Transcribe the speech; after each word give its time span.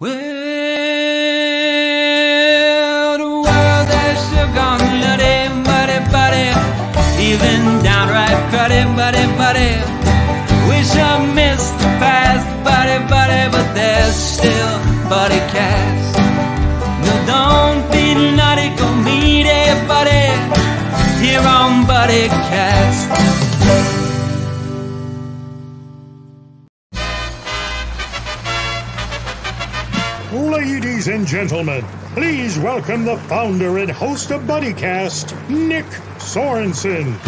Well, 0.00 0.08
the 3.18 3.28
world 3.28 3.88
has 3.92 4.18
still 4.28 4.48
gone 4.56 4.80
nutty, 4.96 5.52
buddy, 5.60 6.00
buddy. 6.08 6.48
Even 7.20 7.84
downright 7.84 8.40
buddy, 8.50 8.80
buddy, 8.96 9.26
buddy. 9.36 9.76
Wish 10.72 10.96
I 10.96 11.20
missed 11.34 11.76
the 11.76 11.90
past, 12.00 12.48
buddy, 12.64 12.96
buddy, 13.12 13.52
but 13.52 13.74
there's 13.74 14.16
still 14.16 14.72
buddy 15.10 15.40
cast. 15.52 16.16
No, 17.04 17.12
don't 17.28 17.84
be 17.92 18.14
naughty, 18.36 18.72
go 18.80 18.88
meet 19.04 19.52
buddy 19.86 20.32
here 21.20 21.44
on 21.44 21.86
Buddy 21.86 22.28
Cast. 22.48 23.29
And 31.10 31.26
gentlemen, 31.26 31.84
please 32.14 32.56
welcome 32.58 33.04
the 33.04 33.16
founder 33.16 33.78
and 33.78 33.90
host 33.90 34.30
of 34.30 34.42
BuddyCast, 34.42 35.48
Nick 35.48 35.84
Sorensen. 36.18 37.18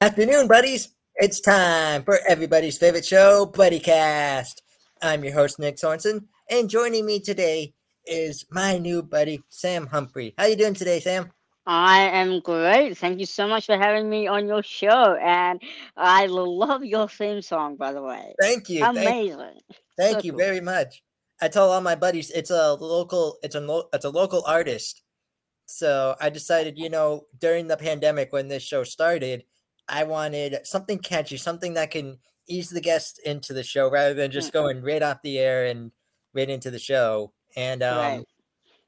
Afternoon, 0.00 0.46
buddies. 0.46 0.90
It's 1.16 1.40
time 1.40 2.04
for 2.04 2.20
everybody's 2.28 2.78
favorite 2.78 3.04
show, 3.04 3.50
BuddyCast. 3.52 4.60
I'm 5.02 5.24
your 5.24 5.34
host, 5.34 5.58
Nick 5.58 5.76
Sorensen, 5.76 6.26
and 6.48 6.70
joining 6.70 7.06
me 7.06 7.18
today 7.18 7.74
is 8.06 8.46
my 8.50 8.78
new 8.78 9.02
buddy, 9.02 9.42
Sam 9.48 9.88
Humphrey. 9.88 10.34
How 10.38 10.46
you 10.46 10.56
doing 10.56 10.74
today, 10.74 11.00
Sam? 11.00 11.32
I 11.66 12.00
am 12.08 12.40
great. 12.40 12.98
Thank 12.98 13.20
you 13.20 13.26
so 13.26 13.48
much 13.48 13.66
for 13.66 13.76
having 13.78 14.08
me 14.10 14.26
on 14.26 14.46
your 14.46 14.62
show. 14.62 15.14
And 15.16 15.62
I 15.96 16.26
love 16.26 16.84
your 16.84 17.08
theme 17.08 17.40
song, 17.40 17.76
by 17.76 17.92
the 17.92 18.02
way. 18.02 18.34
Thank 18.40 18.68
you. 18.68 18.80
Thank, 18.80 18.98
Amazing. 18.98 19.60
thank 19.98 20.20
So 20.20 20.24
you 20.24 20.32
cool. 20.32 20.38
very 20.38 20.60
much. 20.60 21.02
I 21.40 21.48
tell 21.48 21.70
all 21.70 21.80
my 21.80 21.94
buddies 21.94 22.30
it's 22.30 22.50
a 22.50 22.74
local, 22.74 23.38
it's 23.42 23.54
a 23.54 23.60
lo- 23.60 23.88
it's 23.92 24.04
a 24.04 24.10
local 24.10 24.44
artist. 24.46 25.02
So 25.66 26.14
I 26.20 26.28
decided, 26.30 26.76
you 26.78 26.90
know, 26.90 27.24
during 27.40 27.66
the 27.66 27.76
pandemic 27.76 28.32
when 28.32 28.48
this 28.48 28.62
show 28.62 28.84
started, 28.84 29.44
I 29.88 30.04
wanted 30.04 30.66
something 30.66 30.98
catchy, 30.98 31.38
something 31.38 31.74
that 31.74 31.90
can 31.90 32.18
ease 32.46 32.68
the 32.68 32.80
guests 32.80 33.18
into 33.20 33.54
the 33.54 33.62
show 33.62 33.90
rather 33.90 34.12
than 34.14 34.30
just 34.30 34.50
Mm. 34.50 34.52
going 34.52 34.82
right 34.82 35.02
off 35.02 35.22
the 35.22 35.38
air 35.38 35.64
and 35.66 35.90
right 36.34 36.50
into 36.50 36.70
the 36.70 36.78
show. 36.78 37.32
And 37.56 37.82
um, 37.82 37.98
Right. 37.98 38.24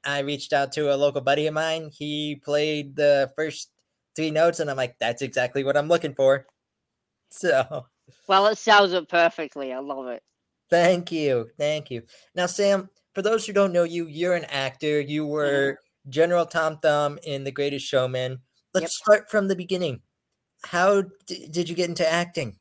I 0.07 0.19
reached 0.19 0.53
out 0.53 0.71
to 0.73 0.93
a 0.93 0.97
local 0.97 1.21
buddy 1.21 1.47
of 1.47 1.53
mine. 1.53 1.91
He 1.93 2.41
played 2.43 2.95
the 2.95 3.31
first 3.35 3.69
three 4.15 4.31
notes, 4.31 4.59
and 4.59 4.69
I'm 4.71 4.77
like, 4.77 4.97
that's 4.99 5.21
exactly 5.21 5.63
what 5.63 5.77
I'm 5.77 5.87
looking 5.89 6.15
for. 6.15 6.47
So 7.29 7.87
Well, 8.27 8.47
it 8.47 8.57
sells 8.57 8.93
it 8.93 9.09
perfectly. 9.09 9.73
I 9.73 9.79
love 9.79 10.07
it. 10.07 10.23
thank 10.69 11.11
you. 11.11 11.49
Thank 11.59 11.91
you. 11.91 12.03
Now, 12.35 12.45
Sam, 12.45 12.89
for 13.13 13.21
those 13.21 13.45
who 13.45 13.51
don't 13.51 13.73
know 13.73 13.83
you, 13.83 14.07
you're 14.07 14.33
an 14.35 14.45
actor. 14.45 15.01
You 15.01 15.25
were 15.27 15.79
General 16.07 16.45
Tom 16.45 16.79
Thumb 16.79 17.19
in 17.23 17.43
The 17.43 17.51
Greatest 17.51 17.85
Showman. 17.85 18.39
Let's 18.73 18.83
Yep. 18.83 18.91
start 18.91 19.29
from 19.29 19.49
the 19.49 19.57
beginning. 19.57 20.01
How 20.63 21.01
d- 21.27 21.49
did 21.51 21.67
you 21.67 21.75
get 21.75 21.89
into 21.89 22.07
acting? 22.09 22.57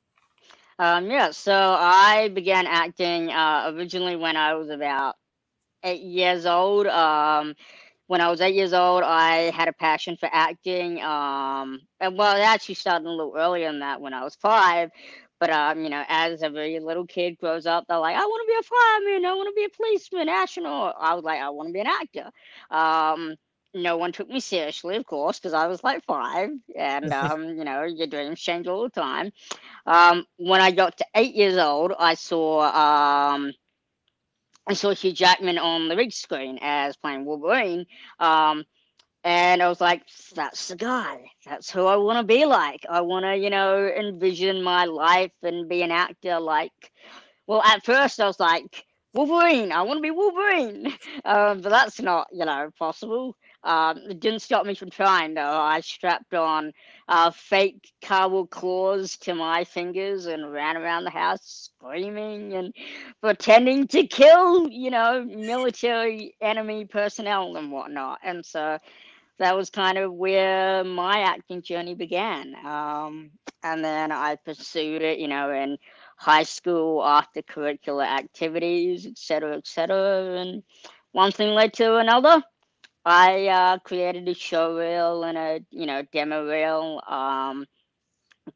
Um, 0.80 1.08
yeah, 1.08 1.30
so 1.30 1.54
I 1.54 2.28
began 2.34 2.66
acting 2.66 3.30
uh, 3.30 3.70
originally 3.74 4.16
when 4.16 4.36
I 4.36 4.54
was 4.54 4.68
about 4.68 5.14
eight 5.86 6.02
years 6.02 6.46
old. 6.46 6.86
Um, 6.86 7.54
when 8.08 8.20
I 8.20 8.30
was 8.30 8.40
eight 8.40 8.54
years 8.54 8.72
old, 8.74 9.02
I 9.04 9.50
had 9.50 9.68
a 9.68 9.72
passion 9.72 10.16
for 10.16 10.28
acting. 10.32 11.00
Um, 11.02 11.80
and 12.00 12.18
well, 12.18 12.36
it 12.36 12.40
actually 12.42 12.76
started 12.76 13.06
a 13.06 13.10
little 13.10 13.34
earlier 13.36 13.70
than 13.70 13.80
that 13.80 14.00
when 14.00 14.14
I 14.14 14.24
was 14.24 14.36
five. 14.36 14.90
But 15.40 15.50
um, 15.50 15.82
you 15.82 15.90
know, 15.90 16.04
as 16.08 16.42
every 16.42 16.80
little 16.80 17.06
kid 17.06 17.38
grows 17.38 17.66
up, 17.66 17.84
they're 17.88 17.98
like, 17.98 18.16
I 18.16 18.24
want 18.24 18.48
to 18.48 18.52
be 18.52 18.58
a 18.58 18.62
fireman, 18.62 19.30
I 19.30 19.34
want 19.34 19.48
to 19.48 19.60
be 19.60 19.64
a 19.64 19.76
policeman, 19.76 20.28
astronaut. 20.28 20.96
I 20.98 21.14
was 21.14 21.24
like, 21.24 21.40
I 21.40 21.50
want 21.50 21.68
to 21.68 21.72
be 21.72 21.80
an 21.80 21.86
actor. 21.86 22.30
Um, 22.70 23.36
no 23.74 23.98
one 23.98 24.12
took 24.12 24.28
me 24.28 24.40
seriously, 24.40 24.96
of 24.96 25.04
course, 25.06 25.38
because 25.38 25.52
I 25.52 25.66
was 25.66 25.84
like 25.84 26.04
five, 26.06 26.50
and 26.76 27.12
um, 27.12 27.44
you 27.44 27.64
know, 27.64 27.84
your 27.84 28.06
dreams 28.06 28.40
change 28.40 28.66
all 28.66 28.82
the 28.84 28.88
time. 28.88 29.32
Um, 29.86 30.24
when 30.38 30.60
I 30.60 30.70
got 30.70 30.96
to 30.98 31.06
eight 31.14 31.34
years 31.34 31.58
old, 31.58 31.92
I 31.98 32.14
saw 32.14 32.60
um, 33.34 33.52
I 34.66 34.74
saw 34.74 34.94
Hugh 34.94 35.12
Jackman 35.12 35.58
on 35.58 35.88
the 35.88 35.96
big 35.96 36.12
screen 36.12 36.58
as 36.60 36.96
playing 36.96 37.24
Wolverine. 37.24 37.86
Um, 38.18 38.64
and 39.22 39.62
I 39.62 39.68
was 39.68 39.80
like, 39.80 40.02
that's 40.34 40.68
the 40.68 40.76
guy. 40.76 41.30
That's 41.44 41.70
who 41.70 41.86
I 41.86 41.96
want 41.96 42.18
to 42.18 42.24
be 42.24 42.44
like. 42.44 42.84
I 42.88 43.00
want 43.00 43.24
to, 43.24 43.36
you 43.36 43.50
know, 43.50 43.86
envision 43.86 44.62
my 44.62 44.84
life 44.84 45.32
and 45.42 45.68
be 45.68 45.82
an 45.82 45.90
actor 45.90 46.38
like. 46.38 46.72
Well, 47.46 47.62
at 47.62 47.84
first 47.84 48.20
I 48.20 48.26
was 48.26 48.40
like, 48.40 48.84
Wolverine. 49.14 49.72
I 49.72 49.82
want 49.82 49.98
to 49.98 50.02
be 50.02 50.10
Wolverine. 50.10 50.92
Um, 51.24 51.60
but 51.60 51.70
that's 51.70 52.00
not, 52.00 52.28
you 52.30 52.44
know, 52.44 52.70
possible. 52.78 53.36
Um, 53.66 53.98
it 54.08 54.20
didn't 54.20 54.42
stop 54.42 54.64
me 54.64 54.74
from 54.74 54.90
trying 54.90 55.34
though. 55.34 55.42
I 55.42 55.80
strapped 55.80 56.34
on 56.34 56.72
uh, 57.08 57.32
fake 57.32 57.92
cowboy 58.00 58.44
claws 58.44 59.16
to 59.18 59.34
my 59.34 59.64
fingers 59.64 60.26
and 60.26 60.52
ran 60.52 60.76
around 60.76 61.04
the 61.04 61.10
house 61.10 61.70
screaming 61.78 62.52
and 62.54 62.72
pretending 63.20 63.88
to 63.88 64.06
kill, 64.06 64.68
you 64.68 64.90
know, 64.90 65.24
military 65.24 66.36
enemy 66.40 66.84
personnel 66.84 67.56
and 67.56 67.72
whatnot. 67.72 68.20
And 68.22 68.46
so 68.46 68.78
that 69.38 69.56
was 69.56 69.68
kind 69.68 69.98
of 69.98 70.12
where 70.12 70.84
my 70.84 71.20
acting 71.20 71.62
journey 71.62 71.94
began. 71.94 72.54
Um, 72.64 73.30
and 73.62 73.84
then 73.84 74.12
I 74.12 74.36
pursued 74.36 75.02
it, 75.02 75.18
you 75.18 75.28
know, 75.28 75.50
in 75.50 75.76
high 76.16 76.44
school 76.44 77.04
after 77.04 77.42
curricular 77.42 78.06
activities, 78.06 79.06
et 79.06 79.18
cetera, 79.18 79.56
et 79.56 79.66
cetera. 79.66 80.40
And 80.40 80.62
one 81.12 81.32
thing 81.32 81.50
led 81.50 81.72
to 81.74 81.96
another. 81.96 82.42
I 83.06 83.48
uh, 83.48 83.78
created 83.80 84.28
a 84.28 84.34
show 84.34 84.76
reel 84.76 85.24
and 85.24 85.38
a 85.38 85.60
you 85.70 85.86
know 85.86 86.02
demo 86.12 86.46
reel. 86.46 87.02
Um, 87.08 87.66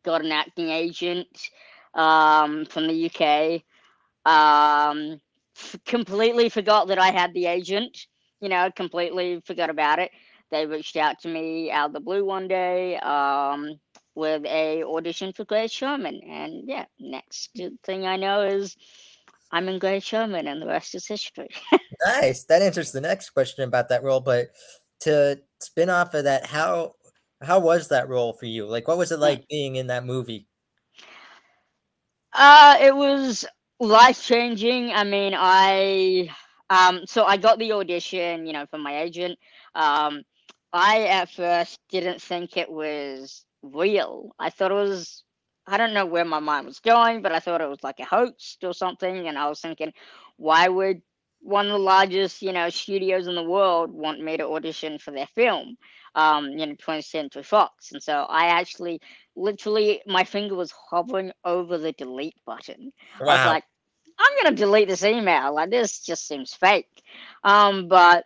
got 0.04 0.24
an 0.24 0.32
acting 0.32 0.70
agent 0.70 1.28
um, 1.94 2.66
from 2.66 2.88
the 2.88 2.94
UK. 2.94 3.64
Um, 4.26 5.20
f- 5.56 5.76
completely 5.86 6.48
forgot 6.48 6.88
that 6.88 6.98
I 6.98 7.10
had 7.10 7.34
the 7.34 7.46
agent. 7.46 8.06
You 8.40 8.48
know, 8.50 8.70
completely 8.74 9.40
forgot 9.44 9.70
about 9.70 9.98
it. 10.00 10.10
They 10.50 10.66
reached 10.66 10.96
out 10.96 11.20
to 11.20 11.28
me 11.28 11.70
out 11.70 11.88
of 11.88 11.92
the 11.94 12.00
blue 12.00 12.24
one 12.24 12.48
day 12.48 12.96
um, 12.98 13.80
with 14.14 14.44
a 14.46 14.84
audition 14.84 15.32
for 15.32 15.44
Greatest 15.44 15.74
Showman, 15.76 16.20
and 16.28 16.64
yeah, 16.68 16.86
next 16.98 17.58
thing 17.84 18.06
I 18.06 18.16
know 18.16 18.42
is 18.42 18.76
I'm 19.52 19.68
in 19.68 19.78
Great 19.78 20.02
Showman, 20.02 20.46
and 20.46 20.62
the 20.62 20.66
rest 20.66 20.94
is 20.94 21.06
history. 21.06 21.48
Nice. 22.06 22.44
That 22.44 22.62
answers 22.62 22.92
the 22.92 23.00
next 23.02 23.30
question 23.30 23.62
about 23.62 23.90
that 23.90 24.02
role. 24.02 24.20
But 24.20 24.52
to 25.00 25.38
spin 25.60 25.90
off 25.90 26.14
of 26.14 26.24
that, 26.24 26.46
how 26.46 26.94
how 27.42 27.60
was 27.60 27.88
that 27.88 28.08
role 28.08 28.32
for 28.32 28.46
you? 28.46 28.66
Like, 28.66 28.88
what 28.88 28.96
was 28.96 29.12
it 29.12 29.18
like 29.18 29.46
being 29.48 29.76
in 29.76 29.88
that 29.88 30.06
movie? 30.06 30.46
Uh, 32.32 32.78
it 32.80 32.94
was 32.94 33.44
life 33.80 34.22
changing. 34.22 34.92
I 34.92 35.04
mean, 35.04 35.34
I 35.36 36.30
um, 36.70 37.00
so 37.06 37.24
I 37.24 37.36
got 37.36 37.58
the 37.58 37.72
audition, 37.72 38.46
you 38.46 38.52
know, 38.52 38.66
from 38.70 38.82
my 38.82 39.02
agent. 39.02 39.38
Um, 39.74 40.22
I 40.72 41.06
at 41.06 41.30
first 41.30 41.78
didn't 41.90 42.22
think 42.22 42.56
it 42.56 42.70
was 42.70 43.44
real. 43.62 44.30
I 44.38 44.50
thought 44.50 44.70
it 44.70 44.74
was. 44.74 45.24
I 45.70 45.76
don't 45.76 45.94
know 45.94 46.06
where 46.06 46.24
my 46.24 46.40
mind 46.40 46.66
was 46.66 46.80
going, 46.80 47.22
but 47.22 47.32
I 47.32 47.38
thought 47.38 47.60
it 47.60 47.68
was 47.68 47.84
like 47.84 48.00
a 48.00 48.04
hoax 48.04 48.58
or 48.62 48.74
something. 48.74 49.28
And 49.28 49.38
I 49.38 49.48
was 49.48 49.60
thinking, 49.60 49.92
why 50.36 50.68
would 50.68 51.00
one 51.42 51.66
of 51.66 51.72
the 51.72 51.78
largest, 51.78 52.42
you 52.42 52.52
know, 52.52 52.68
studios 52.70 53.28
in 53.28 53.36
the 53.36 53.42
world 53.42 53.92
want 53.92 54.20
me 54.20 54.36
to 54.36 54.48
audition 54.48 54.98
for 54.98 55.12
their 55.12 55.28
film? 55.28 55.76
Um, 56.16 56.48
you 56.48 56.66
know, 56.66 56.74
20th 56.74 57.04
Century 57.04 57.44
Fox. 57.44 57.92
And 57.92 58.02
so 58.02 58.26
I 58.28 58.46
actually 58.46 59.00
literally 59.36 60.02
my 60.06 60.24
finger 60.24 60.56
was 60.56 60.72
hovering 60.72 61.30
over 61.44 61.78
the 61.78 61.92
delete 61.92 62.34
button. 62.44 62.92
I 63.20 63.24
was 63.24 63.46
like, 63.46 63.64
I'm 64.18 64.42
gonna 64.42 64.56
delete 64.56 64.88
this 64.88 65.04
email. 65.04 65.54
Like 65.54 65.70
this 65.70 66.00
just 66.00 66.26
seems 66.26 66.52
fake. 66.52 67.02
Um, 67.44 67.86
but 67.88 68.24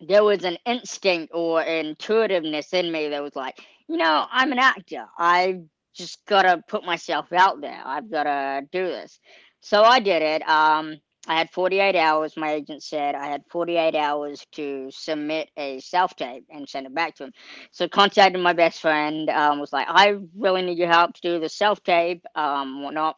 there 0.00 0.24
was 0.24 0.44
an 0.44 0.58
instinct 0.66 1.32
or 1.34 1.62
intuitiveness 1.62 2.72
in 2.74 2.92
me 2.92 3.08
that 3.08 3.22
was 3.22 3.34
like, 3.34 3.58
you 3.88 3.96
know, 3.96 4.26
I'm 4.30 4.52
an 4.52 4.58
actor. 4.58 5.06
I 5.18 5.62
just 5.94 6.24
gotta 6.26 6.62
put 6.68 6.84
myself 6.84 7.32
out 7.32 7.60
there. 7.60 7.82
I've 7.84 8.10
gotta 8.10 8.62
do 8.72 8.86
this. 8.86 9.20
So 9.60 9.82
I 9.82 10.00
did 10.00 10.22
it. 10.22 10.48
Um, 10.48 10.96
I 11.28 11.36
had 11.36 11.50
48 11.50 11.96
hours. 11.96 12.36
My 12.36 12.52
agent 12.52 12.82
said 12.82 13.14
I 13.14 13.26
had 13.26 13.42
48 13.50 13.94
hours 13.94 14.46
to 14.52 14.88
submit 14.90 15.50
a 15.56 15.78
self 15.80 16.16
tape 16.16 16.46
and 16.50 16.68
send 16.68 16.86
it 16.86 16.94
back 16.94 17.14
to 17.16 17.24
him. 17.24 17.32
So 17.72 17.88
contacted 17.88 18.42
my 18.42 18.54
best 18.54 18.80
friend. 18.80 19.28
Um, 19.28 19.60
was 19.60 19.72
like, 19.72 19.86
I 19.88 20.16
really 20.36 20.62
need 20.62 20.78
your 20.78 20.88
help 20.88 21.14
to 21.14 21.20
do 21.20 21.38
the 21.38 21.48
self 21.48 21.82
tape. 21.82 22.24
Um, 22.34 22.82
whatnot. 22.82 23.16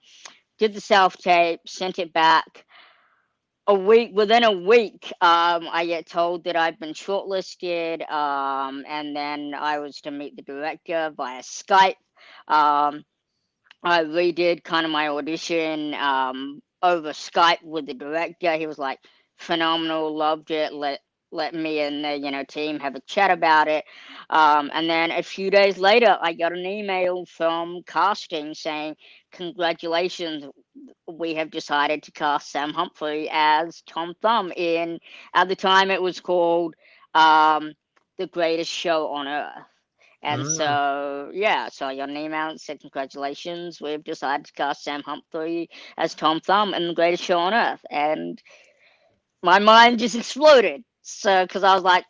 Did 0.58 0.74
the 0.74 0.80
self 0.80 1.16
tape, 1.16 1.60
sent 1.66 1.98
it 1.98 2.12
back. 2.12 2.64
A 3.68 3.74
week 3.74 4.10
within 4.12 4.42
a 4.42 4.50
week, 4.50 5.12
um, 5.20 5.68
I 5.70 5.86
get 5.86 6.06
told 6.08 6.44
that 6.44 6.56
I've 6.56 6.80
been 6.80 6.94
shortlisted, 6.94 8.10
um, 8.10 8.84
and 8.88 9.14
then 9.14 9.54
I 9.56 9.78
was 9.78 10.00
to 10.02 10.10
meet 10.10 10.34
the 10.34 10.42
director 10.42 11.12
via 11.16 11.42
Skype. 11.42 11.94
Um, 12.48 13.04
I 13.82 14.04
redid 14.04 14.62
kind 14.64 14.86
of 14.86 14.92
my 14.92 15.08
audition 15.08 15.94
um, 15.94 16.60
over 16.82 17.10
Skype 17.10 17.62
with 17.64 17.86
the 17.86 17.94
director. 17.94 18.54
He 18.56 18.66
was 18.66 18.78
like 18.78 18.98
phenomenal, 19.38 20.14
loved 20.16 20.50
it. 20.50 20.72
Let 20.72 21.00
let 21.34 21.54
me 21.54 21.80
and 21.80 22.04
the 22.04 22.16
you 22.18 22.30
know 22.30 22.44
team 22.44 22.78
have 22.78 22.94
a 22.94 23.00
chat 23.00 23.30
about 23.30 23.66
it. 23.68 23.84
Um, 24.30 24.70
and 24.72 24.88
then 24.88 25.10
a 25.10 25.22
few 25.22 25.50
days 25.50 25.78
later, 25.78 26.16
I 26.20 26.34
got 26.34 26.52
an 26.52 26.64
email 26.66 27.24
from 27.26 27.82
casting 27.86 28.54
saying, 28.54 28.96
"Congratulations, 29.32 30.44
we 31.08 31.34
have 31.34 31.50
decided 31.50 32.04
to 32.04 32.12
cast 32.12 32.50
Sam 32.52 32.72
Humphrey 32.72 33.28
as 33.32 33.82
Tom 33.86 34.14
Thumb 34.22 34.52
in." 34.56 35.00
At 35.34 35.48
the 35.48 35.56
time, 35.56 35.90
it 35.90 36.02
was 36.02 36.20
called 36.20 36.76
um, 37.14 37.72
"The 38.18 38.28
Greatest 38.28 38.70
Show 38.70 39.08
on 39.08 39.26
Earth." 39.26 39.71
And 40.22 40.46
Mm. 40.46 40.46
so, 40.46 41.30
yeah, 41.32 41.68
so 41.68 41.88
your 41.90 42.06
name 42.06 42.32
out 42.32 42.50
and 42.50 42.60
said, 42.60 42.80
Congratulations, 42.80 43.80
we've 43.80 44.02
decided 44.04 44.46
to 44.46 44.52
cast 44.52 44.84
Sam 44.84 45.02
Humphrey 45.02 45.68
as 45.96 46.14
Tom 46.14 46.40
Thumb 46.40 46.74
in 46.74 46.88
the 46.88 46.94
greatest 46.94 47.24
show 47.24 47.38
on 47.38 47.54
earth. 47.54 47.84
And 47.90 48.40
my 49.42 49.58
mind 49.58 49.98
just 49.98 50.16
exploded. 50.16 50.82
So, 51.02 51.44
because 51.44 51.64
I 51.64 51.74
was 51.74 51.82
like, 51.84 52.04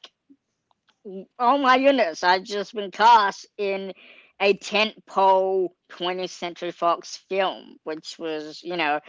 oh 1.39 1.59
my 1.59 1.79
goodness, 1.79 2.23
I've 2.23 2.45
just 2.45 2.75
been 2.75 2.91
cast 2.91 3.47
in 3.59 3.93
a 4.41 4.55
tentpole 4.59 5.69
20th 5.91 6.31
Century 6.31 6.73
Fox 6.73 7.17
film, 7.29 7.77
which 7.85 8.17
was, 8.19 8.63
you 8.63 8.77
know, 8.77 9.01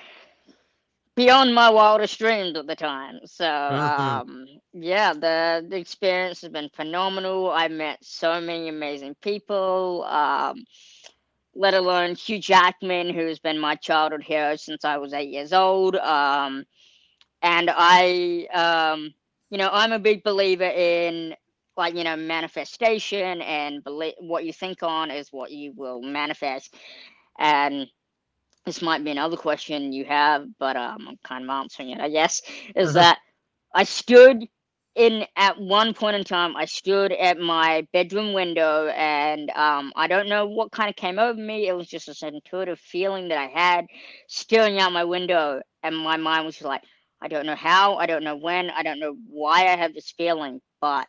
beyond 1.16 1.54
my 1.54 1.70
wildest 1.70 2.18
dreams 2.20 2.56
at 2.58 2.68
the 2.68 2.76
time. 2.76 3.20
So, 3.26 3.46
Mhm. 3.70 4.24
um, 4.26 4.46
yeah, 4.74 5.14
the, 5.14 5.66
the 5.70 5.78
experience 5.78 6.42
has 6.42 6.52
been 6.52 6.70
phenomenal. 6.74 7.52
I 7.52 7.68
met 7.68 8.04
so 8.04 8.40
many 8.42 8.70
amazing 8.70 9.16
people. 9.22 10.04
Um, 10.06 10.66
let 11.56 11.74
alone 11.74 12.16
Hugh 12.16 12.40
Jackman, 12.40 13.10
who's 13.14 13.40
been 13.40 13.60
my 13.60 13.76
childhood 13.76 14.24
hero 14.24 14.56
since 14.56 14.86
I 14.86 14.98
was 14.98 15.14
eight 15.14 15.30
years 15.30 15.54
old. 15.54 15.96
Um, 15.96 16.66
and 17.42 17.70
I, 17.74 18.48
um, 18.54 19.14
you 19.50 19.58
know, 19.58 19.70
I'm 19.72 19.92
a 19.92 20.00
big 20.00 20.24
believer 20.24 20.64
in 20.66 21.34
like 21.78 21.96
you 21.96 22.04
know 22.04 22.16
manifestation 22.16 23.42
and 23.42 23.84
believe 23.84 24.14
what 24.20 24.46
you 24.46 24.54
think 24.54 24.84
on 24.84 25.12
is 25.12 25.32
what 25.32 25.52
you 25.52 25.74
will 25.76 26.02
manifest. 26.02 26.76
And 27.40 27.88
this 28.66 28.82
might 28.82 29.04
be 29.04 29.12
another 29.12 29.38
question 29.38 29.94
you 29.94 30.06
have, 30.06 30.48
but 30.60 30.76
um, 30.76 31.08
I'm 31.10 31.20
kind 31.24 31.44
of 31.44 31.50
answering 31.50 31.90
it, 31.90 32.00
I 32.00 32.10
guess. 32.10 32.42
Is 32.76 32.94
that 32.94 33.20
I 33.74 33.84
stood 33.84 34.48
in 34.96 35.26
at 35.36 35.60
one 35.60 35.94
point 35.94 36.16
in 36.16 36.24
time 36.24 36.56
i 36.56 36.66
stood 36.66 37.12
at 37.14 37.40
my 37.40 37.88
bedroom 37.94 38.34
window 38.34 38.88
and 38.90 39.50
um, 39.52 39.92
i 39.96 40.08
don't 40.08 40.30
know 40.30 40.46
what 40.46 40.72
kind 40.72 40.90
of 40.90 40.96
came 40.96 41.18
over 41.18 41.40
me 41.40 41.68
it 41.68 41.76
was 41.76 41.88
just 41.88 42.06
this 42.06 42.22
intuitive 42.22 42.80
feeling 42.80 43.28
that 43.28 43.38
i 43.40 43.48
had 43.48 43.86
staring 44.28 44.80
out 44.80 44.92
my 44.94 45.04
window 45.04 45.60
and 45.82 45.98
my 45.98 46.16
mind 46.18 46.46
was 46.46 46.56
just 46.56 46.66
like 46.66 46.84
i 47.22 47.28
don't 47.28 47.46
know 47.48 47.56
how 47.56 47.96
i 47.96 48.06
don't 48.06 48.24
know 48.24 48.36
when 48.36 48.70
i 48.70 48.84
don't 48.84 49.00
know 49.00 49.16
why 49.28 49.62
i 49.64 49.76
have 49.76 49.94
this 49.96 50.14
feeling 50.16 50.62
but 50.80 51.08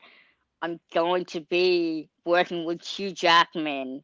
i'm 0.63 0.81
going 0.95 1.25
to 1.27 1.41
be 1.43 2.09
working 2.25 2.65
with 2.65 2.83
hugh 2.83 3.13
jackman 3.13 4.03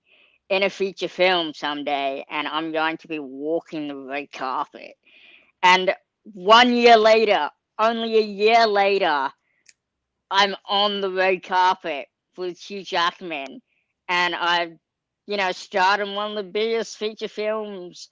in 0.51 0.65
a 0.65 0.71
feature 0.71 1.09
film 1.09 1.55
someday 1.55 2.25
and 2.31 2.49
i'm 2.49 2.73
going 2.73 2.99
to 2.99 3.09
be 3.09 3.19
walking 3.21 3.89
the 3.89 3.97
red 3.97 4.31
carpet 4.33 4.95
and 5.63 5.95
one 6.25 6.75
year 6.75 6.97
later 6.97 7.51
only 7.79 8.19
a 8.19 8.23
year 8.23 8.67
later 8.67 9.31
I'm 10.31 10.55
on 10.69 11.01
the 11.01 11.11
red 11.11 11.43
carpet 11.43 12.07
with 12.37 12.59
Hugh 12.59 12.85
Jackman, 12.85 13.61
and 14.09 14.35
I've, 14.35 14.75
you 15.27 15.37
know, 15.37 15.53
starred 15.53 16.01
in 16.01 16.15
one 16.15 16.31
of 16.33 16.37
the 16.37 16.51
biggest 16.51 16.97
feature 16.99 17.29
films 17.29 18.11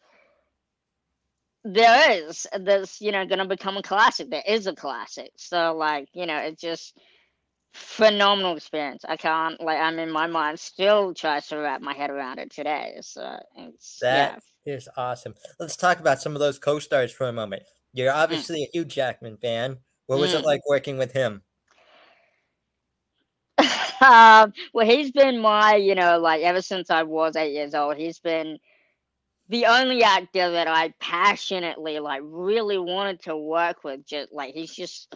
there 1.64 2.26
is. 2.28 2.46
That's 2.60 3.00
you 3.00 3.12
know 3.12 3.26
going 3.26 3.40
to 3.40 3.46
become 3.46 3.76
a 3.76 3.82
classic. 3.82 4.30
There 4.30 4.42
is 4.46 4.66
a 4.66 4.74
classic. 4.74 5.30
So 5.36 5.76
like 5.76 6.08
you 6.14 6.26
know, 6.26 6.38
it 6.38 6.58
just 6.58 6.96
phenomenal 7.78 8.56
experience. 8.56 9.04
I 9.08 9.16
can't 9.16 9.60
like 9.60 9.78
I'm 9.78 9.98
in 9.98 10.10
my 10.10 10.26
mind 10.26 10.58
still 10.58 11.14
tries 11.14 11.46
to 11.48 11.56
wrap 11.56 11.80
my 11.80 11.94
head 11.94 12.10
around 12.10 12.38
it 12.38 12.50
today. 12.50 12.96
So 13.00 13.38
it's 13.56 14.00
yeah. 14.02 14.32
That 14.32 14.42
is 14.66 14.88
awesome. 14.96 15.34
Let's 15.58 15.76
talk 15.76 16.00
about 16.00 16.20
some 16.20 16.34
of 16.34 16.40
those 16.40 16.58
co-stars 16.58 17.12
for 17.12 17.28
a 17.28 17.32
moment. 17.32 17.62
You're 17.92 18.12
obviously 18.12 18.64
a 18.64 18.68
Hugh 18.72 18.84
Jackman 18.84 19.36
fan. 19.38 19.78
What 20.06 20.18
was 20.18 20.34
it 20.34 20.42
Mm. 20.42 20.44
like 20.44 20.60
working 20.68 20.98
with 20.98 21.12
him? 21.12 21.42
um, 24.00 24.52
well, 24.72 24.86
he's 24.86 25.10
been 25.10 25.38
my, 25.38 25.76
you 25.76 25.94
know, 25.94 26.18
like 26.18 26.42
ever 26.42 26.62
since 26.62 26.90
I 26.90 27.02
was 27.02 27.36
eight 27.36 27.52
years 27.52 27.74
old, 27.74 27.96
he's 27.96 28.18
been 28.18 28.58
the 29.48 29.66
only 29.66 30.02
actor 30.02 30.50
that 30.50 30.68
I 30.68 30.92
passionately, 31.00 31.98
like, 31.98 32.20
really 32.24 32.78
wanted 32.78 33.22
to 33.22 33.36
work 33.36 33.82
with. 33.84 34.06
Just 34.06 34.32
like 34.32 34.54
he's 34.54 34.74
just 34.74 35.14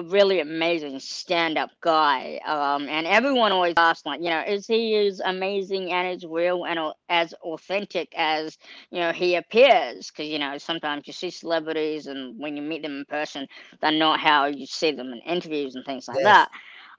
a 0.00 0.10
really 0.10 0.40
amazing 0.40 0.98
stand-up 1.00 1.70
guy. 1.80 2.40
Um, 2.46 2.88
and 2.88 3.06
everyone 3.06 3.52
always 3.52 3.74
asks, 3.76 4.06
like, 4.06 4.20
you 4.22 4.30
know, 4.30 4.42
is 4.46 4.66
he 4.66 4.96
as 4.96 5.20
amazing 5.20 5.92
and 5.92 6.08
as 6.08 6.24
real 6.26 6.64
and 6.66 6.78
au- 6.78 6.94
as 7.08 7.34
authentic 7.42 8.12
as 8.16 8.58
you 8.90 9.00
know 9.00 9.12
he 9.12 9.36
appears? 9.36 10.10
Because 10.10 10.28
you 10.28 10.38
know 10.38 10.58
sometimes 10.58 11.06
you 11.06 11.12
see 11.12 11.30
celebrities, 11.30 12.06
and 12.06 12.38
when 12.40 12.56
you 12.56 12.62
meet 12.62 12.82
them 12.82 12.98
in 12.98 13.04
person, 13.06 13.46
they're 13.80 13.92
not 13.92 14.20
how 14.20 14.46
you 14.46 14.66
see 14.66 14.92
them 14.92 15.12
in 15.12 15.20
interviews 15.20 15.76
and 15.76 15.84
things 15.84 16.08
like 16.08 16.22
Yes. 16.22 16.38
that. 16.38 16.48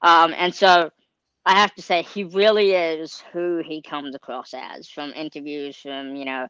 Um, 0.01 0.33
and 0.38 0.53
so 0.53 0.89
I 1.45 1.59
have 1.59 1.74
to 1.75 1.81
say 1.81 2.03
he 2.03 2.24
really 2.24 2.71
is 2.71 3.24
who 3.33 3.62
he 3.65 3.81
comes 3.81 4.15
across 4.15 4.53
as 4.53 4.88
from 4.89 5.12
interviews, 5.13 5.77
from 5.77 6.15
you 6.15 6.25
know 6.25 6.48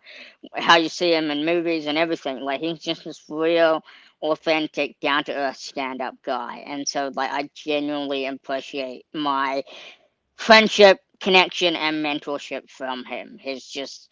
how 0.56 0.78
you 0.78 0.90
see 0.90 1.14
him 1.14 1.32
in 1.32 1.46
movies 1.46 1.88
and 1.88 1.98
everything. 1.98 2.40
Like 2.42 2.62
he's 2.62 2.80
just 2.80 3.04
this 3.06 3.24
real, 3.30 3.84
authentic, 4.22 5.00
down 5.00 5.24
to 5.26 5.36
earth 5.36 5.58
stand 5.58 6.02
up 6.02 6.16
guy. 6.24 6.64
And 6.66 6.88
so 6.88 7.12
like 7.16 7.32
I 7.32 7.50
genuinely 7.56 8.26
appreciate 8.26 9.06
my 9.14 9.64
friendship, 10.38 11.00
connection, 11.20 11.76
and 11.76 12.04
mentorship 12.04 12.70
from 12.70 13.06
him. 13.06 13.38
He's 13.40 13.66
just 13.66 14.10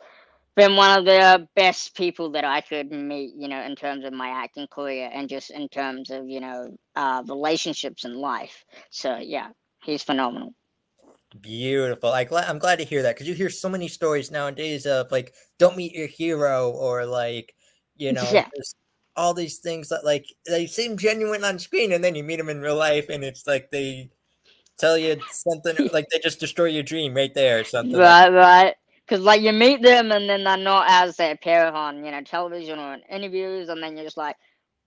been 0.56 0.76
one 0.76 1.00
of 1.00 1.06
the 1.06 1.48
best 1.56 1.96
people 1.96 2.32
that 2.32 2.44
I 2.44 2.62
could 2.62 2.92
meet, 2.92 3.34
you 3.36 3.48
know, 3.48 3.62
in 3.62 3.76
terms 3.76 4.04
of 4.06 4.14
my 4.14 4.30
acting 4.30 4.68
career 4.68 5.10
and 5.14 5.30
just 5.30 5.52
in 5.52 5.70
terms 5.70 6.10
of, 6.10 6.28
you 6.28 6.42
know, 6.42 6.78
uh, 6.96 7.24
relationships 7.28 8.06
in 8.06 8.16
life. 8.16 8.66
So 8.90 9.18
yeah, 9.18 9.50
he's 9.84 10.04
phenomenal. 10.04 10.54
Beautiful. 11.42 12.12
I 12.12 12.26
I'm 12.32 12.58
glad 12.58 12.80
to 12.80 12.86
hear 12.86 13.04
that 13.04 13.16
because 13.16 13.28
you 13.28 13.36
hear 13.36 13.52
so 13.52 13.70
many 13.70 13.88
stories 13.88 14.32
nowadays 14.32 14.88
of 14.88 15.12
like 15.12 15.34
don't 15.60 15.78
meet 15.78 15.94
your 15.94 16.08
hero 16.08 16.72
or 16.72 17.06
like 17.06 17.56
you 17.98 18.14
know 18.14 18.26
Yeah. 18.26 18.50
All 19.20 19.34
these 19.34 19.58
things 19.60 19.90
that 19.90 20.06
like 20.06 20.26
they 20.48 20.66
seem 20.66 20.98
genuine 20.98 21.44
on 21.44 21.60
screen 21.60 21.92
and 21.92 22.02
then 22.04 22.16
you 22.16 22.24
meet 22.24 22.38
them 22.38 22.48
in 22.50 22.62
real 22.62 22.76
life 22.78 23.08
and 23.10 23.24
it's 23.24 23.46
like 23.46 23.70
they 23.70 24.10
tell 24.78 24.98
you 24.98 25.18
something 25.30 25.76
like 25.94 26.06
they 26.10 26.20
just 26.20 26.40
destroy 26.40 26.66
your 26.66 26.84
dream 26.84 27.14
right 27.14 27.34
there 27.34 27.60
or 27.60 27.64
something. 27.66 27.98
like- 27.98 28.02
Right, 28.02 28.30
right. 28.34 28.76
Because 29.06 29.24
like 29.26 29.42
you 29.42 29.52
meet 29.52 29.82
them 29.82 30.12
and 30.12 30.30
then 30.30 30.44
they're 30.44 30.56
not 30.72 30.86
as 30.88 31.18
they 31.18 31.32
appear 31.32 31.66
on, 31.66 32.06
you 32.06 32.12
know, 32.12 32.22
television 32.22 32.78
or 32.80 32.94
in 32.94 33.02
interviews, 33.10 33.68
and 33.70 33.82
then 33.84 33.96
you're 33.98 34.06
just 34.06 34.18
like, 34.18 34.36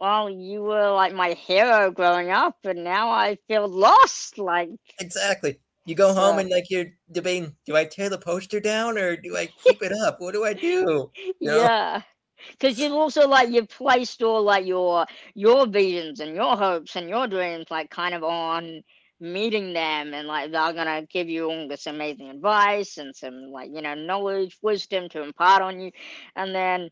well, 0.01 0.31
you 0.31 0.63
were 0.63 0.91
like 0.93 1.13
my 1.13 1.33
hero 1.35 1.91
growing 1.91 2.31
up, 2.31 2.57
and 2.65 2.85
now 2.85 3.11
I 3.11 3.37
feel 3.49 3.67
lost. 3.69 4.39
Like, 4.39 4.71
Exactly. 5.01 5.59
You 5.87 5.97
go 5.97 6.15
home 6.15 6.37
So- 6.37 6.39
and 6.39 6.51
like 6.51 6.71
you're 6.71 6.87
debating, 7.11 7.57
do 7.67 7.75
I 7.77 7.85
tear 7.85 8.09
the 8.09 8.19
poster 8.19 8.61
down 8.61 8.97
or 8.97 9.17
do 9.17 9.37
I 9.37 9.49
keep 9.65 9.83
it 9.83 9.93
up? 9.93 10.21
What 10.21 10.35
do 10.35 10.45
I 10.45 10.55
do? 10.55 11.11
No. 11.41 11.57
yeah. 11.57 12.03
Because 12.51 12.79
you've 12.79 12.93
also 12.93 13.27
like 13.29 13.51
you've 13.51 13.69
placed 13.69 14.23
all 14.23 14.43
like 14.43 14.67
your 14.67 15.07
your 15.35 15.67
visions 15.67 16.21
and 16.21 16.35
your 16.35 16.57
hopes 16.57 16.97
and 16.97 17.09
your 17.09 17.27
dreams 17.27 17.67
like 17.71 17.91
kind 17.91 18.15
of 18.15 18.23
on 18.25 18.83
meeting 19.21 19.73
them 19.73 20.15
and 20.15 20.27
like 20.27 20.51
they're 20.51 20.73
gonna 20.73 21.07
give 21.07 21.29
you 21.29 21.49
all 21.49 21.69
this 21.69 21.87
amazing 21.87 22.29
advice 22.29 22.99
and 22.99 23.15
some 23.15 23.35
like 23.53 23.71
you 23.73 23.81
know 23.81 23.95
knowledge 23.95 24.59
wisdom 24.63 25.09
to 25.09 25.23
impart 25.23 25.63
on 25.63 25.81
you 25.81 25.91
and 26.35 26.53
then 26.55 26.91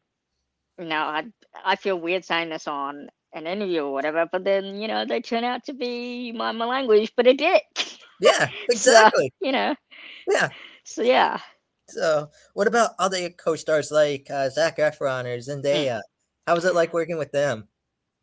you 0.78 0.84
know 0.86 1.00
I 1.00 1.24
I 1.64 1.76
feel 1.76 1.98
weird 1.98 2.24
saying 2.24 2.50
this 2.50 2.68
on 2.68 3.08
an 3.34 3.46
interview 3.46 3.82
or 3.82 3.92
whatever 3.92 4.26
but 4.30 4.44
then 4.44 4.80
you 4.80 4.86
know 4.86 5.04
they 5.04 5.20
turn 5.20 5.44
out 5.44 5.64
to 5.64 5.74
be 5.74 6.32
my, 6.32 6.52
my 6.52 6.64
language 6.66 7.12
but 7.16 7.26
a 7.26 7.34
dick 7.34 7.64
Yeah, 8.20 8.48
So, 8.70 8.92
exactly. 8.92 9.32
you 9.40 9.52
know 9.52 9.74
Yeah. 10.28 10.50
so 10.84 11.02
yeah 11.02 11.40
So, 11.90 12.30
what 12.54 12.66
about 12.66 12.92
other 12.98 13.30
co-stars 13.30 13.90
like 13.90 14.30
uh, 14.30 14.48
Zac 14.50 14.78
Efron 14.78 15.24
or 15.24 15.38
Zendaya? 15.38 16.00
How 16.46 16.54
was 16.54 16.64
it 16.64 16.74
like 16.74 16.92
working 16.92 17.18
with 17.18 17.32
them? 17.32 17.68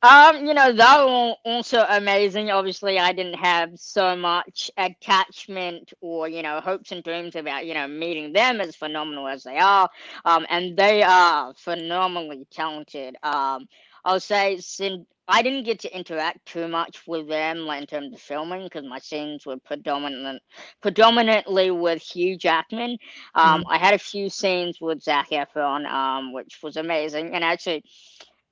Um, 0.04 0.46
you 0.46 0.54
know, 0.54 0.72
that 0.72 1.04
was 1.04 1.38
also 1.44 1.84
amazing. 1.90 2.52
Obviously, 2.52 3.00
I 3.00 3.14
didn't 3.14 3.40
have 3.40 3.72
so 3.76 4.16
much 4.16 4.70
attachment 4.78 5.92
or, 6.02 6.30
you 6.30 6.44
know, 6.44 6.62
hopes 6.62 6.92
and 6.92 7.04
dreams 7.04 7.36
about, 7.36 7.66
you 7.66 7.74
know, 7.74 7.88
meeting 7.88 8.32
them 8.32 8.62
as 8.62 8.76
phenomenal 8.76 9.28
as 9.28 9.44
they 9.44 9.58
are. 9.58 9.90
Um, 10.24 10.46
and 10.50 10.78
they 10.78 11.02
are 11.02 11.52
phenomenally 11.56 12.46
talented. 12.52 13.16
Um, 13.24 13.68
I'll 14.08 14.22
say 14.22 14.58
since 14.60 15.06
I 15.28 15.42
didn't 15.42 15.66
get 15.66 15.80
to 15.82 15.94
interact 15.94 16.46
too 16.46 16.70
much 16.70 17.06
with 17.06 17.28
them 17.28 17.60
like 17.66 17.82
in 17.82 17.88
terms 17.88 18.14
of 18.14 18.22
filming 18.22 18.64
because 18.64 18.86
my 18.86 19.00
scenes 19.00 19.46
were 19.46 19.58
predominant 19.58 20.42
predominantly 20.82 21.72
with 21.72 22.02
Hugh 22.02 22.38
Jackman. 22.38 22.98
Um, 23.36 23.66
I 23.70 23.78
had 23.78 23.94
a 23.94 24.00
few 24.00 24.30
scenes 24.30 24.80
with 24.80 25.04
Zac 25.04 25.32
Efron, 25.32 25.86
um, 25.86 26.32
which 26.32 26.60
was 26.64 26.78
amazing, 26.78 27.36
and 27.36 27.44
actually, 27.44 27.84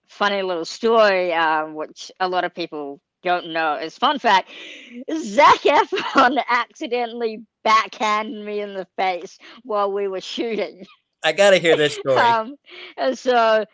funny 0.10 0.42
little 0.42 0.66
story, 0.66 1.32
um, 1.34 1.74
which 1.74 2.12
a 2.20 2.28
lot 2.28 2.44
of 2.44 2.54
people 2.54 3.00
don't 3.24 3.54
know 3.54 3.76
is 3.76 3.98
fun 3.98 4.20
fact: 4.20 4.52
Zac 5.18 5.62
Efron 5.62 6.38
accidentally 6.50 7.42
backhanded 7.64 8.46
me 8.46 8.60
in 8.60 8.74
the 8.74 8.88
face 8.98 9.38
while 9.64 9.90
we 9.90 10.10
were 10.10 10.20
shooting. 10.20 10.86
I 11.24 11.32
gotta 11.32 11.58
hear 11.58 11.78
this 11.78 11.96
story. 12.00 12.18
Um, 12.18 12.56
and 12.98 13.18
so 13.18 13.66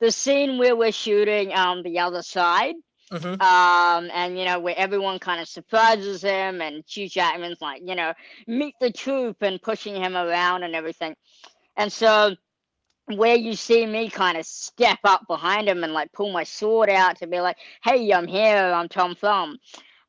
the 0.00 0.10
scene 0.10 0.58
where 0.58 0.76
we're 0.76 0.92
shooting 0.92 1.52
um 1.52 1.82
the 1.82 1.98
other 1.98 2.22
side, 2.22 2.74
Mhm. 3.12 3.40
um, 3.42 4.10
and 4.12 4.38
you 4.38 4.44
know 4.44 4.58
where 4.60 4.76
everyone 4.76 5.18
kind 5.18 5.40
of 5.40 5.48
surprises 5.48 6.22
him, 6.22 6.60
and 6.62 6.84
Hugh 6.86 7.08
Jackman's 7.08 7.60
like, 7.60 7.82
you 7.84 7.94
know, 7.94 8.12
meet 8.46 8.74
the 8.80 8.92
troop 8.92 9.42
and 9.42 9.60
pushing 9.60 9.96
him 9.96 10.16
around 10.16 10.62
and 10.62 10.74
everything, 10.74 11.14
and 11.76 11.92
so 11.92 12.36
where 13.06 13.36
you 13.36 13.54
see 13.54 13.84
me 13.86 14.08
kind 14.08 14.38
of 14.38 14.46
step 14.46 14.98
up 15.04 15.26
behind 15.26 15.68
him 15.68 15.82
and 15.82 15.92
like 15.92 16.12
pull 16.12 16.30
my 16.30 16.44
sword 16.44 16.88
out 16.88 17.18
to 17.18 17.26
be 17.26 17.40
like, 17.40 17.56
hey, 17.82 18.12
I'm 18.12 18.28
here, 18.28 18.72
I'm 18.72 18.88
Tom 18.88 19.16
Thumb. 19.16 19.58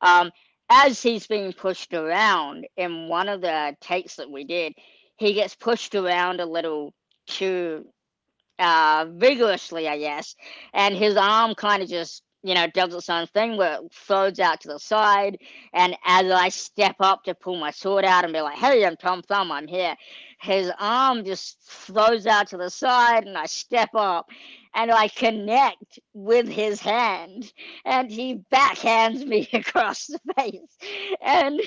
Um, 0.00 0.30
as 0.70 1.02
he's 1.02 1.26
being 1.26 1.52
pushed 1.52 1.92
around 1.94 2.66
in 2.76 3.08
one 3.08 3.28
of 3.28 3.40
the 3.40 3.76
takes 3.80 4.16
that 4.16 4.30
we 4.30 4.44
did, 4.44 4.74
he 5.16 5.34
gets 5.34 5.54
pushed 5.54 5.94
around 5.94 6.40
a 6.40 6.46
little 6.46 6.94
too 7.26 7.86
uh 8.58 9.06
vigorously, 9.10 9.88
I 9.88 9.98
guess, 9.98 10.34
and 10.74 10.96
his 10.96 11.16
arm 11.16 11.54
kind 11.54 11.82
of 11.82 11.88
just 11.88 12.22
you 12.42 12.54
know 12.54 12.66
does 12.68 12.94
its 12.94 13.10
own 13.10 13.26
thing 13.28 13.56
where 13.56 13.74
it 13.74 13.92
throws 13.92 14.38
out 14.40 14.60
to 14.62 14.68
the 14.68 14.78
side. 14.78 15.38
And 15.74 15.96
as 16.04 16.30
I 16.30 16.48
step 16.50 16.96
up 17.00 17.24
to 17.24 17.34
pull 17.34 17.58
my 17.58 17.70
sword 17.70 18.04
out 18.04 18.24
and 18.24 18.32
be 18.32 18.40
like, 18.40 18.58
"Hey, 18.58 18.84
I'm 18.84 18.96
Tom 18.96 19.22
Thumb, 19.22 19.52
I'm 19.52 19.68
here," 19.68 19.96
his 20.40 20.70
arm 20.78 21.24
just 21.24 21.58
throws 21.62 22.26
out 22.26 22.48
to 22.48 22.56
the 22.56 22.70
side, 22.70 23.26
and 23.26 23.36
I 23.38 23.46
step 23.46 23.90
up. 23.94 24.28
And 24.74 24.90
I 24.90 25.08
connect 25.08 25.98
with 26.14 26.48
his 26.48 26.80
hand, 26.80 27.52
and 27.84 28.10
he 28.10 28.40
backhands 28.52 29.24
me 29.26 29.48
across 29.54 30.06
the 30.06 30.18
face. 30.36 30.78
And 31.20 31.60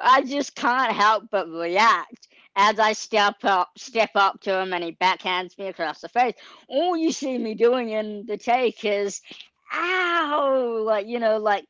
I 0.00 0.22
just 0.22 0.54
can't 0.54 0.92
help 0.92 1.24
but 1.30 1.48
react 1.48 2.28
as 2.56 2.78
I 2.78 2.92
step 2.92 3.36
up, 3.44 3.70
step 3.76 4.10
up 4.14 4.40
to 4.42 4.60
him, 4.60 4.72
and 4.72 4.82
he 4.84 4.92
backhands 4.92 5.56
me 5.58 5.68
across 5.68 6.00
the 6.00 6.08
face. 6.08 6.34
All 6.68 6.96
you 6.96 7.12
see 7.12 7.38
me 7.38 7.54
doing 7.54 7.90
in 7.90 8.26
the 8.26 8.36
take 8.36 8.84
is, 8.84 9.20
"Ow!" 9.72 10.82
Like 10.84 11.06
you 11.06 11.18
know, 11.20 11.38
like 11.38 11.64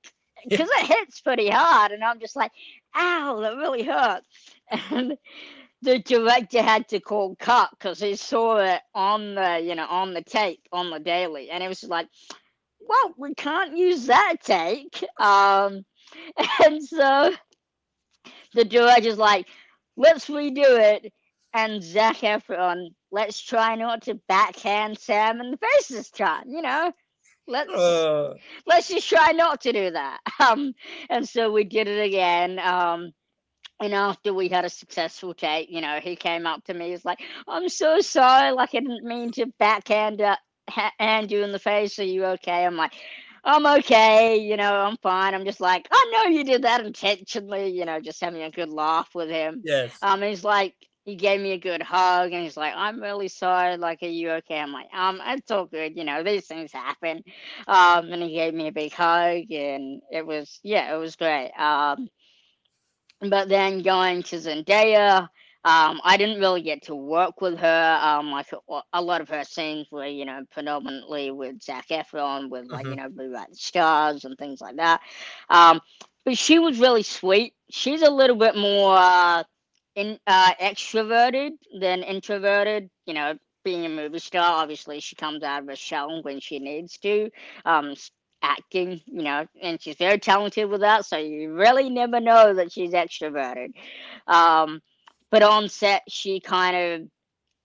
because 0.49 0.69
it 0.71 0.87
hits 0.87 1.21
pretty 1.21 1.49
hard, 1.49 1.93
and 1.93 2.03
I'm 2.05 2.21
just 2.21 2.37
like, 2.37 2.53
"Ow!" 2.97 3.41
That 3.41 3.57
really 3.57 3.83
hurt. 3.83 4.23
And 4.91 5.17
the 5.83 5.99
director 5.99 6.63
had 6.63 6.89
to 6.89 7.01
call 7.01 7.37
cut 7.37 7.71
because 7.73 8.01
he 8.01 8.15
saw 8.17 8.59
it 8.59 8.81
on 8.95 9.35
the, 9.35 9.61
you 9.61 9.75
know, 9.75 9.87
on 9.87 10.13
the 10.15 10.23
tape 10.23 10.61
on 10.73 10.91
the 10.91 11.01
daily, 11.01 11.51
and 11.51 11.63
it 11.63 11.69
was 11.69 11.85
like, 11.85 12.09
"Well, 12.81 13.15
we 13.17 13.35
can't 13.35 13.77
use 13.77 14.07
that 14.07 14.37
take." 14.43 15.05
Um, 15.19 15.85
and 16.65 16.83
so 16.83 17.33
the 18.55 18.65
director's 18.65 19.19
like, 19.19 19.47
let's 20.01 20.27
redo 20.29 20.65
it. 20.65 21.13
And 21.53 21.83
Zac 21.83 22.19
Efron, 22.19 22.89
let's 23.11 23.41
try 23.41 23.75
not 23.75 24.03
to 24.03 24.21
backhand 24.29 24.99
Sam 24.99 25.41
in 25.41 25.51
the 25.51 25.57
face 25.59 25.89
this 25.89 26.11
time, 26.11 26.45
you 26.49 26.63
know? 26.63 26.93
Let's 27.47 27.73
Uh, 27.73 28.35
let's 28.67 28.89
just 28.89 29.09
try 29.09 29.33
not 29.33 29.61
to 29.63 29.73
do 29.73 29.91
that. 29.91 30.19
Um, 30.41 30.73
and 31.11 31.29
so 31.29 31.53
we 31.53 31.65
did 31.65 31.87
it 31.87 32.03
again. 32.03 32.59
Um, 32.59 33.13
and 33.79 33.95
after 33.95 34.33
we 34.33 34.49
had 34.49 34.65
a 34.65 34.71
successful 34.71 35.35
take, 35.35 35.71
you 35.71 35.83
know, 35.83 36.01
he 36.03 36.17
came 36.17 36.47
up 36.47 36.65
to 36.65 36.75
me. 36.75 36.91
He's 36.91 37.05
like, 37.05 37.21
"I'm 37.47 37.69
so 37.69 38.01
sorry. 38.01 38.53
Like, 38.53 38.71
I 38.75 38.81
didn't 38.81 39.05
mean 39.05 39.33
to 39.33 39.53
backhand 39.59 40.23
uh, 40.23 40.37
ha- 40.71 40.93
hand 40.99 41.31
you 41.31 41.43
in 41.43 41.53
the 41.53 41.59
face. 41.59 41.99
Are 41.99 42.05
you 42.05 42.25
okay?" 42.25 42.65
I'm 42.65 42.77
like, 42.77 42.95
"I'm 43.45 43.67
okay. 43.79 44.37
You 44.39 44.57
know, 44.57 44.73
I'm 44.73 44.97
fine." 44.99 45.35
I'm 45.35 45.45
just 45.45 45.61
like, 45.61 45.89
"I 45.91 46.11
know 46.13 46.31
you 46.37 46.45
did 46.45 46.63
that 46.63 46.85
intentionally." 46.85 47.71
You 47.71 47.85
know, 47.85 48.01
just 48.01 48.21
having 48.21 48.43
a 48.43 48.51
good 48.51 48.71
laugh 48.71 49.11
with 49.15 49.29
him. 49.31 49.65
yes. 49.65 49.99
Um, 50.03 50.23
he's 50.23 50.45
like, 50.45 50.75
he 51.05 51.17
gave 51.17 51.41
me 51.41 51.53
a 51.53 51.59
good 51.59 51.83
hug, 51.83 52.33
and 52.33 52.43
he's 52.43 52.57
like, 52.57 52.75
"I'm 52.77 53.01
really 53.01 53.29
sorry. 53.29 53.77
Like, 53.77 54.03
are 54.03 54.07
you 54.07 54.31
okay?" 54.33 54.59
I'm 54.61 54.73
like, 54.73 54.89
"Um, 54.95 55.21
it's 55.25 55.51
all 55.51 55.67
good. 55.67 55.97
You 55.97 56.05
know, 56.05 56.23
these 56.23 56.47
things 56.47 56.73
happen." 56.73 57.23
Um, 57.67 58.13
and 58.13 58.23
he 58.23 58.35
gave 58.35 58.55
me 58.55 58.69
a 58.69 58.73
big 58.73 58.93
hug, 58.93 59.51
and 59.51 60.03
it 60.11 60.27
was, 60.27 60.61
yeah, 60.63 60.95
it 60.95 60.99
was 60.99 61.17
great. 61.17 61.51
Um, 61.59 62.09
but 63.21 63.49
then 63.49 63.83
going 63.83 64.23
to 64.25 64.37
Zendaya, 64.37 65.29
um, 65.65 66.01
I 66.05 66.17
didn't 66.17 66.41
really 66.41 66.63
get 66.63 66.83
to 66.85 66.95
work 66.95 67.41
with 67.43 67.59
her. 67.59 67.99
Um, 68.03 68.31
like 68.31 68.47
a, 68.71 68.81
a 68.95 69.03
lot 69.03 69.21
of 69.21 69.29
her 69.29 69.45
scenes 69.45 69.89
were, 69.91 70.07
you 70.07 70.25
know, 70.25 70.41
predominantly 70.51 71.31
with 71.31 71.63
Zac 71.63 71.89
Efron, 71.89 72.49
with 72.49 72.67
like, 72.67 72.87
you 72.87 72.97
know, 72.97 73.09
Rewrite 73.15 73.51
the 73.51 73.57
Stars 73.57 74.25
and 74.25 74.39
things 74.39 74.61
like 74.61 74.77
that. 74.77 75.01
Um, 75.51 75.81
but 76.25 76.39
she 76.39 76.59
was 76.59 76.79
really 76.79 77.03
sweet. 77.03 77.55
She's 77.71 78.03
a 78.03 78.11
little 78.11 78.37
bit 78.37 78.57
more 78.57 78.97
uh, 78.97 79.43
in 79.97 80.19
uh, 80.27 80.55
extroverted 80.55 81.51
than 81.79 82.03
introverted. 82.03 82.89
You 83.05 83.15
know, 83.15 83.35
being 83.63 83.85
a 83.85 83.91
movie 83.91 84.19
star, 84.19 84.63
obviously 84.63 85.01
she 85.01 85.15
comes 85.15 85.43
out 85.43 85.63
of 85.63 85.69
her 85.69 85.77
shell 85.77 86.23
when 86.23 86.41
she 86.41 86.59
needs 86.59 86.97
to. 86.99 87.29
Um, 87.67 87.95
acting, 88.43 89.03
you 89.05 89.23
know, 89.23 89.47
and 89.61 89.81
she's 89.83 89.97
very 89.97 90.19
talented 90.19 90.69
with 90.71 90.81
that. 90.81 91.05
So 91.05 91.19
you 91.19 91.53
really 91.53 91.91
never 91.91 92.21
know 92.21 92.55
that 92.55 92.73
she's 92.73 92.93
extroverted. 92.93 93.73
Um, 94.27 94.81
but 95.31 95.43
on 95.43 95.69
set, 95.69 96.03
she 96.09 96.41
kind 96.41 96.77
of, 96.77 97.09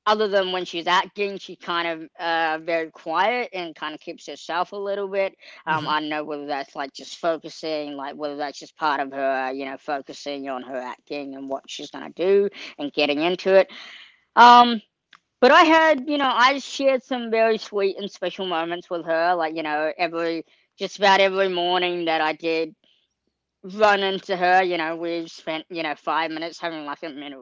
other 0.05 0.27
than 0.27 0.51
when 0.51 0.65
she's 0.65 0.87
acting, 0.87 1.37
she 1.37 1.55
kind 1.55 1.87
of 1.87 2.09
uh, 2.19 2.59
very 2.63 2.91
quiet 2.91 3.49
and 3.53 3.75
kind 3.75 3.93
of 3.93 3.99
keeps 4.01 4.27
herself 4.27 4.71
a 4.71 4.77
little 4.77 5.07
bit. 5.07 5.35
Um, 5.65 5.85
Mhm. 5.85 5.87
I 5.87 5.99
don't 5.99 6.09
know 6.09 6.23
whether 6.23 6.45
that's 6.47 6.75
like 6.75 6.93
just 6.93 7.17
focusing, 7.17 7.95
like 7.95 8.15
whether 8.15 8.35
that's 8.37 8.59
just 8.59 8.75
part 8.77 8.99
of 9.01 9.11
her, 9.11 9.51
you 9.53 9.65
know, 9.65 9.77
focusing 9.77 10.49
on 10.49 10.63
her 10.63 10.77
acting 10.77 11.35
and 11.35 11.49
what 11.49 11.63
she's 11.67 11.91
gonna 11.91 12.11
do 12.11 12.49
and 12.77 12.91
getting 12.93 13.21
into 13.21 13.53
it. 13.55 13.69
Um, 14.35 14.81
but 15.41 15.51
I 15.51 15.63
had, 15.63 16.07
you 16.09 16.17
know, 16.17 16.31
I 16.31 16.59
shared 16.59 17.03
some 17.03 17.29
very 17.31 17.57
sweet 17.57 17.97
and 17.99 18.09
special 18.09 18.45
moments 18.45 18.89
with 18.89 19.05
her. 19.05 19.35
Like, 19.35 19.55
you 19.55 19.63
know, 19.63 19.91
every 19.97 20.45
just 20.77 20.97
about 20.97 21.19
every 21.21 21.49
morning 21.49 22.05
that 22.05 22.21
I 22.21 22.33
did 22.33 22.75
run 23.73 24.03
into 24.03 24.37
her, 24.37 24.63
you 24.63 24.77
know, 24.77 24.95
we 24.97 25.27
spent, 25.27 25.65
you 25.69 25.83
know, 25.83 25.95
five 25.97 26.31
minutes 26.31 26.59
having 26.59 26.85
like 26.85 27.03
a 27.03 27.09
minute 27.09 27.41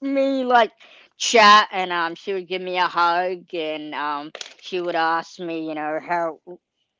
me 0.00 0.44
like 0.44 0.72
chat 1.16 1.68
and 1.72 1.92
um 1.92 2.14
she 2.14 2.32
would 2.32 2.46
give 2.48 2.62
me 2.62 2.78
a 2.78 2.86
hug 2.86 3.52
and 3.52 3.94
um 3.94 4.30
she 4.60 4.80
would 4.80 4.94
ask 4.94 5.40
me, 5.40 5.68
you 5.68 5.74
know, 5.74 5.98
how 6.06 6.38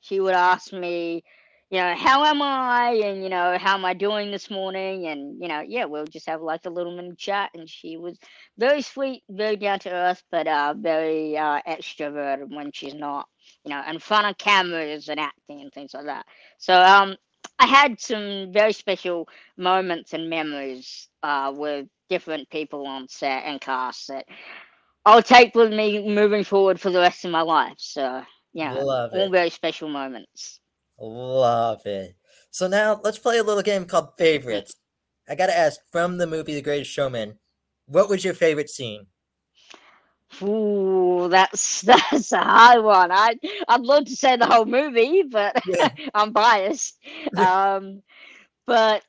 she 0.00 0.18
would 0.20 0.34
ask 0.34 0.72
me, 0.72 1.22
you 1.70 1.78
know, 1.78 1.94
how 1.96 2.24
am 2.24 2.42
I 2.42 2.92
and 3.04 3.22
you 3.22 3.28
know, 3.28 3.56
how 3.58 3.74
am 3.76 3.84
I 3.84 3.94
doing 3.94 4.30
this 4.32 4.50
morning? 4.50 5.06
And 5.06 5.40
you 5.40 5.46
know, 5.48 5.62
yeah, 5.66 5.84
we'll 5.84 6.06
just 6.06 6.26
have 6.28 6.42
like 6.42 6.64
a 6.66 6.70
little 6.70 6.96
mini 6.96 7.14
chat 7.16 7.50
and 7.54 7.68
she 7.70 7.96
was 7.96 8.18
very 8.58 8.82
sweet, 8.82 9.22
very 9.30 9.56
down 9.56 9.78
to 9.80 9.92
earth, 9.92 10.22
but 10.32 10.48
uh 10.48 10.74
very 10.76 11.36
uh 11.38 11.60
extroverted 11.68 12.52
when 12.54 12.72
she's 12.72 12.94
not, 12.94 13.28
you 13.64 13.70
know, 13.70 13.82
in 13.88 14.00
front 14.00 14.26
of 14.26 14.36
cameras 14.38 15.08
and 15.08 15.20
acting 15.20 15.60
and 15.60 15.72
things 15.72 15.94
like 15.94 16.06
that. 16.06 16.26
So 16.58 16.74
um 16.74 17.14
I 17.58 17.66
had 17.66 18.00
some 18.00 18.52
very 18.52 18.72
special 18.72 19.28
moments 19.56 20.12
and 20.12 20.28
memories 20.30 21.08
uh 21.22 21.52
with 21.54 21.86
different 22.08 22.48
people 22.50 22.86
on 22.86 23.08
set 23.08 23.44
and 23.44 23.60
cast 23.60 24.08
that 24.08 24.26
I'll 25.04 25.22
take 25.22 25.54
with 25.54 25.72
me 25.72 26.08
moving 26.08 26.44
forward 26.44 26.80
for 26.80 26.90
the 26.90 26.98
rest 27.00 27.24
of 27.24 27.30
my 27.30 27.42
life. 27.42 27.76
So 27.78 28.22
yeah, 28.52 28.74
Love 28.74 29.12
all 29.14 29.26
it. 29.26 29.30
very 29.30 29.50
special 29.50 29.88
moments. 29.88 30.60
Love 30.98 31.84
it. 31.86 32.16
So 32.50 32.68
now 32.68 33.00
let's 33.04 33.18
play 33.18 33.38
a 33.38 33.42
little 33.44 33.62
game 33.62 33.84
called 33.84 34.16
Favorites. 34.16 34.74
I 35.28 35.34
gotta 35.34 35.56
ask, 35.56 35.80
from 35.92 36.18
the 36.18 36.26
movie 36.26 36.54
The 36.54 36.62
Greatest 36.62 36.90
Showman, 36.90 37.38
what 37.86 38.08
was 38.08 38.24
your 38.24 38.34
favorite 38.34 38.70
scene? 38.70 39.06
Ooh, 40.42 41.28
that's 41.30 41.80
that's 41.82 42.32
a 42.32 42.38
hard 42.38 42.84
one. 42.84 43.10
I 43.12 43.36
I'd 43.68 43.80
love 43.82 44.04
to 44.06 44.16
say 44.16 44.36
the 44.36 44.46
whole 44.46 44.64
movie, 44.66 45.22
but 45.22 45.56
Yeah. 45.64 45.88
I'm 46.14 46.32
biased. 46.32 46.98
Um, 47.36 48.02
but 48.66 49.02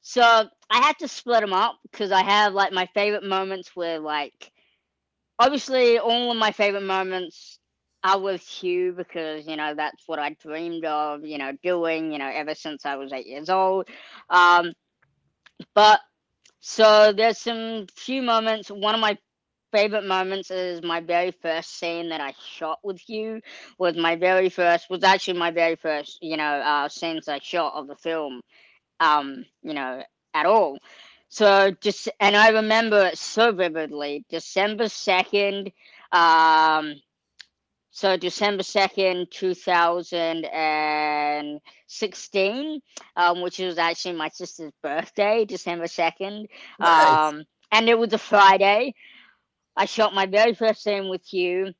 so 0.00 0.22
I 0.70 0.78
had 0.78 0.98
to 0.98 1.08
split 1.08 1.40
them 1.40 1.52
up 1.52 1.78
because 1.82 2.12
I 2.12 2.22
have 2.22 2.54
like 2.54 2.72
my 2.72 2.86
favorite 2.94 3.24
moments 3.24 3.74
were 3.76 3.98
like 3.98 4.52
obviously 5.38 5.98
all 5.98 6.30
of 6.30 6.36
my 6.36 6.52
favorite 6.52 6.82
moments 6.84 7.58
are 8.04 8.20
with 8.20 8.42
Hugh 8.42 8.92
because 8.96 9.46
you 9.46 9.56
know 9.56 9.74
that's 9.74 10.04
what 10.06 10.18
I 10.18 10.30
dreamed 10.40 10.84
of, 10.84 11.24
you 11.24 11.38
know, 11.38 11.52
doing, 11.62 12.12
you 12.12 12.18
know, 12.18 12.30
ever 12.32 12.54
since 12.54 12.84
I 12.86 12.96
was 12.96 13.12
eight 13.12 13.26
years 13.26 13.48
old. 13.50 13.88
Um, 14.30 14.72
but 15.74 16.00
so 16.60 17.12
there's 17.12 17.38
some 17.38 17.86
few 17.94 18.22
moments. 18.22 18.70
One 18.70 18.94
of 18.94 19.00
my 19.00 19.16
favorite 19.76 20.06
moments 20.06 20.50
is 20.50 20.82
my 20.82 21.00
very 21.00 21.32
first 21.32 21.78
scene 21.78 22.08
that 22.08 22.20
I 22.20 22.32
shot 22.58 22.78
with 22.82 23.02
you. 23.08 23.40
Was 23.78 23.96
my 23.96 24.16
very 24.16 24.48
first 24.48 24.88
was 24.88 25.04
actually 25.04 25.38
my 25.38 25.50
very 25.50 25.76
first 25.76 26.18
you 26.22 26.36
know 26.36 26.54
uh, 26.72 26.88
scenes 26.88 27.28
I 27.28 27.38
shot 27.40 27.74
of 27.74 27.86
the 27.86 27.96
film. 27.96 28.40
Um, 29.00 29.44
you 29.62 29.74
know 29.74 30.02
at 30.32 30.46
all. 30.46 30.78
So 31.28 31.70
just 31.80 32.08
and 32.20 32.36
I 32.36 32.48
remember 32.50 33.06
it 33.06 33.18
so 33.18 33.52
vividly. 33.52 34.24
December 34.30 34.88
second. 34.88 35.72
Um, 36.12 36.94
so 37.90 38.16
December 38.16 38.62
second, 38.62 39.30
two 39.30 39.54
thousand 39.54 40.44
and 40.52 41.60
sixteen, 41.86 42.80
um, 43.16 43.42
which 43.42 43.58
was 43.58 43.78
actually 43.78 44.16
my 44.16 44.28
sister's 44.30 44.72
birthday, 44.82 45.44
December 45.44 45.86
second. 45.86 46.48
Nice. 46.78 47.32
Um, 47.34 47.44
and 47.72 47.88
it 47.88 47.98
was 47.98 48.12
a 48.12 48.18
Friday. 48.18 48.94
I 49.76 49.86
shot 49.86 50.14
my 50.14 50.26
very 50.26 50.54
first 50.54 50.82
scene 50.84 51.08
with 51.10 51.32
you, 51.34 51.72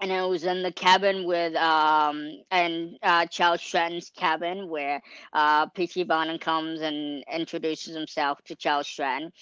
and 0.00 0.12
it 0.12 0.28
was 0.28 0.44
in 0.44 0.62
the 0.62 0.72
cabin 0.72 1.26
with 1.26 1.54
um 1.56 2.30
and 2.50 2.98
uh, 3.02 3.26
Charles 3.26 3.62
Stratton's 3.62 4.10
cabin 4.16 4.68
where 4.68 5.02
uh 5.32 5.66
P.T. 5.68 6.04
Barnum 6.04 6.38
comes 6.38 6.80
and 6.82 7.24
introduces 7.32 7.94
himself 7.96 8.40
to 8.46 8.56
Charles 8.56 8.88
Stratton, 8.88 9.32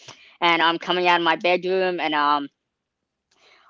and 0.40 0.62
I'm 0.62 0.78
coming 0.78 1.08
out 1.08 1.20
of 1.20 1.24
my 1.24 1.36
bedroom 1.36 2.00
and 2.00 2.14
um. 2.14 2.48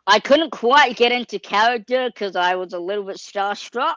I 0.06 0.20
couldn't 0.20 0.50
quite 0.50 0.98
get 0.98 1.12
into 1.12 1.38
character 1.38 2.08
because 2.12 2.36
I 2.36 2.56
was 2.56 2.74
a 2.74 2.78
little 2.80 3.04
bit 3.04 3.16
starstruck 3.16 3.96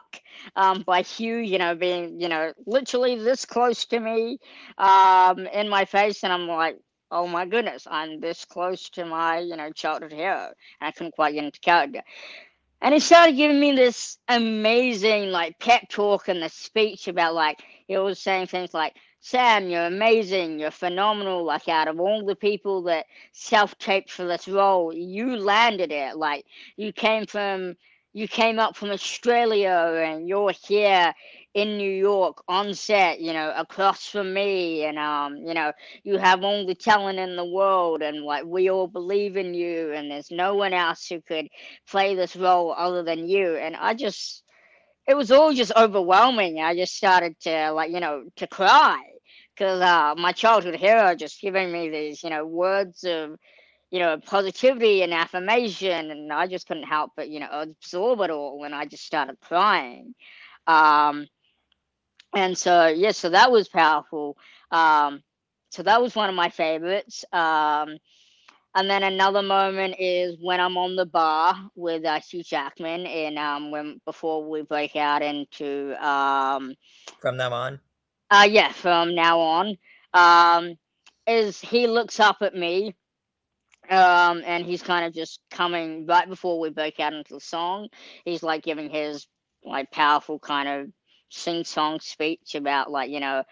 um, 0.56 0.82
by 0.86 1.02
Hugh, 1.02 1.38
you 1.38 1.58
know, 1.58 1.74
being, 1.76 2.20
you 2.20 2.30
know, 2.30 2.54
literally 2.66 3.16
this 3.16 3.44
close 3.44 3.84
to 3.88 4.00
me 4.00 4.38
um, 4.78 5.40
in 5.48 5.68
my 5.68 5.84
face. 5.84 6.24
And 6.24 6.32
I'm 6.32 6.48
like, 6.48 6.78
oh 7.10 7.26
my 7.26 7.46
goodness, 7.46 7.86
I'm 7.90 8.20
this 8.20 8.44
close 8.44 8.88
to 8.90 9.04
my, 9.04 9.38
you 9.38 9.56
know, 9.56 9.70
childhood 9.72 10.12
hero. 10.12 10.52
And 10.80 10.88
I 10.88 10.90
couldn't 10.90 11.14
quite 11.14 11.34
get 11.34 11.44
into 11.44 11.60
character. 11.60 12.02
And 12.82 12.92
he 12.92 13.00
started 13.00 13.36
giving 13.36 13.58
me 13.58 13.72
this 13.72 14.18
amazing, 14.28 15.30
like, 15.30 15.58
pep 15.58 15.88
talk 15.88 16.28
and 16.28 16.42
the 16.42 16.48
speech 16.48 17.08
about, 17.08 17.34
like, 17.34 17.60
he 17.86 17.96
was 17.96 18.20
saying 18.20 18.48
things 18.48 18.74
like, 18.74 18.94
Sam, 19.20 19.68
you're 19.68 19.86
amazing, 19.86 20.60
you're 20.60 20.70
phenomenal. 20.70 21.44
Like, 21.44 21.68
out 21.68 21.88
of 21.88 21.98
all 21.98 22.24
the 22.24 22.36
people 22.36 22.82
that 22.82 23.06
self 23.32 23.76
taped 23.78 24.10
for 24.10 24.24
this 24.24 24.46
role, 24.46 24.92
you 24.92 25.36
landed 25.36 25.90
it. 25.90 26.16
Like, 26.16 26.44
you 26.76 26.92
came 26.92 27.26
from, 27.26 27.76
you 28.12 28.28
came 28.28 28.58
up 28.58 28.76
from 28.76 28.90
Australia 28.90 30.04
and 30.04 30.28
you're 30.28 30.52
here 30.52 31.12
in 31.56 31.78
New 31.78 31.90
York 31.90 32.44
on 32.48 32.74
set, 32.74 33.20
you 33.22 33.32
know, 33.32 33.50
across 33.56 34.06
from 34.06 34.34
me, 34.34 34.84
and 34.84 34.98
um, 34.98 35.38
you 35.38 35.54
know, 35.54 35.72
you 36.04 36.18
have 36.18 36.44
all 36.44 36.66
the 36.66 36.74
talent 36.74 37.18
in 37.18 37.34
the 37.34 37.46
world, 37.46 38.02
and 38.02 38.22
like 38.22 38.44
we 38.44 38.70
all 38.70 38.86
believe 38.86 39.38
in 39.38 39.54
you, 39.54 39.92
and 39.94 40.10
there's 40.10 40.30
no 40.30 40.54
one 40.54 40.74
else 40.74 41.08
who 41.08 41.22
could 41.22 41.48
play 41.88 42.14
this 42.14 42.36
role 42.36 42.74
other 42.76 43.02
than 43.02 43.26
you. 43.26 43.56
And 43.56 43.74
I 43.74 43.94
just, 43.94 44.44
it 45.08 45.16
was 45.16 45.32
all 45.32 45.54
just 45.54 45.72
overwhelming. 45.76 46.60
I 46.60 46.76
just 46.76 46.94
started 46.94 47.40
to 47.42 47.72
like, 47.72 47.90
you 47.90 48.00
know, 48.00 48.24
to 48.36 48.46
cry 48.46 49.02
because 49.54 49.80
uh, 49.80 50.14
my 50.18 50.32
childhood 50.32 50.76
hero 50.76 51.14
just 51.14 51.40
giving 51.40 51.72
me 51.72 51.88
these, 51.88 52.22
you 52.22 52.30
know, 52.30 52.46
words 52.46 53.04
of 53.04 53.38
you 53.90 54.00
know, 54.00 54.18
positivity 54.18 55.02
and 55.02 55.14
affirmation, 55.14 56.10
and 56.10 56.32
I 56.32 56.48
just 56.48 56.66
couldn't 56.66 56.84
help 56.84 57.12
but, 57.16 57.30
you 57.30 57.40
know, 57.40 57.48
absorb 57.50 58.20
it 58.20 58.30
all, 58.30 58.64
and 58.64 58.74
I 58.74 58.84
just 58.86 59.04
started 59.06 59.38
crying. 59.40 60.14
Um, 60.66 61.26
and 62.34 62.56
so 62.56 62.86
yeah, 62.88 63.12
so 63.12 63.30
that 63.30 63.50
was 63.50 63.68
powerful. 63.68 64.36
Um, 64.70 65.22
so 65.70 65.82
that 65.82 66.00
was 66.00 66.14
one 66.14 66.28
of 66.28 66.34
my 66.34 66.48
favorites. 66.48 67.24
Um, 67.32 67.98
and 68.74 68.90
then 68.90 69.02
another 69.02 69.42
moment 69.42 69.96
is 69.98 70.36
when 70.40 70.60
I'm 70.60 70.76
on 70.76 70.96
the 70.96 71.06
bar 71.06 71.54
with 71.74 72.04
uh, 72.04 72.20
Hugh 72.20 72.42
Jackman, 72.42 73.06
and 73.06 73.38
um, 73.38 73.70
when 73.70 74.00
before 74.04 74.48
we 74.48 74.62
break 74.62 74.96
out 74.96 75.22
into 75.22 75.94
um, 76.04 76.74
From 77.20 77.36
now 77.36 77.52
on. 77.52 77.80
uh, 78.30 78.46
yeah, 78.50 78.72
from 78.72 79.14
now 79.14 79.40
on, 79.40 79.76
um, 80.14 80.74
is 81.26 81.60
he 81.60 81.86
looks 81.86 82.20
up 82.20 82.38
at 82.42 82.54
me, 82.54 82.94
um, 83.90 84.42
and 84.46 84.64
he's 84.66 84.82
kind 84.82 85.06
of 85.06 85.14
just 85.14 85.40
coming 85.50 86.06
right 86.06 86.28
before 86.28 86.58
we 86.60 86.70
break 86.70 87.00
out 87.00 87.12
into 87.14 87.34
the 87.34 87.40
song. 87.40 87.88
He's 88.24 88.42
like 88.42 88.62
giving 88.64 88.90
his 88.90 89.26
like 89.64 89.90
powerful 89.90 90.38
kind 90.38 90.68
of 90.68 90.88
sing 91.30 91.64
song 91.64 92.00
speech 92.00 92.54
about 92.54 92.90
like 92.90 93.10
you 93.10 93.20
know 93.20 93.44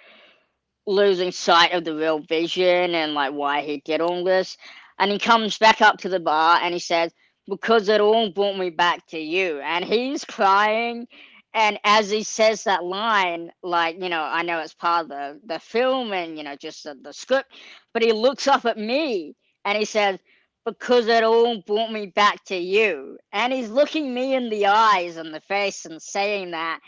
losing 0.86 1.32
sight 1.32 1.72
of 1.72 1.84
the 1.84 1.94
real 1.96 2.20
vision 2.20 2.94
and 2.94 3.14
like 3.14 3.32
why 3.32 3.62
he 3.62 3.78
did 3.84 4.00
all 4.00 4.24
this, 4.24 4.56
and 4.98 5.10
he 5.12 5.18
comes 5.18 5.58
back 5.58 5.82
up 5.82 5.98
to 5.98 6.08
the 6.10 6.20
bar 6.20 6.60
and 6.62 6.74
he 6.74 6.80
says, 6.80 7.12
"Because 7.48 7.88
it 7.88 8.00
all 8.00 8.30
brought 8.30 8.58
me 8.58 8.70
back 8.70 9.06
to 9.08 9.18
you," 9.20 9.60
and 9.60 9.84
he's 9.84 10.24
crying 10.24 11.06
and 11.52 11.78
as 11.84 12.10
he 12.10 12.22
says 12.22 12.64
that 12.64 12.84
line, 12.84 13.50
like, 13.62 13.96
you 14.00 14.08
know, 14.08 14.22
I 14.22 14.42
know 14.42 14.60
it's 14.60 14.74
part 14.74 15.04
of 15.04 15.08
the, 15.08 15.40
the 15.46 15.58
film 15.58 16.12
and, 16.12 16.36
you 16.38 16.44
know, 16.44 16.54
just 16.56 16.84
the, 16.84 16.94
the 17.02 17.12
script, 17.12 17.52
but 17.92 18.02
he 18.02 18.12
looks 18.12 18.46
up 18.46 18.64
at 18.66 18.78
me 18.78 19.34
and 19.64 19.76
he 19.76 19.84
says, 19.84 20.18
because 20.64 21.08
it 21.08 21.24
all 21.24 21.60
brought 21.66 21.90
me 21.90 22.06
back 22.06 22.44
to 22.44 22.56
you. 22.56 23.18
And 23.32 23.52
he's 23.52 23.68
looking 23.68 24.14
me 24.14 24.34
in 24.34 24.48
the 24.48 24.66
eyes 24.66 25.16
and 25.16 25.34
the 25.34 25.40
face 25.40 25.86
and 25.86 26.00
saying 26.00 26.52
that. 26.52 26.78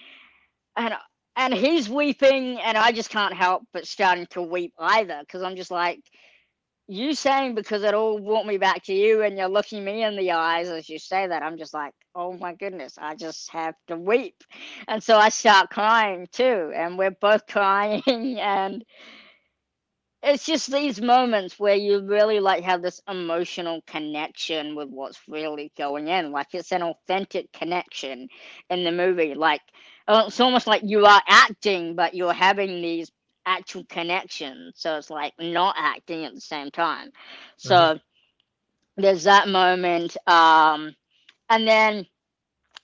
And 0.77 0.95
and 1.37 1.55
he's 1.55 1.89
weeping 1.89 2.59
and 2.61 2.79
I 2.79 2.93
just 2.93 3.11
can't 3.11 3.35
help 3.35 3.65
but 3.73 3.87
starting 3.87 4.27
to 4.31 4.43
weep 4.43 4.73
either 4.79 5.21
because 5.21 5.43
I'm 5.43 5.57
just 5.57 5.71
like, 5.71 6.01
you 6.89 7.15
saying 7.15 7.55
because 7.55 7.83
it 7.83 7.95
all 7.95 8.21
brought 8.21 8.47
me 8.47 8.59
back 8.59 8.85
to 8.85 8.95
you 8.95 9.23
and 9.23 9.37
you're 9.37 9.49
looking 9.49 9.85
me 9.85 10.05
in 10.05 10.17
the 10.17 10.31
eyes 10.33 10.69
as 10.69 10.89
you 10.89 10.99
say 10.99 11.27
that 11.27 11.43
i'm 11.43 11.59
just 11.59 11.75
like 11.75 11.93
oh 12.15 12.33
my 12.35 12.55
goodness 12.55 12.95
i 12.99 13.15
just 13.15 13.51
have 13.51 13.75
to 13.89 13.97
weep. 13.97 14.37
And 14.87 15.03
so 15.03 15.17
i 15.19 15.29
start 15.31 15.71
crying 15.71 16.29
too 16.33 16.73
and 16.75 16.97
we're 16.97 17.11
both 17.11 17.47
crying 17.49 18.39
and 18.41 18.85
it's 20.23 20.47
just 20.47 20.73
these 20.73 21.01
moments 21.01 21.59
where 21.59 21.75
you 21.77 22.01
really 22.07 22.41
like 22.41 22.65
have 22.65 22.83
this 22.83 23.01
emotional 23.09 23.81
connection 23.87 24.75
with 24.77 24.89
what's 24.89 25.21
really 25.29 25.73
going 25.77 26.09
in 26.09 26.31
like 26.33 26.49
it's 26.53 26.73
an 26.73 26.83
authentic 26.83 27.53
connection 27.53 28.29
in 28.71 28.85
the 28.85 28.93
movie 28.93 29.35
like 29.35 29.61
uh, 30.09 30.25
it's 30.27 30.41
almost 30.41 30.67
like 30.67 30.83
you 30.85 31.05
are 31.05 31.23
acting 31.29 31.95
but 31.95 32.15
you're 32.15 32.33
having 32.33 32.81
these 32.81 33.11
actual 33.47 33.85
connections. 33.85 34.75
So 34.77 34.99
it's 34.99 35.09
like 35.09 35.33
not 35.39 35.77
acting 35.79 36.25
at 36.25 36.35
the 36.35 36.41
same 36.41 36.71
time. 36.71 37.11
So 37.57 37.75
mm-hmm. 37.75 39.03
there's 39.03 39.25
that 39.25 39.49
moment. 39.49 40.17
Um, 40.27 40.95
and 41.49 41.67
then 41.67 42.07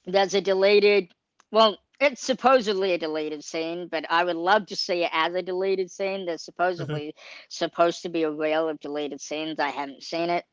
there's 0.07 0.35
a 0.35 0.41
deleted, 0.41 1.09
well, 1.51 1.77
it's 2.01 2.25
supposedly 2.25 2.93
a 2.93 2.99
deleted 2.99 3.45
scene, 3.45 3.89
but 3.89 4.05
I 4.09 4.25
would 4.25 4.37
love 4.37 4.67
to 4.67 4.77
see 4.77 5.05
it 5.05 5.11
as 5.13 5.35
a 5.35 5.43
deleted 5.43 5.91
scene. 5.91 6.25
There's 6.25 6.43
supposedly 6.43 7.09
mm-hmm. 7.09 7.47
supposed 7.49 8.03
to 8.03 8.09
be 8.09 8.23
a 8.23 8.31
reel 8.31 8.69
of 8.69 8.81
deleted 8.81 9.21
scenes. 9.21 9.59
I 9.59 9.69
haven't 9.69 10.03
seen 10.03 10.31
it. 10.31 10.45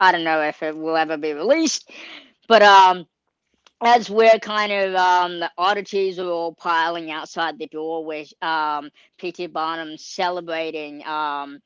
I 0.00 0.12
don't 0.12 0.24
know 0.24 0.42
if 0.42 0.62
it 0.62 0.76
will 0.76 0.96
ever 0.96 1.16
be 1.16 1.32
released, 1.32 1.90
but 2.48 2.62
um, 2.62 3.06
as 3.82 4.08
we're 4.08 4.38
kind 4.38 4.72
of 4.72 4.94
um, 4.94 5.40
the 5.40 5.50
oddities 5.58 6.18
are 6.18 6.28
all 6.28 6.54
piling 6.54 7.10
outside 7.10 7.58
the 7.58 7.66
door 7.66 8.04
where 8.04 8.24
um, 8.42 8.90
P.T. 9.18 9.48
Barnum's 9.48 10.04
celebrating 10.04 11.06
um, 11.06 11.60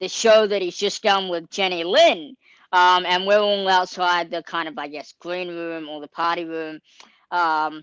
the 0.00 0.08
show 0.08 0.46
that 0.46 0.62
he's 0.62 0.76
just 0.76 1.02
done 1.02 1.28
with 1.28 1.50
Jenny 1.50 1.84
Lind. 1.84 2.36
Um, 2.72 3.04
and 3.04 3.26
we're 3.26 3.38
all 3.38 3.68
outside 3.68 4.30
the 4.30 4.42
kind 4.42 4.66
of, 4.66 4.78
I 4.78 4.88
guess, 4.88 5.12
green 5.20 5.48
room 5.48 5.88
or 5.88 6.00
the 6.00 6.08
party 6.08 6.46
room. 6.46 6.80
Um, 7.30 7.82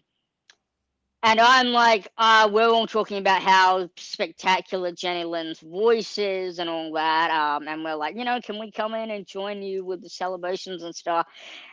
and 1.21 1.39
I'm 1.39 1.67
like, 1.67 2.07
uh, 2.17 2.49
we're 2.51 2.69
all 2.69 2.87
talking 2.87 3.17
about 3.17 3.41
how 3.41 3.89
spectacular 3.97 4.93
Jenny 4.93 5.25
Lind's 5.25 5.59
voice 5.59 6.17
is 6.17 6.59
and 6.59 6.69
all 6.69 6.93
that. 6.93 7.29
Um, 7.29 7.67
and 7.67 7.83
we're 7.83 7.95
like, 7.95 8.15
you 8.15 8.23
know, 8.23 8.39
can 8.41 8.57
we 8.57 8.71
come 8.71 8.93
in 8.93 9.11
and 9.11 9.27
join 9.27 9.61
you 9.61 9.83
with 9.83 10.01
the 10.01 10.09
celebrations 10.09 10.83
and 10.83 10.95
stuff? 10.95 11.27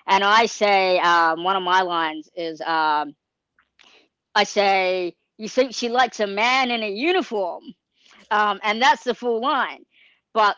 And 0.08 0.24
I 0.24 0.46
say, 0.46 0.98
um, 0.98 1.44
one 1.44 1.54
of 1.54 1.62
my 1.62 1.82
lines 1.82 2.28
is, 2.34 2.60
um, 2.60 3.14
I 4.34 4.44
say, 4.44 5.14
you 5.38 5.48
think 5.48 5.74
she 5.74 5.90
likes 5.90 6.18
a 6.18 6.26
man 6.26 6.72
in 6.72 6.82
a 6.82 6.90
uniform? 6.90 7.62
Um, 8.32 8.58
and 8.64 8.82
that's 8.82 9.04
the 9.04 9.14
full 9.14 9.40
line. 9.40 9.84
But 10.34 10.56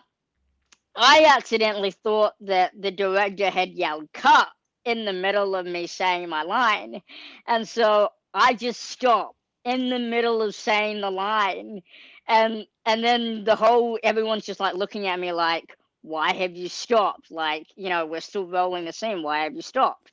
I 0.96 1.26
accidentally 1.36 1.90
thought 1.90 2.34
that 2.40 2.72
the 2.78 2.90
director 2.90 3.50
had 3.50 3.70
yelled 3.70 4.12
cut 4.14 4.48
in 4.84 5.04
the 5.04 5.12
middle 5.12 5.54
of 5.54 5.66
me 5.66 5.86
saying 5.86 6.28
my 6.30 6.42
line. 6.42 7.02
And 7.46 7.68
so 7.68 8.08
I 8.38 8.54
just 8.54 8.80
stop 8.80 9.34
in 9.64 9.90
the 9.90 9.98
middle 9.98 10.42
of 10.42 10.54
saying 10.54 11.00
the 11.00 11.10
line, 11.10 11.82
and 12.28 12.66
and 12.86 13.02
then 13.04 13.44
the 13.44 13.56
whole 13.56 13.98
everyone's 14.04 14.46
just 14.46 14.60
like 14.60 14.74
looking 14.76 15.08
at 15.08 15.18
me 15.18 15.32
like, 15.32 15.76
why 16.02 16.32
have 16.32 16.56
you 16.56 16.68
stopped? 16.68 17.32
Like, 17.32 17.66
you 17.76 17.88
know, 17.88 18.06
we're 18.06 18.20
still 18.20 18.46
rolling 18.46 18.84
the 18.84 18.92
scene. 18.92 19.24
Why 19.24 19.40
have 19.40 19.54
you 19.54 19.62
stopped? 19.62 20.12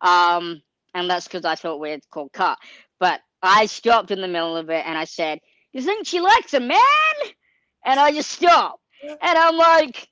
Um, 0.00 0.62
and 0.94 1.10
that's 1.10 1.28
because 1.28 1.44
I 1.44 1.54
thought 1.54 1.80
we 1.80 1.90
had 1.90 2.00
called 2.10 2.32
cut. 2.32 2.58
But 2.98 3.20
I 3.42 3.66
stopped 3.66 4.10
in 4.10 4.22
the 4.22 4.28
middle 4.28 4.56
of 4.56 4.70
it 4.70 4.86
and 4.86 4.96
I 4.96 5.04
said, 5.04 5.40
"You 5.72 5.82
think 5.82 6.06
she 6.06 6.20
likes 6.20 6.54
a 6.54 6.60
man?" 6.60 6.80
And 7.84 8.00
I 8.00 8.12
just 8.12 8.30
stopped, 8.30 8.82
and 9.02 9.38
I'm 9.38 9.56
like, 9.56 10.08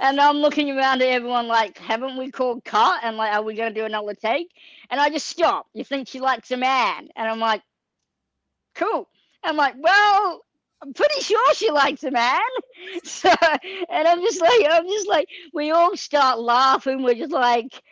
and 0.00 0.20
I'm 0.20 0.38
looking 0.38 0.70
around 0.70 1.02
at 1.02 1.08
everyone 1.08 1.46
like, 1.46 1.78
haven't 1.78 2.16
we 2.16 2.30
called 2.30 2.64
cut? 2.64 3.00
And 3.02 3.16
like, 3.16 3.32
are 3.32 3.42
we 3.42 3.54
gonna 3.54 3.74
do 3.74 3.84
another 3.84 4.14
take? 4.14 4.50
And 4.90 5.00
I 5.00 5.10
just 5.10 5.26
stop. 5.26 5.66
You 5.74 5.84
think 5.84 6.08
she 6.08 6.20
likes 6.20 6.50
a 6.50 6.56
man? 6.56 7.08
And 7.16 7.28
I'm 7.28 7.38
like, 7.38 7.62
cool. 8.74 9.08
I'm 9.42 9.56
like, 9.56 9.74
well, 9.78 10.44
I'm 10.82 10.92
pretty 10.94 11.20
sure 11.20 11.54
she 11.54 11.70
likes 11.70 12.04
a 12.04 12.10
man. 12.10 12.40
So, 13.02 13.28
and 13.90 14.06
I'm 14.06 14.20
just 14.22 14.40
like, 14.40 14.66
I'm 14.70 14.86
just 14.86 15.08
like, 15.08 15.28
we 15.52 15.72
all 15.72 15.96
start 15.96 16.38
laughing. 16.38 17.02
We're 17.02 17.14
just 17.16 17.32
like, 17.32 17.82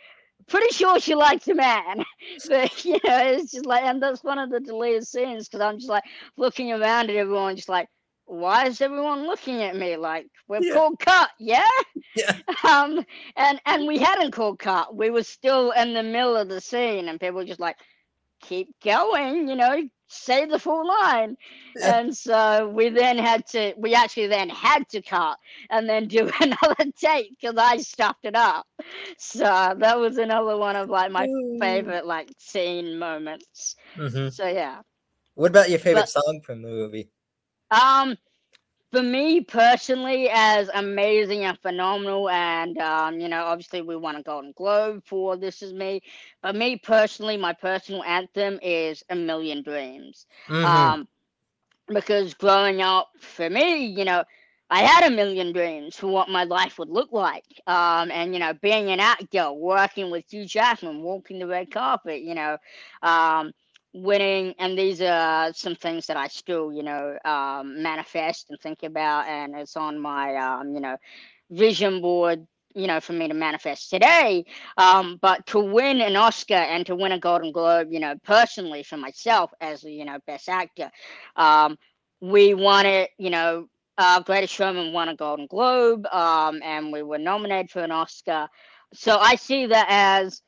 pretty 0.47 0.73
sure 0.73 0.99
she 0.99 1.13
likes 1.13 1.47
a 1.49 1.55
man. 1.55 2.03
But, 2.49 2.85
you 2.85 2.93
know, 2.93 3.17
it's 3.17 3.51
just 3.51 3.65
like, 3.65 3.83
and 3.83 4.01
that's 4.01 4.23
one 4.23 4.39
of 4.39 4.49
the 4.49 4.61
deleted 4.61 5.05
scenes 5.05 5.47
because 5.47 5.61
I'm 5.61 5.77
just 5.77 5.89
like 5.89 6.05
looking 6.37 6.71
around 6.71 7.09
at 7.09 7.17
everyone, 7.17 7.55
just 7.57 7.69
like, 7.69 7.89
why 8.27 8.67
is 8.67 8.81
everyone 8.81 9.25
looking 9.25 9.63
at 9.63 9.75
me 9.75 9.95
like 9.97 10.27
we're 10.47 10.61
Yeah. 10.61 10.73
called 10.73 10.99
cut? 10.99 11.29
Yeah. 11.39 11.67
Yeah. 12.15 12.37
Um, 12.63 13.03
and 13.35 13.59
and 13.65 13.87
we 13.87 13.97
hadn't 13.97 14.31
called 14.31 14.59
cut. 14.59 14.95
We 14.95 15.09
were 15.09 15.23
still 15.23 15.71
in 15.71 15.93
the 15.93 16.03
middle 16.03 16.35
of 16.35 16.49
the 16.49 16.61
scene, 16.61 17.07
and 17.09 17.19
people 17.19 17.37
were 17.37 17.45
just 17.45 17.59
like, 17.59 17.77
keep 18.41 18.67
going, 18.83 19.47
you 19.47 19.55
know, 19.55 19.81
say 20.07 20.45
the 20.45 20.59
full 20.59 20.87
line. 20.87 21.35
Yeah. 21.75 21.99
And 21.99 22.15
so 22.15 22.67
we 22.69 22.89
then 22.89 23.17
had 23.17 23.45
to, 23.47 23.73
we 23.77 23.93
actually 23.95 24.27
then 24.27 24.49
had 24.49 24.87
to 24.89 25.01
cut 25.01 25.37
and 25.69 25.87
then 25.89 26.07
do 26.07 26.29
another 26.41 26.91
take 26.99 27.31
because 27.39 27.55
I 27.57 27.77
stuffed 27.77 28.25
it 28.25 28.35
up. 28.35 28.67
So 29.17 29.43
that 29.77 29.97
was 29.99 30.17
another 30.17 30.55
one 30.57 30.75
of 30.75 30.89
like 30.89 31.11
my 31.11 31.27
favorite 31.59 32.05
like 32.05 32.29
scene 32.37 32.99
moments. 32.99 33.75
Mhm. 33.95 34.31
So 34.33 34.47
yeah. 34.47 34.81
What 35.35 35.51
about 35.51 35.69
your 35.69 35.79
favorite 35.79 36.01
But- 36.01 36.09
song 36.09 36.41
from 36.43 36.61
the 36.61 36.69
movie? 36.69 37.09
Um, 37.71 38.17
for 38.91 39.01
me 39.01 39.41
personally, 39.41 40.29
as 40.31 40.69
amazing 40.73 41.43
and 41.43 41.57
phenomenal, 41.59 42.29
and 42.29 42.77
um, 42.77 43.19
you 43.19 43.27
know, 43.27 43.43
obviously 43.43 43.81
we 43.81 43.95
won 43.95 44.15
a 44.15 44.23
Golden 44.23 44.53
Globe 44.53 45.03
for 45.05 45.35
This 45.37 45.61
Is 45.61 45.73
Me. 45.73 46.01
But 46.41 46.55
me 46.55 46.77
personally, 46.77 47.37
my 47.37 47.53
personal 47.53 48.03
anthem 48.03 48.59
is 48.61 49.03
A 49.09 49.15
Million 49.15 49.63
Dreams. 49.63 50.25
Mhm. 50.47 50.95
Um, 50.95 51.07
because 51.87 52.33
growing 52.33 52.81
up, 52.81 53.09
for 53.19 53.49
me, 53.49 53.85
you 53.87 54.05
know, 54.05 54.23
I 54.69 54.81
had 54.81 55.11
a 55.11 55.15
million 55.15 55.51
dreams 55.53 55.95
for 55.97 56.07
what 56.07 56.29
my 56.29 56.43
life 56.43 56.77
would 56.79 56.89
look 56.89 57.11
like. 57.11 57.43
Um, 57.67 58.11
and 58.11 58.33
you 58.33 58.39
know, 58.39 58.53
being 58.53 58.89
an 58.89 58.99
actor, 58.99 59.51
working 59.51 60.09
with 60.11 60.25
Hugh 60.31 60.45
Jackman, 60.45 61.01
walking 61.03 61.39
the 61.39 61.47
red 61.47 61.71
carpet, 61.71 62.21
you 62.21 62.35
know, 62.35 62.57
um, 63.01 63.51
winning 64.03 64.53
and 64.59 64.77
these 64.77 65.01
are 65.01 65.53
some 65.53 65.75
things 65.75 66.07
that 66.07 66.17
i 66.17 66.27
still 66.27 66.71
you 66.73 66.83
know 66.83 67.17
um, 67.25 67.81
manifest 67.81 68.49
and 68.49 68.59
think 68.59 68.83
about 68.83 69.27
and 69.27 69.55
it's 69.55 69.75
on 69.77 69.99
my 69.99 70.35
um, 70.35 70.73
you 70.73 70.79
know 70.81 70.97
vision 71.49 72.01
board 72.01 72.45
you 72.75 72.87
know 72.87 72.99
for 72.99 73.13
me 73.13 73.27
to 73.27 73.33
manifest 73.33 73.89
today. 73.89 74.45
Um, 74.77 75.17
but 75.21 75.45
to 75.47 75.59
win 75.59 76.01
an 76.01 76.15
oscar 76.15 76.53
and 76.55 76.85
to 76.87 76.95
win 76.95 77.11
a 77.11 77.19
golden 77.19 77.51
globe 77.51 77.87
you 77.91 77.99
know 77.99 78.15
personally 78.23 78.83
for 78.83 78.97
myself 78.97 79.51
as 79.61 79.83
you 79.83 80.05
know 80.05 80.19
best 80.27 80.49
actor 80.49 80.91
um, 81.35 81.77
we 82.21 82.53
won 82.53 82.85
it 82.85 83.11
you 83.17 83.29
know 83.29 83.67
uh, 83.97 84.21
greatest 84.21 84.53
showman 84.53 84.93
won 84.93 85.09
a 85.09 85.15
golden 85.15 85.47
globe 85.47 86.05
um, 86.11 86.61
and 86.63 86.91
we 86.91 87.01
were 87.03 87.17
nominated 87.19 87.69
for 87.71 87.81
an 87.81 87.91
oscar. 87.91 88.47
So 88.93 89.17
i 89.17 89.35
see 89.35 89.67
that 89.67 89.87
as 89.89 90.41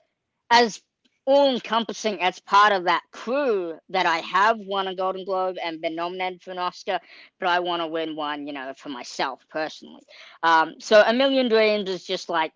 as 0.52 0.82
all 1.30 1.54
encompassing 1.54 2.22
as 2.22 2.40
part 2.40 2.74
of 2.74 2.86
that 2.86 3.04
crew 3.12 3.78
that 3.90 4.06
I 4.08 4.18
have 4.20 4.58
won 4.60 4.88
a 4.88 4.96
Golden 4.96 5.26
Globe 5.26 5.58
and 5.64 5.80
been 5.82 5.96
nominated 5.96 6.42
for 6.42 6.52
an 6.52 6.58
Oscar, 6.58 7.00
but 7.40 7.50
I 7.50 7.60
want 7.60 7.82
to 7.84 7.88
win 7.88 8.16
one, 8.16 8.48
you 8.48 8.54
know, 8.54 8.74
for 8.78 8.90
myself 8.90 9.42
personally. 9.50 10.02
Um, 10.44 10.76
so 10.80 11.04
A 11.06 11.14
Million 11.14 11.48
Dreams 11.48 11.90
is 11.90 12.04
just 12.04 12.30
like 12.30 12.54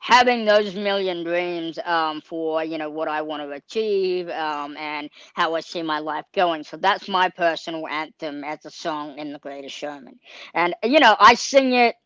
having 0.00 0.44
those 0.44 0.74
million 0.74 1.24
dreams 1.24 1.78
um, 1.84 2.20
for, 2.22 2.64
you 2.64 2.78
know, 2.78 2.90
what 2.90 3.08
I 3.08 3.22
want 3.22 3.42
to 3.42 3.50
achieve 3.50 4.28
um, 4.28 4.76
and 4.76 5.08
how 5.34 5.54
I 5.54 5.60
see 5.60 5.82
my 5.82 6.00
life 6.00 6.24
going. 6.34 6.64
So 6.64 6.76
that's 6.76 7.08
my 7.08 7.28
personal 7.28 7.86
anthem 7.88 8.44
as 8.44 8.64
a 8.64 8.70
song 8.70 9.18
in 9.18 9.32
The 9.32 9.38
Greatest 9.38 9.76
Showman. 9.76 10.18
And, 10.54 10.74
you 10.84 11.00
know, 11.00 11.16
I 11.18 11.34
sing 11.34 11.72
it, 11.72 11.96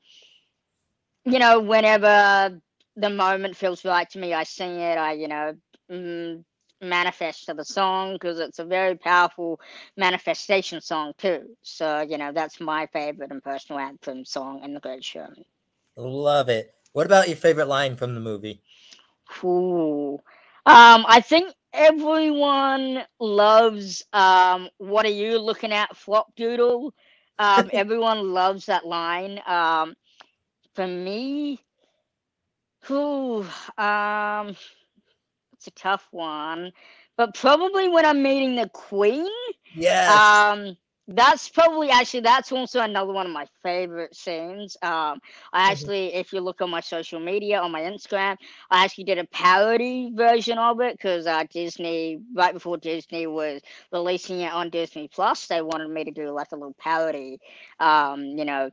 you 1.25 1.39
know, 1.39 1.61
whenever 1.61 2.61
the 3.01 3.11
moment 3.11 3.57
feels 3.57 3.85
right 3.85 4.09
to 4.11 4.19
me. 4.19 4.35
I 4.35 4.45
sing 4.45 4.79
it. 4.81 4.99
I, 4.99 5.13
you 5.13 5.29
know, 5.29 5.55
mm, 5.91 6.45
manifest 6.81 7.47
to 7.47 7.55
the 7.55 7.65
song 7.65 8.15
because 8.15 8.39
it's 8.41 8.59
a 8.59 8.65
very 8.65 8.97
powerful 8.97 9.61
manifestation 9.97 10.81
song 10.81 11.13
too. 11.19 11.57
So 11.63 12.01
you 12.01 12.19
know, 12.19 12.33
that's 12.33 12.61
my 12.61 12.87
favorite 12.87 13.31
and 13.31 13.43
personal 13.43 13.81
anthem 13.81 14.25
song 14.25 14.63
in 14.65 14.75
The 14.75 14.81
Great 14.81 15.05
Showman. 15.05 15.45
Love 15.97 16.49
it. 16.49 16.75
What 16.93 17.07
about 17.07 17.29
your 17.29 17.37
favorite 17.37 17.69
line 17.69 17.97
from 17.97 18.15
the 18.15 18.21
movie? 18.21 18.63
Ooh. 19.45 20.15
Um, 20.67 21.05
I 21.09 21.21
think 21.21 21.53
everyone 21.73 23.05
loves 23.19 24.05
um, 24.13 24.69
"What 24.79 25.07
are 25.07 25.11
you 25.11 25.39
looking 25.39 25.73
at, 25.73 25.97
Flop 25.97 26.35
Doodle?" 26.37 26.95
Um, 27.39 27.71
everyone 27.73 28.33
loves 28.33 28.67
that 28.67 28.87
line. 28.87 29.41
Um, 29.47 29.95
for 30.75 30.87
me, 30.87 31.61
Ooh, 32.89 33.45
um, 33.77 34.55
it's 35.53 35.67
a 35.67 35.71
tough 35.73 36.09
one, 36.11 36.73
but 37.17 37.35
probably 37.35 37.89
when 37.89 38.05
I'm 38.05 38.23
meeting 38.23 38.55
the 38.57 38.69
Queen. 38.69 39.27
Yes. 39.75 40.47
Um, 40.47 40.77
that's 41.09 41.49
probably 41.49 41.91
actually 41.91 42.21
that's 42.21 42.53
also 42.53 42.81
another 42.81 43.13
one 43.13 43.27
of 43.27 43.33
my 43.33 43.47
favorite 43.63 44.15
scenes. 44.15 44.77
Um, 44.83 45.21
I 45.53 45.71
Mhm. 45.71 45.73
actually, 45.73 46.15
if 46.15 46.33
you 46.33 46.41
look 46.41 46.61
on 46.61 46.71
my 46.71 46.81
social 46.81 47.19
media 47.21 47.61
on 47.61 47.71
my 47.73 47.81
Instagram, 47.83 48.37
I 48.71 48.85
actually 48.85 49.05
did 49.05 49.19
a 49.19 49.25
parody 49.27 50.11
version 50.15 50.59
of 50.59 50.81
it 50.81 50.97
because 50.97 51.27
uh, 51.27 51.45
Disney, 51.51 52.19
right 52.35 52.53
before 52.55 52.77
Disney 52.79 53.27
was 53.27 53.61
releasing 53.93 54.41
it 54.41 54.53
on 54.53 54.71
Disney 54.71 55.09
Plus, 55.09 55.47
they 55.47 55.61
wanted 55.63 55.89
me 55.91 56.05
to 56.05 56.11
do 56.13 56.31
like 56.31 56.53
a 56.53 56.57
little 56.57 56.75
parody, 56.79 57.39
um, 57.81 58.23
you 58.25 58.45
know, 58.45 58.71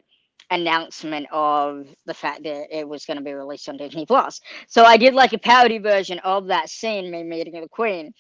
announcement 0.50 1.28
of 1.32 1.88
the 2.06 2.14
fact 2.14 2.44
that 2.44 2.68
it 2.72 2.88
was 2.88 3.06
going 3.06 3.18
to 3.18 3.24
be 3.24 3.34
released 3.34 3.68
on 3.70 3.78
Disney 3.78 4.06
Plus. 4.06 4.40
So 4.68 4.84
I 4.84 4.98
did 4.98 5.14
like 5.14 5.34
a 5.34 5.38
parody 5.38 5.78
version 5.78 6.20
of 6.20 6.48
that 6.48 6.70
scene, 6.70 7.12
me 7.12 7.24
meeting 7.24 7.60
the 7.60 7.68
Queen. 7.68 8.14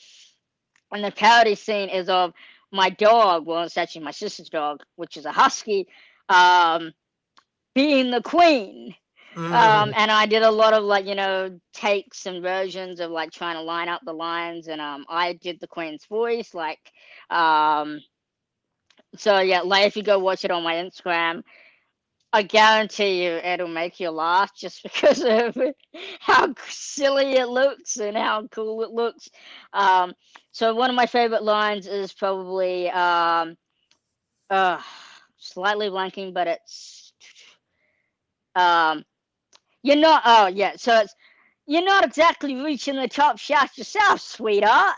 And 0.92 1.04
the 1.04 1.12
parody 1.12 1.56
scene 1.56 1.90
is 1.90 2.10
of 2.10 2.34
my 2.72 2.90
dog, 2.90 3.46
well, 3.46 3.64
it's 3.64 3.78
actually 3.78 4.04
my 4.04 4.12
sister's 4.12 4.50
dog, 4.50 4.82
which 4.96 5.18
is 5.18 5.26
a 5.26 5.32
husky, 5.32 5.88
um, 6.30 6.94
being 7.74 8.12
the 8.12 8.22
queen. 8.22 8.96
Mm-hmm. 9.36 9.54
Um, 9.54 9.94
and 9.96 10.10
I 10.10 10.26
did 10.26 10.42
a 10.42 10.52
lot 10.52 10.74
of 10.74 10.84
like, 10.84 11.06
you 11.06 11.16
know, 11.16 11.60
takes 11.72 12.26
and 12.26 12.42
versions 12.42 13.00
of 13.00 13.12
like 13.12 13.32
trying 13.32 13.56
to 13.56 13.62
line 13.62 13.88
up 13.88 14.02
the 14.04 14.14
lines. 14.14 14.68
And 14.68 14.82
um, 14.82 15.06
I 15.08 15.34
did 15.34 15.60
the 15.60 15.68
queen's 15.68 16.06
voice, 16.06 16.54
like, 16.54 16.80
um, 17.30 18.02
so 19.16 19.40
yeah, 19.40 19.62
like 19.62 19.86
if 19.86 19.96
you 19.96 20.04
go 20.04 20.20
watch 20.20 20.44
it 20.44 20.52
on 20.52 20.64
my 20.64 20.76
Instagram, 20.76 21.44
I 22.34 22.44
guarantee 22.44 23.24
you 23.24 23.32
it'll 23.32 23.68
make 23.68 24.00
you 24.00 24.10
laugh 24.10 24.56
just 24.56 24.84
because 24.84 25.22
of 25.24 25.58
how 26.20 26.54
silly 26.68 27.34
it 27.34 27.48
looks 27.50 27.98
and 27.98 28.18
how 28.18 28.48
cool 28.52 28.84
it 28.84 28.92
looks. 28.92 29.30
Um, 29.74 30.14
so 30.52 30.74
one 30.76 30.90
of 30.90 30.96
my 30.96 31.06
favorite 31.08 31.44
lines 31.44 31.88
is 31.88 32.14
probably 32.14 32.90
um, 32.90 33.56
uh, 34.50 34.80
slightly 35.38 35.90
blanking, 35.90 36.34
but 36.34 36.48
it's 36.48 37.14
um, 38.56 39.04
you're 39.84 39.96
not. 39.98 40.24
Oh 40.26 40.48
yeah, 40.48 40.74
so 40.78 41.00
it's 41.00 41.14
you're 41.68 41.86
not 41.86 42.06
exactly 42.06 42.56
reaching 42.56 42.96
the 42.96 43.08
top 43.08 43.38
shaft 43.38 43.78
yourself, 43.78 44.22
sweetheart. 44.22 44.96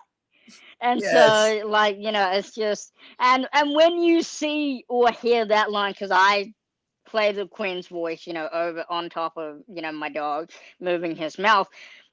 And 0.82 1.04
Yes. 1.04 1.04
so, 1.04 1.64
like 1.66 1.98
you 2.00 2.12
know, 2.12 2.30
it's 2.32 2.54
just 2.56 2.94
and 3.20 3.48
and 3.54 3.76
when 3.76 4.02
you 4.02 4.22
see 4.22 4.86
or 4.90 5.12
hear 5.12 5.46
that 5.46 5.72
line, 5.72 5.92
because 5.94 6.12
I 6.12 6.54
play 7.10 7.32
the 7.32 7.48
queen's 7.48 7.88
voice, 7.88 8.28
you 8.28 8.34
know, 8.34 8.50
over 8.52 8.86
on 8.90 9.10
top 9.10 9.38
of 9.38 9.62
you 9.68 9.82
know 9.82 9.92
my 9.92 10.10
dog 10.10 10.52
moving 10.80 11.16
his 11.16 11.38
mouth. 11.40 11.68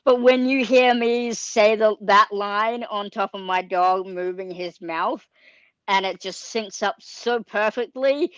But 0.04 0.22
when 0.22 0.48
you 0.48 0.64
hear 0.64 0.94
me 0.94 1.32
say 1.32 1.74
the, 1.74 1.96
that 2.02 2.28
line 2.30 2.84
on 2.84 3.10
top 3.10 3.30
of 3.34 3.40
my 3.40 3.62
dog 3.62 4.06
moving 4.06 4.50
his 4.50 4.80
mouth, 4.80 5.26
and 5.88 6.06
it 6.06 6.20
just 6.20 6.54
syncs 6.54 6.82
up 6.82 6.96
so 7.00 7.42
perfectly, 7.42 8.32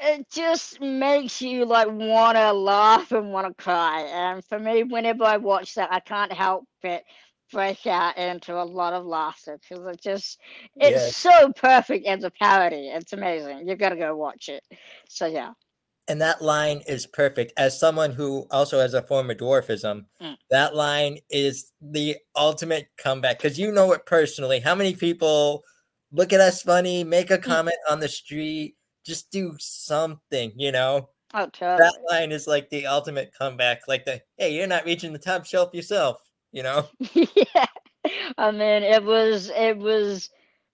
it 0.00 0.30
just 0.30 0.80
makes 0.80 1.42
you 1.42 1.64
like 1.64 1.88
want 1.88 2.36
to 2.36 2.52
laugh 2.52 3.12
and 3.12 3.32
want 3.32 3.46
to 3.48 3.62
cry. 3.62 4.02
And 4.02 4.44
for 4.44 4.58
me, 4.58 4.84
whenever 4.84 5.24
I 5.24 5.36
watch 5.36 5.74
that, 5.74 5.92
I 5.92 6.00
can't 6.00 6.32
help 6.32 6.64
but 6.82 7.02
break 7.50 7.86
out 7.86 8.16
into 8.16 8.60
a 8.60 8.64
lot 8.64 8.92
of 8.92 9.04
laughter 9.04 9.58
because 9.58 9.84
it 9.86 10.00
just 10.00 10.38
it's 10.76 10.90
Yes. 10.90 11.16
so 11.16 11.52
perfect 11.52 12.06
as 12.06 12.24
a 12.24 12.30
parody. 12.30 12.88
It's 12.88 13.12
amazing. 13.12 13.68
You've 13.68 13.78
gotta 13.78 13.96
go 13.96 14.16
watch 14.16 14.48
it. 14.48 14.62
So 15.08 15.26
yeah. 15.26 15.52
And 16.08 16.20
that 16.22 16.42
line 16.42 16.82
is 16.88 17.06
perfect. 17.06 17.52
As 17.56 17.78
someone 17.78 18.10
who 18.10 18.46
also 18.50 18.80
has 18.80 18.94
a 18.94 19.02
form 19.02 19.30
of 19.30 19.36
dwarfism, 19.36 20.06
Mm. 20.20 20.36
that 20.50 20.74
line 20.74 21.18
is 21.30 21.72
the 21.80 22.16
ultimate 22.34 22.88
comeback 22.96 23.38
because 23.38 23.58
you 23.58 23.70
know 23.70 23.92
it 23.92 24.06
personally. 24.06 24.58
How 24.60 24.74
many 24.74 24.94
people 24.96 25.62
look 26.10 26.32
at 26.32 26.40
us 26.40 26.62
funny, 26.62 27.04
make 27.04 27.30
a 27.30 27.38
Mm. 27.38 27.42
comment 27.44 27.76
on 27.88 28.00
the 28.00 28.08
street, 28.08 28.76
just 29.04 29.30
do 29.30 29.54
something, 29.60 30.52
you 30.56 30.72
know? 30.72 31.10
Oh, 31.32 31.46
totally. 31.46 31.78
That 31.78 31.94
line 32.10 32.32
is 32.32 32.48
like 32.48 32.70
the 32.70 32.86
ultimate 32.88 33.32
comeback. 33.38 33.82
Like 33.86 34.04
the 34.04 34.20
hey, 34.36 34.52
you're 34.54 34.66
not 34.66 34.84
reaching 34.84 35.12
the 35.12 35.18
top 35.18 35.46
shelf 35.46 35.72
yourself. 35.72 36.16
You 36.52 36.62
know. 36.62 36.86
yeah. 37.14 37.66
I 38.38 38.50
mean, 38.50 38.82
it 38.82 39.04
was 39.04 39.50
it 39.54 39.76
was 39.78 40.30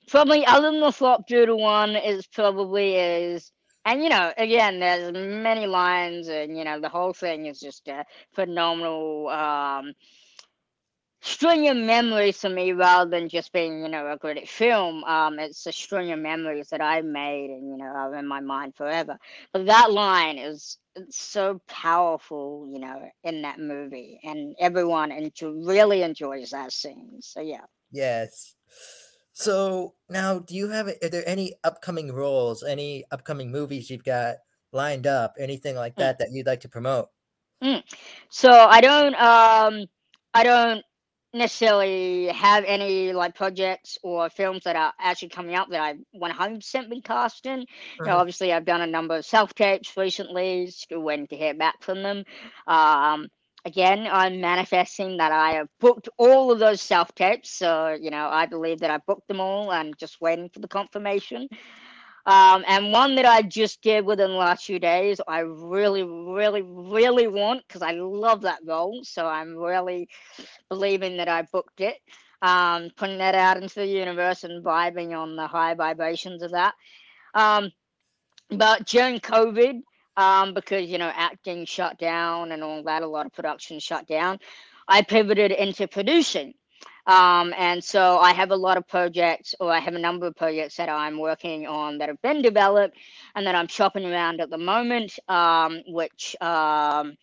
probably 0.09 0.47
other 0.47 0.71
than 0.71 0.81
the 0.81 0.93
flop 0.93 1.27
doodle 1.27 1.59
one 1.61 1.97
is 1.97 2.27
probably 2.27 2.95
is 2.97 3.53
and 3.85 4.03
you 4.03 4.09
know 4.09 4.33
again 4.37 4.81
there's 4.81 5.12
many 5.12 5.67
lines 5.67 6.29
and 6.29 6.57
you 6.57 6.65
know 6.65 6.81
the 6.81 6.89
whole 6.89 7.12
thing 7.12 7.47
is 7.47 7.61
just 7.61 7.89
a 7.89 8.05
phenomenal 8.35 9.29
um 9.29 9.93
string 11.21 11.69
of 11.69 11.77
memories 11.77 12.41
for 12.41 12.49
me 12.49 12.73
rather 12.73 13.11
than 13.11 13.29
just 13.29 13.53
being 13.53 13.83
you 13.83 13.89
know 13.89 14.11
a 14.11 14.17
great 14.17 14.49
film 14.49 15.03
um 15.05 15.39
it's 15.39 15.67
a 15.67 15.73
string 15.73 16.12
of 16.12 16.19
memories 16.19 16.69
that 16.71 16.81
i 16.81 17.01
made 17.01 17.51
and 17.51 17.69
you 17.71 17.77
know 17.77 17.85
are 17.87 18.15
in 18.15 18.27
my 18.27 18.41
mind 18.41 18.75
forever 18.77 19.19
but 19.53 19.67
that 19.67 19.91
line 19.91 20.39
is 20.39 20.55
it's 20.55 20.79
so 21.11 21.61
powerful 21.68 22.68
you 22.70 22.78
know 22.78 23.11
in 23.24 23.42
that 23.42 23.59
movie 23.59 24.20
and 24.24 24.54
everyone 24.59 25.12
enjoy, 25.12 25.50
really 25.50 26.02
enjoys 26.02 26.50
that 26.50 26.72
scene 26.72 27.18
so 27.20 27.40
yeah 27.40 27.64
Yes. 27.90 28.54
So 29.32 29.94
now, 30.09 30.38
do 30.38 30.54
you 30.54 30.68
have? 30.68 30.88
Are 30.88 31.09
there 31.09 31.26
any 31.26 31.54
upcoming 31.62 32.12
roles, 32.12 32.62
any 32.62 33.04
upcoming 33.11 33.50
movies 33.50 33.90
you've 33.90 34.04
got 34.04 34.37
lined 34.72 35.06
up, 35.06 35.35
anything 35.38 35.76
like 35.76 35.96
Mm. 35.96 35.98
that 35.98 36.18
that 36.18 36.32
you'd 36.32 36.46
like 36.46 36.61
to 36.61 36.68
promote? 36.68 37.09
So 38.30 38.50
I 38.50 38.80
don't 38.80 39.14
um 39.14 39.87
I 40.35 40.42
don't 40.44 40.85
necessarily 41.38 42.27
have 42.29 42.64
any 42.66 43.12
like 43.12 43.35
projects 43.35 43.99
or 44.03 44.29
films 44.31 44.64
that 44.64 44.77
are 44.77 44.92
actually 45.01 45.29
coming 45.31 45.55
out 45.55 45.70
that 45.70 45.81
I've 45.81 45.99
100% 46.12 46.90
been 46.90 47.03
cast 47.03 47.46
in. 47.46 47.61
You 47.61 47.66
know, 48.07 48.16
Mhm. 48.16 48.18
obviously 48.18 48.53
I've 48.53 48.64
done 48.64 48.83
a 48.83 48.87
number 48.87 49.16
of 49.16 49.25
self 49.27 49.55
tapes 49.55 49.96
recently, 49.96 50.66
still 50.68 51.01
waiting 51.01 51.27
to 51.29 51.37
hear 51.37 51.55
back 51.55 51.83
from 51.83 52.03
them. 52.03 52.25
Um 52.66 53.29
again, 53.64 54.07
I'm 54.11 54.40
manifesting 54.40 55.16
that 55.18 55.33
I 55.33 55.53
have 55.55 55.68
booked 55.81 56.09
all 56.18 56.53
of 56.53 56.59
those 56.61 56.81
self 56.81 57.14
tapes. 57.14 57.51
So, 57.51 57.96
you 58.01 58.11
know, 58.11 58.29
I 58.29 58.46
believe 58.46 58.81
that 58.81 58.90
I 58.90 58.99
booked 59.07 59.29
them 59.29 59.40
all 59.40 59.72
and 59.72 59.96
just 59.99 60.20
waiting 60.20 60.49
for 60.51 60.61
the 60.61 60.68
confirmation. 60.68 61.49
Um, 62.27 62.65
and 62.67 62.93
one 62.93 63.15
that 63.15 63.25
I 63.25 63.43
just 63.43 63.81
did 63.83 64.05
within 64.05 64.31
the 64.33 64.37
last 64.37 64.65
few 64.65 64.81
days, 64.81 65.21
I 65.29 65.41
really, 65.41 66.03
really, 66.03 66.62
really 66.62 67.29
want 67.29 67.62
because 67.67 67.83
I 67.83 67.93
love 67.93 68.43
that 68.43 68.59
role. 68.67 69.01
So 69.05 69.27
I'm 69.27 69.57
really 69.57 70.09
believing 70.69 71.19
that 71.19 71.29
I 71.29 71.43
booked 71.53 71.81
it. 71.81 71.97
Um, 72.43 72.91
putting 72.97 73.19
that 73.19 73.35
out 73.35 73.57
into 73.62 73.77
the 73.77 73.87
universe 73.87 74.45
and 74.45 74.62
vibing 74.62 75.17
on 75.17 75.37
the 75.37 75.47
high 75.47 75.75
vibrations 75.75 76.43
of 76.43 76.51
that. 76.51 76.75
Um, 77.35 77.71
but 78.51 78.87
during 78.87 79.21
COVID, 79.21 79.81
um, 80.17 80.55
because 80.55 80.89
you 80.89 80.99
know 80.99 81.11
acting 81.15 81.65
shut 81.65 81.99
down 81.99 82.53
and 82.53 82.62
all 82.62 82.83
that, 82.85 83.03
a 83.03 83.07
lot 83.07 83.27
of 83.27 83.33
production 83.33 83.79
shut 83.79 84.07
down. 84.07 84.39
I 84.89 85.03
pivoted 85.03 85.53
into 85.53 85.87
producing. 85.89 86.55
Um, 87.07 87.55
and 87.57 87.83
so 87.83 88.19
I 88.19 88.33
have 88.33 88.51
a 88.51 88.57
lot 88.57 88.77
of 88.77 88.88
projects, 88.88 89.55
or 89.61 89.73
I 89.73 89.79
have 89.79 89.95
a 89.95 89.99
number 89.99 90.27
of 90.27 90.35
projects 90.35 90.77
that 90.77 90.88
I'm 90.88 91.19
working 91.19 91.66
on 91.66 91.99
that 91.99 92.09
have 92.09 92.21
been 92.23 92.42
developed 92.42 92.97
and 93.35 93.47
that 93.47 93.55
I'm 93.55 93.69
shopping 93.69 94.05
around 94.05 94.40
at 94.40 94.51
the 94.51 94.59
moment, 94.59 95.19
um, 95.29 95.83
which 95.87 96.35
um, 96.40 97.16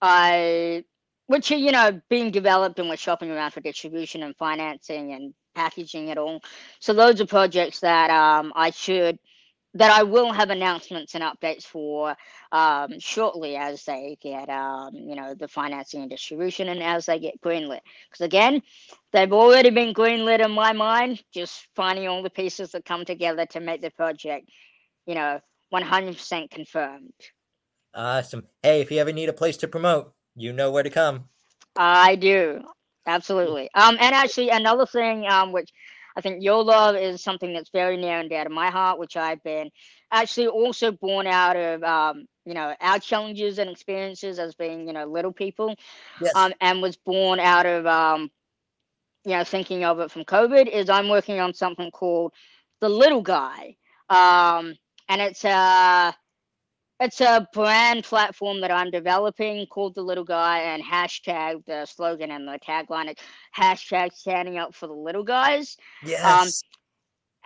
I, 0.00 0.84
which 1.26 1.52
are 1.52 1.56
you 1.56 1.72
know 1.72 2.00
being 2.08 2.30
developed 2.30 2.78
and 2.78 2.88
we're 2.88 2.96
shopping 2.96 3.30
around 3.30 3.50
for 3.50 3.60
distribution 3.60 4.22
and 4.22 4.34
financing 4.36 5.12
and 5.12 5.34
packaging 5.54 6.08
it 6.08 6.16
all. 6.16 6.40
So 6.80 6.94
those 6.94 7.20
are 7.20 7.26
projects 7.26 7.80
that 7.80 8.10
um, 8.10 8.52
I 8.56 8.70
should 8.70 9.18
that 9.74 9.92
I 9.92 10.02
will 10.02 10.32
have 10.32 10.50
announcements 10.50 11.14
and 11.14 11.22
updates 11.22 11.64
for 11.64 12.16
um, 12.50 12.98
shortly 12.98 13.56
as 13.56 13.84
they 13.84 14.18
get, 14.20 14.48
um, 14.48 14.94
you 14.94 15.14
know, 15.14 15.34
the 15.34 15.46
financing 15.46 16.00
and 16.00 16.10
distribution 16.10 16.68
and 16.68 16.82
as 16.82 17.06
they 17.06 17.18
get 17.20 17.40
greenlit. 17.40 17.80
Because 18.08 18.24
again, 18.24 18.62
they've 19.12 19.32
already 19.32 19.70
been 19.70 19.94
greenlit 19.94 20.44
in 20.44 20.50
my 20.50 20.72
mind, 20.72 21.22
just 21.32 21.68
finding 21.76 22.08
all 22.08 22.22
the 22.22 22.30
pieces 22.30 22.72
that 22.72 22.84
come 22.84 23.04
together 23.04 23.46
to 23.46 23.60
make 23.60 23.80
the 23.80 23.90
project, 23.90 24.50
you 25.06 25.14
know, 25.14 25.40
100% 25.72 26.50
confirmed. 26.50 27.12
Awesome. 27.94 28.44
Hey, 28.62 28.80
if 28.80 28.90
you 28.90 28.98
ever 28.98 29.12
need 29.12 29.28
a 29.28 29.32
place 29.32 29.56
to 29.58 29.68
promote, 29.68 30.12
you 30.34 30.52
know 30.52 30.70
where 30.70 30.82
to 30.82 30.90
come. 30.90 31.24
I 31.76 32.16
do. 32.16 32.62
Absolutely. 33.06 33.70
Um, 33.74 33.96
and 34.00 34.14
actually, 34.14 34.50
another 34.50 34.86
thing, 34.86 35.26
um, 35.26 35.52
which 35.52 35.70
I 36.16 36.20
think 36.20 36.42
your 36.42 36.62
love 36.64 36.96
is 36.96 37.22
something 37.22 37.52
that's 37.52 37.70
very 37.70 37.96
near 37.96 38.18
and 38.18 38.28
dear 38.28 38.44
to 38.44 38.50
my 38.50 38.70
heart, 38.70 38.98
which 38.98 39.16
I've 39.16 39.42
been 39.42 39.70
actually 40.10 40.48
also 40.48 40.90
born 40.92 41.26
out 41.26 41.56
of, 41.56 41.82
um, 41.82 42.26
you 42.44 42.54
know, 42.54 42.74
our 42.80 42.98
challenges 42.98 43.58
and 43.58 43.70
experiences 43.70 44.38
as 44.38 44.54
being, 44.54 44.86
you 44.86 44.92
know, 44.92 45.04
little 45.06 45.32
people, 45.32 45.76
Yes. 46.20 46.34
um, 46.34 46.52
and 46.60 46.82
was 46.82 46.96
born 46.96 47.38
out 47.40 47.66
of, 47.66 47.86
um, 47.86 48.30
you 49.24 49.32
know, 49.32 49.44
thinking 49.44 49.84
of 49.84 50.00
it 50.00 50.10
from 50.10 50.24
COVID. 50.24 50.68
Is 50.68 50.88
I'm 50.88 51.08
working 51.08 51.40
on 51.40 51.54
something 51.54 51.90
called 51.90 52.32
the 52.80 52.88
Little 52.88 53.22
Guy, 53.22 53.76
um, 54.08 54.76
and 55.08 55.20
it's 55.20 55.44
a 55.44 56.14
it's 57.00 57.20
a 57.20 57.46
brand 57.52 58.04
platform 58.04 58.60
that 58.60 58.70
I'm 58.70 58.90
developing 58.90 59.66
called 59.66 59.94
the 59.94 60.02
Little 60.02 60.24
Guy, 60.24 60.58
and 60.60 60.82
hashtag 60.82 61.64
the 61.66 61.86
slogan 61.86 62.30
and 62.30 62.46
the 62.46 62.58
tagline 62.66 63.10
is 63.10 63.16
hashtag 63.56 64.12
standing 64.12 64.58
up 64.58 64.74
for 64.74 64.86
the 64.86 64.92
little 64.92 65.24
guys. 65.24 65.76
yes. 66.04 66.62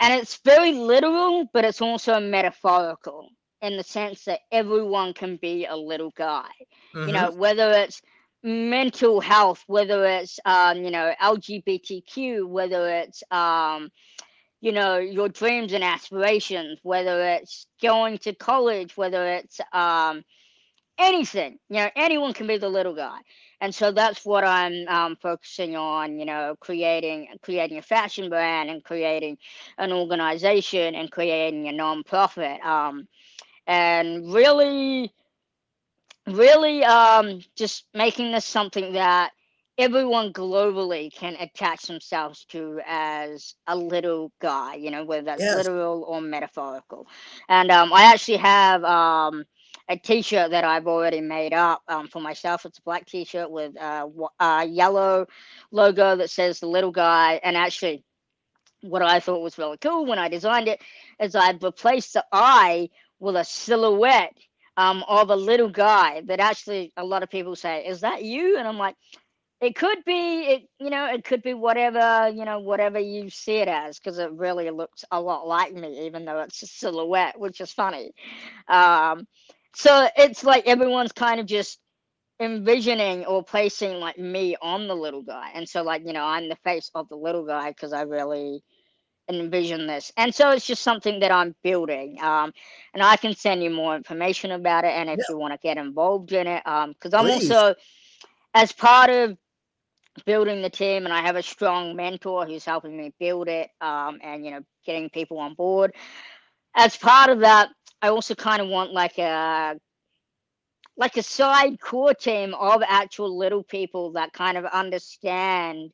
And 0.01 0.13
it's 0.13 0.41
very 0.45 0.73
literal, 0.73 1.49
but 1.55 1.65
it's 1.65 1.81
also 1.81 2.19
metaphorical 2.19 3.29
in 3.63 3.77
the 3.77 3.85
sense 3.85 4.25
that 4.25 4.41
everyone 4.51 5.15
can 5.15 5.37
be 5.37 5.67
a 5.67 5.77
little 5.77 6.11
guy. 6.17 6.49
Mhm. 6.93 7.07
You 7.07 7.13
know, 7.13 7.31
whether 7.31 7.71
it's 7.71 8.03
mental 8.43 9.21
health, 9.21 9.63
whether 9.69 10.05
it's 10.05 10.39
um, 10.45 10.83
you 10.83 10.91
know, 10.91 11.15
LGBTQ, 11.21 12.47
whether 12.47 12.89
it's 12.89 13.23
um, 13.31 13.91
you 14.65 14.73
know, 14.73 14.97
your 14.97 15.29
dreams 15.29 15.75
and 15.75 15.85
aspirations, 15.85 16.79
whether 16.83 17.23
it's 17.23 17.67
going 17.83 18.17
to 18.17 18.35
college, 18.35 18.97
whether 18.97 19.27
it's 19.27 19.61
um 19.75 20.25
anything, 20.97 21.59
you 21.69 21.77
know, 21.77 21.91
anyone 21.95 22.33
can 22.33 22.47
be 22.47 22.57
the 22.57 22.69
little 22.69 22.95
guy. 22.95 23.19
And 23.61 23.75
so 23.75 23.93
that's 23.93 24.25
what 24.25 24.43
I'm 24.43 24.89
um, 24.89 25.17
focusing 25.21 25.77
on, 25.77 26.19
you 26.19 26.25
know, 26.25 26.57
creating 26.61 27.29
creating 27.43 27.77
a 27.77 27.83
fashion 27.83 28.31
brand 28.31 28.71
and 28.71 28.83
creating 28.83 29.37
an 29.77 29.93
organization 29.93 30.95
and 30.95 31.11
creating 31.11 31.69
a 31.69 31.73
nonprofit. 31.73 32.65
Um, 32.65 33.07
and 33.67 34.33
really, 34.33 35.13
really 36.27 36.85
um, 36.85 37.41
just 37.55 37.85
making 37.93 38.33
this 38.33 38.47
something 38.47 38.95
that 38.95 39.33
everyone 39.79 40.33
globally 40.33 41.13
can 41.13 41.35
attach 41.41 41.83
themselves 41.83 42.45
to 42.47 42.81
as 42.87 43.55
a 43.67 43.77
little 43.77 44.33
guy, 44.41 44.75
you 44.75 44.91
know, 44.91 45.05
whether 45.05 45.25
that's 45.25 45.51
Yes. 45.51 45.51
literal 45.51 46.05
or 46.05 46.21
metaphorical. 46.21 47.07
And 47.49 47.71
um, 47.71 47.93
I 47.93 48.05
actually 48.05 48.39
have 48.39 48.85
um, 48.85 49.45
a 49.89 49.97
t-shirt 49.97 50.51
that 50.51 50.65
I've 50.65 50.87
already 50.87 51.21
made 51.21 51.53
up 51.53 51.83
um, 51.89 52.09
for 52.09 52.21
myself. 52.21 52.65
It's 52.67 52.79
a 52.79 52.83
black 52.83 53.07
t-shirt 53.07 53.51
with 53.51 53.77
a 53.77 54.09
a 54.41 54.65
yellow 54.67 55.27
logo 55.71 56.17
that 56.17 56.31
says 56.31 56.61
the 56.61 56.67
little 56.67 56.93
guy. 56.93 57.41
And 57.43 57.57
actually, 57.57 58.05
what 58.83 59.03
I 59.03 59.21
thought 59.21 59.43
was 59.43 59.59
really 59.59 59.79
cool 59.79 60.07
when 60.07 60.19
I 60.19 60.29
designed 60.29 60.69
it 60.69 60.81
is 61.21 61.35
I'd 61.35 61.63
replaced 61.63 62.15
the 62.15 62.25
eye 62.33 62.89
with 63.19 63.37
a 63.37 63.45
silhouette 63.45 64.37
um, 64.77 65.05
of 65.09 65.31
a 65.31 65.37
little 65.37 65.69
guy 65.69 66.23
that 66.27 66.41
actually 66.41 66.93
a 66.97 67.05
lot 67.05 67.23
of 67.23 67.31
people 67.31 67.57
say, 67.57 67.85
"Is 67.87 68.01
that 68.01 68.23
you?" 68.25 68.57
And 68.59 68.67
I'm 68.67 68.79
like, 68.79 68.97
it 69.65 69.77
could 69.77 70.05
be 70.05 70.43
it 70.43 70.63
you 70.79 70.91
know 70.91 71.07
it 71.07 71.25
could 71.25 71.43
be 71.43 71.55
whatever 71.55 72.29
you 72.35 72.45
know 72.45 72.61
whatever 72.61 72.99
you 73.01 73.31
see 73.31 73.57
it 73.57 73.69
as 73.69 73.99
because 73.99 74.19
it 74.19 74.33
really 74.33 74.71
looks 74.71 75.05
a 75.13 75.21
lot 75.21 75.47
like 75.49 75.75
me 75.75 76.07
even 76.07 76.25
though 76.25 76.41
it's 76.41 76.63
a 76.63 76.67
silhouette 76.67 77.39
which 77.41 77.61
is 77.61 77.73
funny 77.73 78.13
um 78.69 79.27
so 79.75 80.09
it's 80.17 80.45
like 80.45 80.67
everyone's 80.67 81.13
kind 81.13 81.41
of 81.41 81.47
just 81.47 81.81
envisioning 82.41 83.25
or 83.27 83.43
placing 83.45 84.01
like 84.01 84.19
me 84.19 84.57
on 84.63 84.89
the 84.89 84.95
little 84.95 85.23
guy 85.23 85.51
and 85.55 85.69
so 85.69 85.83
like 85.83 86.03
you 86.07 86.13
know 86.13 86.25
i'm 86.25 86.49
the 86.49 86.57
face 86.65 86.91
of 86.95 87.09
the 87.09 87.17
little 87.17 87.47
guy 87.47 87.71
because 87.71 87.93
i 87.93 88.03
really 88.03 88.63
envision 89.31 89.87
this 89.87 90.13
and 90.17 90.35
so 90.35 90.51
it's 90.51 90.67
just 90.67 90.83
something 90.83 91.21
that 91.21 91.33
i'm 91.33 91.55
building 91.63 92.19
um 92.21 92.53
and 92.95 93.03
i 93.03 93.17
can 93.17 93.35
send 93.35 93.63
you 93.63 93.71
more 93.71 93.97
information 93.97 94.53
about 94.53 94.85
it 94.85 94.93
and 94.93 95.09
if 95.11 95.21
Yeah. 95.21 95.25
you 95.29 95.39
want 95.39 95.53
to 95.53 95.59
get 95.63 95.79
involved 95.79 96.33
in 96.33 96.47
it 96.47 96.63
um 96.67 96.93
because 96.93 97.15
i'm 97.15 97.31
Please. 97.31 97.31
also 97.31 97.75
as 98.55 98.73
part 98.73 99.11
of 99.11 99.37
building 100.27 100.63
the 100.63 100.71
team 100.71 101.05
and 101.05 101.13
i 101.13 101.21
have 101.21 101.37
a 101.37 101.43
strong 101.43 101.97
mentor 101.97 102.47
who's 102.47 102.65
helping 102.65 102.97
me 102.97 103.13
build 103.19 103.49
it 103.49 103.71
um 103.81 104.19
and 104.23 104.45
you 104.45 104.51
know 104.51 104.61
getting 104.87 105.09
people 105.11 105.39
on 105.39 105.55
board. 105.55 105.95
As 106.77 106.97
part 106.97 107.31
of 107.31 107.41
that 107.41 107.71
i 108.03 108.09
also 108.09 108.35
kind 108.35 108.61
of 108.63 108.69
want 108.69 108.93
like 108.93 109.19
a 109.19 109.79
like 110.97 111.17
a 111.17 111.23
side 111.23 111.81
core 111.81 112.15
team 112.15 112.55
of 112.55 112.83
actual 112.87 113.37
little 113.37 113.63
people 113.65 114.13
that 114.13 114.33
kind 114.33 114.57
of 114.57 114.65
understand 114.67 115.91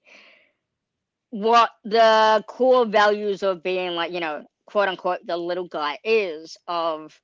what 1.30 1.70
the 1.84 2.44
core 2.48 2.84
values 2.84 3.42
of 3.42 3.62
being 3.62 3.92
like 3.92 4.12
you 4.12 4.20
know 4.20 4.42
quote 4.66 4.88
unquote 4.88 5.20
the 5.26 5.36
little 5.36 5.66
guy 5.68 5.98
is 6.04 6.56
of 6.66 7.18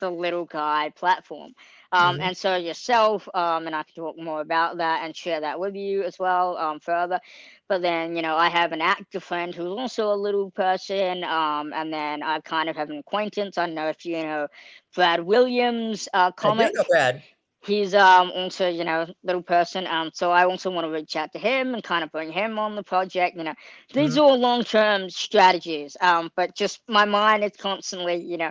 the 0.00 0.10
little 0.10 0.46
guy 0.46 0.90
platform. 0.96 1.52
Um, 1.92 2.18
Mhm. 2.18 2.22
And 2.22 2.36
so 2.36 2.56
yourself, 2.56 3.28
um, 3.34 3.66
and 3.66 3.74
I 3.76 3.82
can 3.84 3.94
talk 3.94 4.16
more 4.18 4.40
about 4.40 4.78
that 4.78 5.04
and 5.04 5.14
share 5.16 5.40
that 5.40 5.60
with 5.60 5.74
you 5.76 6.02
as 6.02 6.18
well 6.18 6.56
um, 6.58 6.80
further. 6.80 7.20
But 7.68 7.82
then, 7.82 8.16
you 8.16 8.22
know, 8.22 8.36
I 8.36 8.48
have 8.48 8.72
an 8.72 8.82
actor 8.82 9.20
friend 9.20 9.54
who's 9.54 9.66
also 9.78 10.12
a 10.12 10.14
little 10.16 10.50
person. 10.50 11.24
Um, 11.24 11.72
and 11.74 11.92
then 11.92 12.22
I 12.22 12.40
kind 12.40 12.68
of 12.68 12.76
have 12.76 12.90
an 12.90 12.98
acquaintance. 12.98 13.58
I 13.58 13.66
don't 13.66 13.74
know 13.74 13.88
if 13.88 14.04
you 14.04 14.22
know 14.22 14.48
Brad 14.94 15.20
Williams 15.24 16.08
uh, 16.14 16.32
comic. 16.32 16.72
Brad. 16.88 17.22
He's 17.62 17.94
um 17.94 18.30
also, 18.34 18.68
you 18.68 18.84
know, 18.84 19.06
little 19.22 19.42
person. 19.42 19.86
Um, 19.86 20.10
so 20.14 20.30
I 20.30 20.44
also 20.44 20.70
want 20.70 20.86
to 20.86 20.90
reach 20.92 21.16
out 21.16 21.32
to 21.32 21.38
him 21.38 21.74
and 21.74 21.82
kind 21.82 22.02
of 22.04 22.10
bring 22.12 22.30
him 22.32 22.58
on 22.58 22.74
the 22.74 22.82
project. 22.82 23.36
You 23.36 23.44
know, 23.44 23.54
these 23.92 24.16
are 24.16 24.22
all 24.22 24.38
long 24.38 24.62
term 24.64 25.08
strategies. 25.10 25.96
Um, 26.00 26.30
but 26.36 26.54
just 26.54 26.80
my 26.88 27.04
mind 27.04 27.44
is 27.44 27.52
constantly, 27.56 28.16
you 28.16 28.36
know, 28.38 28.50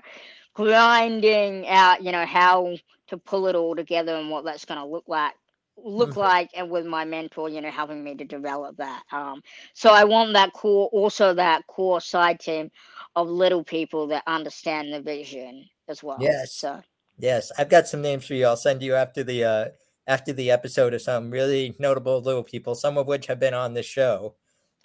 grinding 0.60 1.66
out, 1.70 2.04
you 2.04 2.12
know, 2.12 2.26
how 2.26 2.76
to 3.08 3.18
pull 3.18 3.48
it 3.48 3.56
all 3.56 3.76
together 3.76 4.16
and 4.16 4.30
what 4.30 4.44
that's 4.44 4.66
going 4.66 4.80
to 4.80 4.86
look 4.86 5.06
like 5.08 5.34
look 5.82 6.12
Mhm. 6.12 6.18
like 6.18 6.50
and 6.58 6.70
with 6.70 6.86
my 6.86 7.06
mentor 7.06 7.48
you 7.48 7.62
know 7.62 7.72
helping 7.72 8.04
me 8.04 8.14
to 8.14 8.26
develop 8.26 8.76
that 8.76 9.02
um 9.14 9.42
so 9.74 9.92
i 9.92 10.04
want 10.04 10.34
that 10.34 10.52
core 10.52 10.90
also 10.92 11.34
that 11.34 11.66
core 11.68 12.02
side 12.02 12.38
team 12.38 12.70
of 13.16 13.30
little 13.30 13.64
people 13.64 14.06
that 14.06 14.22
understand 14.28 14.92
the 14.94 15.00
vision 15.02 15.66
as 15.88 16.04
well 16.04 16.20
Yes. 16.22 16.54
so 16.54 16.82
Yes, 17.18 17.52
I've 17.58 17.70
got 17.70 17.88
some 17.88 18.02
names 18.02 18.26
for 18.26 18.34
you. 18.34 18.46
I'll 18.46 18.58
send 18.58 18.82
you 18.82 18.96
after 18.96 19.24
the 19.24 19.44
uh 19.44 19.66
after 20.08 20.34
the 20.34 20.52
episode 20.52 20.94
of 20.94 21.02
some 21.02 21.32
really 21.32 21.76
notable 21.80 22.22
little 22.22 22.44
people, 22.44 22.76
some 22.76 22.98
of 22.98 23.08
which 23.08 23.28
have 23.28 23.40
been 23.40 23.54
on 23.54 23.74
this 23.74 23.86
show. 23.86 24.36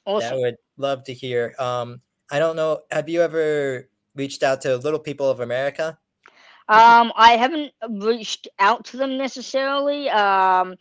That 0.07 0.33
I 0.33 0.37
would 0.37 0.57
love 0.77 1.05
to 1.05 1.15
hear. 1.15 1.55
Um, 1.59 2.01
I 2.31 2.39
don't 2.39 2.57
know. 2.57 2.83
Have 2.91 3.09
you 3.09 3.23
ever 3.23 3.89
reached 4.15 4.43
out 4.43 4.61
to 4.63 4.77
Little 4.77 4.99
People 4.99 5.29
of 5.29 5.41
America? 5.41 5.99
Um, 6.69 7.13
I 7.15 7.37
haven't 7.37 7.73
reached 7.89 8.49
out 8.59 8.85
to 8.87 8.97
them 8.97 9.19
necessarily. 9.19 10.09
Um, 10.09 10.77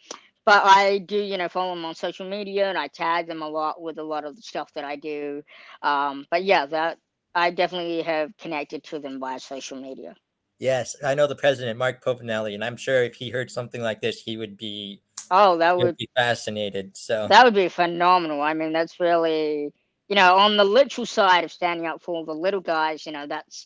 but 0.46 0.64
I 0.66 1.00
do, 1.00 1.18
you 1.18 1.38
know, 1.38 1.48
follow 1.48 1.76
them 1.76 1.86
on 1.86 1.96
social 1.96 2.30
media 2.30 2.68
and 2.68 2.78
I 2.78 2.88
tag 2.88 3.28
them 3.28 3.42
a 3.42 3.48
lot 3.48 3.82
with 3.82 3.98
a 3.98 4.04
lot 4.04 4.26
of 4.26 4.36
the 4.36 4.42
stuff 4.42 4.74
that 4.74 4.84
I 4.84 4.98
do. 4.98 5.42
Um, 5.82 6.26
but 6.30 6.44
yeah, 6.44 6.66
that 6.66 6.98
I 7.34 7.52
definitely 7.52 8.02
have 8.02 8.36
connected 8.38 8.84
to 8.86 9.00
them 9.00 9.20
via 9.20 9.40
social 9.40 9.80
media. 9.80 10.16
Yes, 10.60 10.96
I 11.04 11.16
know 11.16 11.28
the 11.28 11.36
president, 11.36 11.80
Mark 11.80 12.04
Povinelli, 12.04 12.54
and 12.54 12.64
I'm 12.64 12.78
sure 12.78 13.04
if 13.04 13.16
he 13.16 13.30
heard 13.30 13.52
something 13.52 13.82
like 13.82 14.02
this, 14.02 14.22
he 14.22 14.38
would 14.38 14.58
be 14.58 15.02
Oh, 15.32 15.58
that 15.58 15.78
would 15.78 15.98
be 15.98 16.10
fascinated. 16.16 16.96
So 16.96 17.28
that 17.28 17.44
would 17.44 17.56
be 17.56 17.70
phenomenal. 17.70 18.42
I 18.42 18.54
mean, 18.54 18.74
that's 18.74 19.00
really, 19.00 19.74
you 20.14 20.22
know, 20.22 20.36
on 20.38 20.58
the 20.58 20.64
literal 20.64 21.08
side 21.08 21.44
of 21.44 21.52
standing 21.52 21.88
up 21.88 22.04
for 22.04 22.24
the 22.24 22.34
little 22.36 22.62
guys, 22.62 23.08
you 23.08 23.12
know, 23.12 23.26
that's 23.28 23.66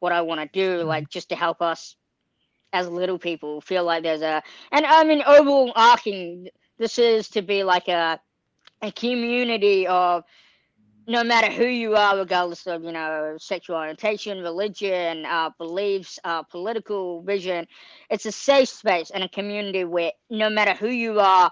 what 0.00 0.12
I 0.12 0.22
want 0.22 0.40
to 0.40 0.48
do, 0.52 0.84
Mhm. 0.84 0.86
like 0.86 1.10
just 1.10 1.28
to 1.30 1.36
help 1.36 1.60
us 1.60 1.96
as 2.72 2.88
little 2.88 3.18
people 3.18 3.60
feel 3.60 3.84
like 3.84 4.02
there's 4.02 4.22
a, 4.22 4.42
and 4.72 4.86
I 4.86 5.04
mean, 5.04 5.22
overall 5.26 5.72
arcing, 5.76 6.48
this 6.78 6.98
is 6.98 7.28
to 7.30 7.42
be 7.42 7.62
like 7.62 7.88
a, 7.88 8.18
a 8.82 8.90
community 8.92 9.86
of 9.86 10.24
no 11.06 11.24
matter 11.24 11.50
who 11.52 11.66
you 11.66 11.96
are, 11.96 12.16
regardless 12.16 12.66
of, 12.66 12.84
you 12.84 12.92
know, 12.92 13.36
sexual 13.38 13.76
orientation, 13.76 14.40
religion, 14.40 15.26
uh, 15.26 15.50
beliefs, 15.58 16.18
uh, 16.24 16.42
political 16.44 17.22
vision, 17.22 17.66
it's 18.08 18.24
a 18.26 18.32
safe 18.32 18.68
space 18.68 19.10
and 19.10 19.22
a 19.24 19.28
community 19.28 19.84
where 19.84 20.12
no 20.30 20.48
matter 20.48 20.74
who 20.74 20.88
you 20.88 21.20
are, 21.20 21.50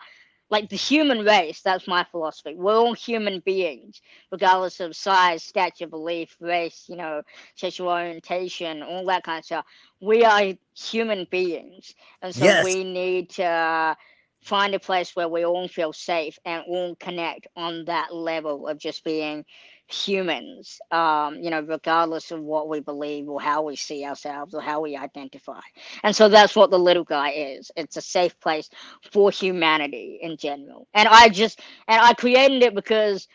like 0.50 0.68
the 0.68 0.76
human 0.76 1.24
race, 1.24 1.62
that's 1.62 1.86
my 1.88 2.04
philosophy. 2.10 2.54
We're 2.56 2.74
all 2.76 2.94
human 2.94 3.40
beings, 3.40 4.00
regardless 4.30 4.80
of 4.80 4.96
size, 4.96 5.42
stature, 5.42 5.86
belief, 5.86 6.36
race, 6.40 6.86
you 6.88 6.96
know, 6.96 7.22
sexual 7.56 7.88
orientation, 7.88 8.82
all 8.82 9.06
that 9.06 9.24
kind 9.24 9.38
of 9.38 9.44
stuff. 9.44 9.66
We 10.00 10.24
are 10.24 10.54
human 10.76 11.26
beings. 11.30 11.94
And 12.22 12.34
so 12.34 12.50
Yes. 12.50 12.64
we 12.64 12.84
need 12.84 13.30
to 13.30 13.96
find 14.42 14.74
a 14.74 14.78
place 14.80 15.14
where 15.16 15.28
we 15.28 15.44
all 15.44 15.68
feel 15.68 15.92
safe 15.92 16.38
and 16.44 16.62
all 16.68 16.94
connect 16.96 17.46
on 17.56 17.84
that 17.86 18.14
level 18.14 18.66
of 18.68 18.78
just 18.78 19.04
being 19.04 19.44
humans, 19.88 20.80
um, 20.90 21.36
you 21.42 21.50
know, 21.50 21.60
regardless 21.60 22.30
of 22.30 22.40
what 22.42 22.68
we 22.68 22.80
believe 22.80 23.28
or 23.28 23.40
how 23.40 23.62
we 23.62 23.76
see 23.76 24.04
ourselves 24.04 24.54
or 24.54 24.60
how 24.60 24.80
we 24.80 24.96
identify. 24.96 25.60
And 26.02 26.14
so 26.14 26.28
that's 26.28 26.54
what 26.56 26.70
the 26.70 26.78
little 26.78 27.04
guy 27.04 27.30
is. 27.30 27.70
It's 27.76 27.96
a 27.96 28.02
safe 28.02 28.38
place 28.40 28.68
for 29.12 29.30
humanity 29.30 30.18
in 30.22 30.36
general. 30.36 30.86
And 30.94 31.08
I 31.08 31.28
just 31.28 31.60
and 31.88 32.00
I 32.00 32.14
created 32.14 32.62
it 32.62 32.74
because 32.74 33.28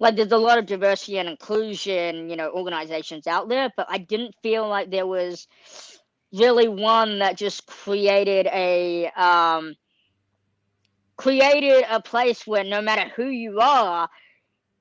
like 0.00 0.16
there's 0.16 0.32
a 0.32 0.38
lot 0.38 0.58
of 0.58 0.66
diversity 0.66 1.18
and 1.18 1.28
inclusion, 1.28 2.28
you 2.28 2.36
know, 2.36 2.50
organizations 2.50 3.26
out 3.26 3.48
there, 3.48 3.70
but 3.76 3.86
I 3.88 3.98
didn't 3.98 4.34
feel 4.42 4.68
like 4.68 4.90
there 4.90 5.06
was 5.06 5.46
really 6.32 6.68
one 6.68 7.18
that 7.18 7.36
just 7.36 7.66
created 7.66 8.46
a 8.48 9.06
um 9.16 9.74
created 11.20 11.84
a 11.90 12.00
place 12.00 12.46
where 12.46 12.64
no 12.64 12.80
matter 12.80 13.10
who 13.14 13.26
you 13.26 13.60
are, 13.60 14.08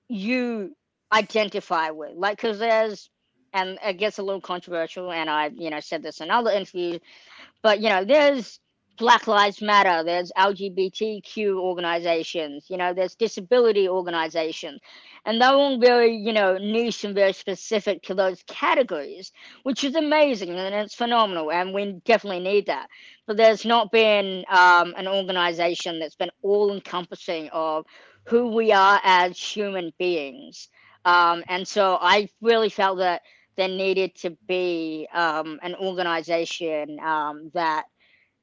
you 0.08 0.73
identify 1.12 1.89
with. 1.89 2.15
Like, 2.15 2.38
because 2.38 2.60
there's, 2.60 3.10
and 3.54 3.78
it 3.84 3.97
gets 3.97 4.19
a 4.19 4.23
little 4.23 4.39
controversial, 4.39 5.12
and 5.12 5.30
I've, 5.30 5.56
you 5.58 5.69
know, 5.69 5.82
said 5.82 6.02
this 6.02 6.21
in 6.21 6.32
other 6.32 6.52
interviews, 6.52 7.02
but 7.62 7.82
you 7.82 7.89
know, 7.89 8.06
there's 8.06 8.60
Black 9.00 9.28
Lives 9.28 9.62
Matter, 9.62 10.04
there's 10.04 10.30
LGBTQ 10.38 11.56
organizations, 11.56 12.66
you 12.70 12.76
know, 12.76 12.94
there's 12.94 13.16
disability 13.16 13.88
organizations, 13.88 14.82
and 15.26 15.42
they're 15.42 15.54
all 15.54 15.80
very, 15.80 16.14
you 16.16 16.34
know, 16.34 16.58
niche 16.58 17.06
and 17.06 17.16
very 17.16 17.32
specific 17.32 18.04
to 18.04 18.14
those 18.14 18.44
categories, 18.46 19.32
which 19.64 19.86
is 19.86 19.96
amazing 19.96 20.50
and 20.50 20.76
it's 20.76 20.94
phenomenal, 20.94 21.50
and 21.50 21.74
we 21.74 21.94
definitely 22.04 22.42
need 22.42 22.66
that. 22.66 22.90
But 23.26 23.38
there's 23.38 23.66
not 23.66 23.90
been 23.90 24.44
um, 24.50 24.94
an 24.98 25.08
organization 25.08 26.00
that's 26.00 26.16
been 26.16 26.32
all 26.42 26.74
encompassing 26.74 27.50
of 27.54 27.86
who 28.26 28.54
we 28.54 28.74
are 28.74 29.00
as 29.06 29.40
human 29.40 29.94
beings. 29.98 30.68
Um, 31.06 31.44
and 31.48 31.66
so 31.66 31.98
I 32.02 32.28
really 32.42 32.70
felt 32.70 32.98
that 32.98 33.22
there 33.56 33.70
needed 33.70 34.16
to 34.16 34.32
be 34.46 35.08
um, 35.14 35.58
an 35.64 35.76
organization 35.76 37.00
um, 37.00 37.50
that 37.54 37.86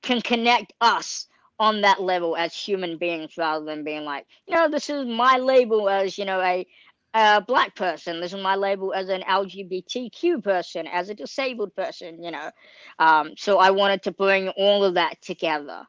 can 0.07 0.23
connect 0.23 0.73
us 0.81 1.27
on 1.59 1.81
that 1.81 2.01
level 2.01 2.37
as 2.37 2.55
human 2.55 2.97
beings 2.97 3.33
rather 3.37 3.65
than 3.65 3.83
being 3.83 4.05
like, 4.05 4.27
you 4.47 4.55
know, 4.55 4.69
this 4.69 4.89
is 4.89 5.05
my 5.05 5.37
label 5.39 5.89
as, 5.89 6.17
you 6.17 6.25
know, 6.25 6.41
a, 6.41 6.67
a 7.15 7.41
black 7.41 7.75
person. 7.75 8.21
This 8.21 8.33
is 8.33 8.41
my 8.41 8.55
label 8.55 8.95
as 8.95 9.09
an 9.09 9.23
LGBTQ 9.23 10.45
person, 10.45 10.87
as 10.87 11.09
a 11.09 11.15
disabled 11.15 11.75
person, 11.75 12.23
you 12.23 12.31
know. 12.31 12.51
Um, 12.99 13.33
so 13.37 13.59
I 13.59 13.71
wanted 13.71 14.03
to 14.05 14.13
bring 14.13 14.49
all 14.51 14.85
of 14.85 14.95
that 14.95 15.21
together. 15.23 15.83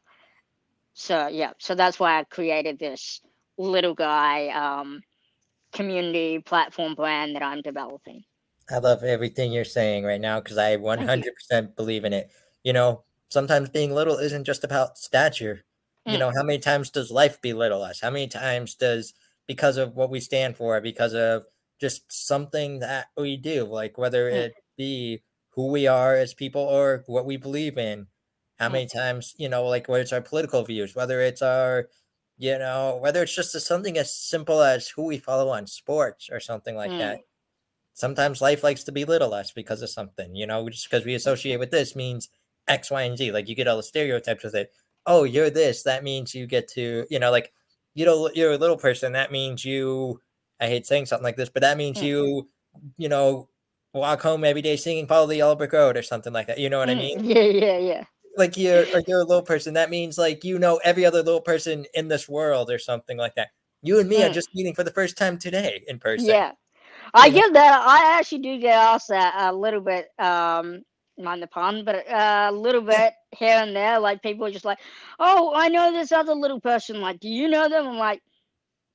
So, 0.94 1.28
yeah, 1.28 1.52
so 1.58 1.74
that's 1.74 2.00
why 2.00 2.18
I 2.18 2.24
created 2.24 2.78
this 2.78 3.20
little 3.56 3.94
guy 3.94 4.48
um, 4.48 5.02
community 5.72 6.40
platform 6.40 6.94
brand 6.94 7.36
that 7.36 7.42
I'm 7.42 7.62
developing. 7.62 8.24
I 8.70 8.78
love 8.78 9.04
everything 9.04 9.52
you're 9.52 9.64
saying 9.64 10.04
right 10.04 10.20
now 10.20 10.40
because 10.40 10.58
I 10.58 10.76
100% 10.76 11.76
believe 11.76 12.04
in 12.04 12.12
it. 12.12 12.28
You 12.64 12.72
know, 12.72 13.04
sometimes 13.30 13.68
being 13.70 13.92
little 13.94 14.18
isn't 14.18 14.44
just 14.44 14.64
about 14.64 14.98
stature. 14.98 15.64
You 16.06 16.16
Mm. 16.16 16.18
know, 16.18 16.30
how 16.36 16.42
many 16.44 16.58
times 16.58 16.90
does 16.90 17.10
life 17.10 17.40
belittle 17.42 17.82
us? 17.82 18.00
How 18.00 18.10
many 18.10 18.28
times 18.28 18.74
does, 18.74 19.14
because 19.46 19.76
of 19.76 19.94
what 19.94 20.10
we 20.10 20.20
stand 20.20 20.56
for, 20.56 20.80
because 20.80 21.14
of 21.14 21.46
just 21.80 22.10
something 22.12 22.80
that 22.80 23.08
we 23.16 23.36
do, 23.36 23.64
like 23.64 23.98
whether 23.98 24.28
Mm. 24.30 24.42
it 24.42 24.56
be 24.76 25.22
who 25.50 25.68
we 25.68 25.86
are 25.86 26.14
as 26.16 26.34
people 26.34 26.62
or 26.62 27.04
what 27.06 27.26
we 27.26 27.36
believe 27.36 27.78
in, 27.78 28.08
how 28.58 28.68
Mm. 28.68 28.70
many 28.70 28.88
times, 28.88 29.34
you 29.38 29.48
know, 29.48 29.64
like 29.66 29.88
whether 29.88 30.02
it's 30.02 30.12
our 30.12 30.20
political 30.22 30.64
views, 30.64 30.94
whether 30.94 31.20
it's 31.20 31.42
our, 31.42 31.88
you 32.38 32.58
know, 32.58 32.98
whether 33.02 33.22
it's 33.22 33.34
just 33.34 33.52
something 33.60 33.98
as 33.98 34.14
simple 34.14 34.62
as 34.62 34.88
who 34.88 35.04
we 35.04 35.18
follow 35.18 35.48
on 35.50 35.66
sports 35.66 36.28
or 36.30 36.40
something 36.40 36.76
like 36.76 36.96
Mm. 36.96 36.98
that 36.98 37.20
sometimes 37.94 38.40
life 38.40 38.62
likes 38.64 38.84
to 38.84 38.92
belittle 38.92 39.34
us 39.34 39.52
because 39.52 39.82
of 39.82 39.90
something, 39.90 40.34
you 40.36 40.46
know, 40.46 40.68
just 40.70 40.88
because 40.90 41.04
we 41.06 41.14
associate 41.14 41.58
with 41.58 41.70
this 41.70 41.96
means 41.96 42.28
X, 42.68 42.90
Y, 42.90 43.02
and 43.02 43.16
Z. 43.18 43.32
Like 43.32 43.48
you 43.48 43.54
get 43.54 43.68
all 43.68 43.76
the 43.76 43.82
stereotypes 43.82 44.44
with 44.44 44.54
it. 44.54 44.72
Oh, 45.06 45.24
you're 45.24 45.50
this. 45.50 45.82
That 45.84 46.04
means 46.04 46.34
you 46.34 46.46
get 46.46 46.68
to, 46.68 47.06
you 47.10 47.18
know, 47.18 47.30
like 47.30 47.52
you 47.94 48.04
know, 48.04 48.30
you're 48.34 48.52
a 48.52 48.56
little 48.58 48.76
person. 48.76 49.12
That 49.12 49.32
means 49.32 49.64
you. 49.64 50.20
I 50.60 50.66
hate 50.66 50.86
saying 50.86 51.06
something 51.06 51.24
like 51.24 51.36
this, 51.36 51.48
but 51.48 51.62
that 51.62 51.76
means 51.76 51.98
Mm. 51.98 52.02
you, 52.02 52.48
you 52.96 53.08
know, 53.08 53.48
walk 53.94 54.20
home 54.22 54.44
every 54.44 54.62
day 54.62 54.76
singing 54.76 55.06
"Follow 55.06 55.26
the 55.26 55.36
Yellow 55.36 55.54
Brick 55.54 55.72
Road" 55.72 55.96
or 55.96 56.02
something 56.02 56.32
like 56.32 56.48
that. 56.48 56.58
You 56.58 56.68
know 56.68 56.78
what 56.78 56.90
I 56.90 56.94
Mm. 56.94 56.98
mean? 56.98 57.24
Yeah, 57.24 57.42
yeah, 57.42 57.78
yeah. 57.78 58.04
Like 58.36 58.56
you're, 58.56 58.84
like 58.94 59.04
you're 59.08 59.20
a 59.20 59.24
little 59.24 59.42
person. 59.42 59.74
That 59.74 59.88
means 59.90 60.18
like 60.18 60.44
you 60.44 60.58
know 60.58 60.80
every 60.84 61.04
other 61.04 61.22
little 61.22 61.40
person 61.40 61.86
in 61.94 62.08
this 62.08 62.28
world 62.28 62.70
or 62.70 62.78
something 62.78 63.16
like 63.16 63.34
that. 63.36 63.48
You 63.82 64.00
and 64.00 64.08
me 64.08 64.22
are 64.24 64.28
Mm. 64.30 64.34
just 64.34 64.48
meeting 64.54 64.74
for 64.74 64.82
the 64.84 64.90
first 64.90 65.16
time 65.16 65.38
today 65.38 65.84
in 65.86 65.98
person. 66.00 66.26
Yeah. 66.26 66.52
I 67.14 67.30
get 67.30 67.52
that. 67.54 67.80
I 67.86 68.18
actually 68.18 68.42
do 68.42 68.58
get 68.60 68.74
asked 68.74 69.08
that 69.08 69.34
a 69.38 69.54
little 69.54 69.80
bit, 69.80 70.08
um, 70.18 70.82
mind 71.18 71.42
the 71.42 71.46
pun, 71.46 71.84
but 71.84 72.08
uh, 72.08 72.48
a 72.50 72.52
little 72.52 72.82
bit 72.82 73.14
here 73.36 73.58
and 73.58 73.74
there. 73.76 73.98
Like 74.00 74.22
people 74.22 74.46
are 74.46 74.50
just 74.50 74.64
like, 74.64 74.78
oh, 75.18 75.52
I 75.54 75.68
know 75.68 75.92
this 75.92 76.12
other 76.12 76.34
little 76.34 76.60
person. 76.60 77.00
Like, 77.00 77.20
do 77.20 77.28
you 77.28 77.48
know 77.48 77.68
them? 77.68 77.86
I'm 77.88 77.96
like, 77.98 78.22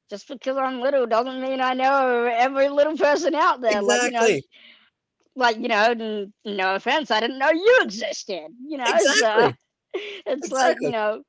just 0.09 0.27
because 0.27 0.57
I'm 0.57 0.81
little 0.81 1.05
doesn't 1.07 1.41
mean 1.41 1.61
I 1.61 1.73
know 1.73 2.25
every 2.31 2.69
little 2.69 2.97
person 2.97 3.35
out 3.35 3.61
there. 3.61 3.81
Like, 3.81 4.03
you 4.03 4.11
know, 4.11 4.29
Exactly. 4.29 4.45
like 5.35 5.57
you 5.57 5.67
know, 5.67 6.27
no 6.45 6.75
offense, 6.75 7.11
I 7.11 7.19
didn't 7.19 7.39
know 7.39 7.51
you 7.51 7.79
existed. 7.81 8.47
You 8.67 8.77
know, 8.77 9.05
so 9.07 9.49
Exactly. 9.49 9.57
it's 9.93 10.51
like 10.51 10.77
you 10.81 10.91
know, 10.91 11.23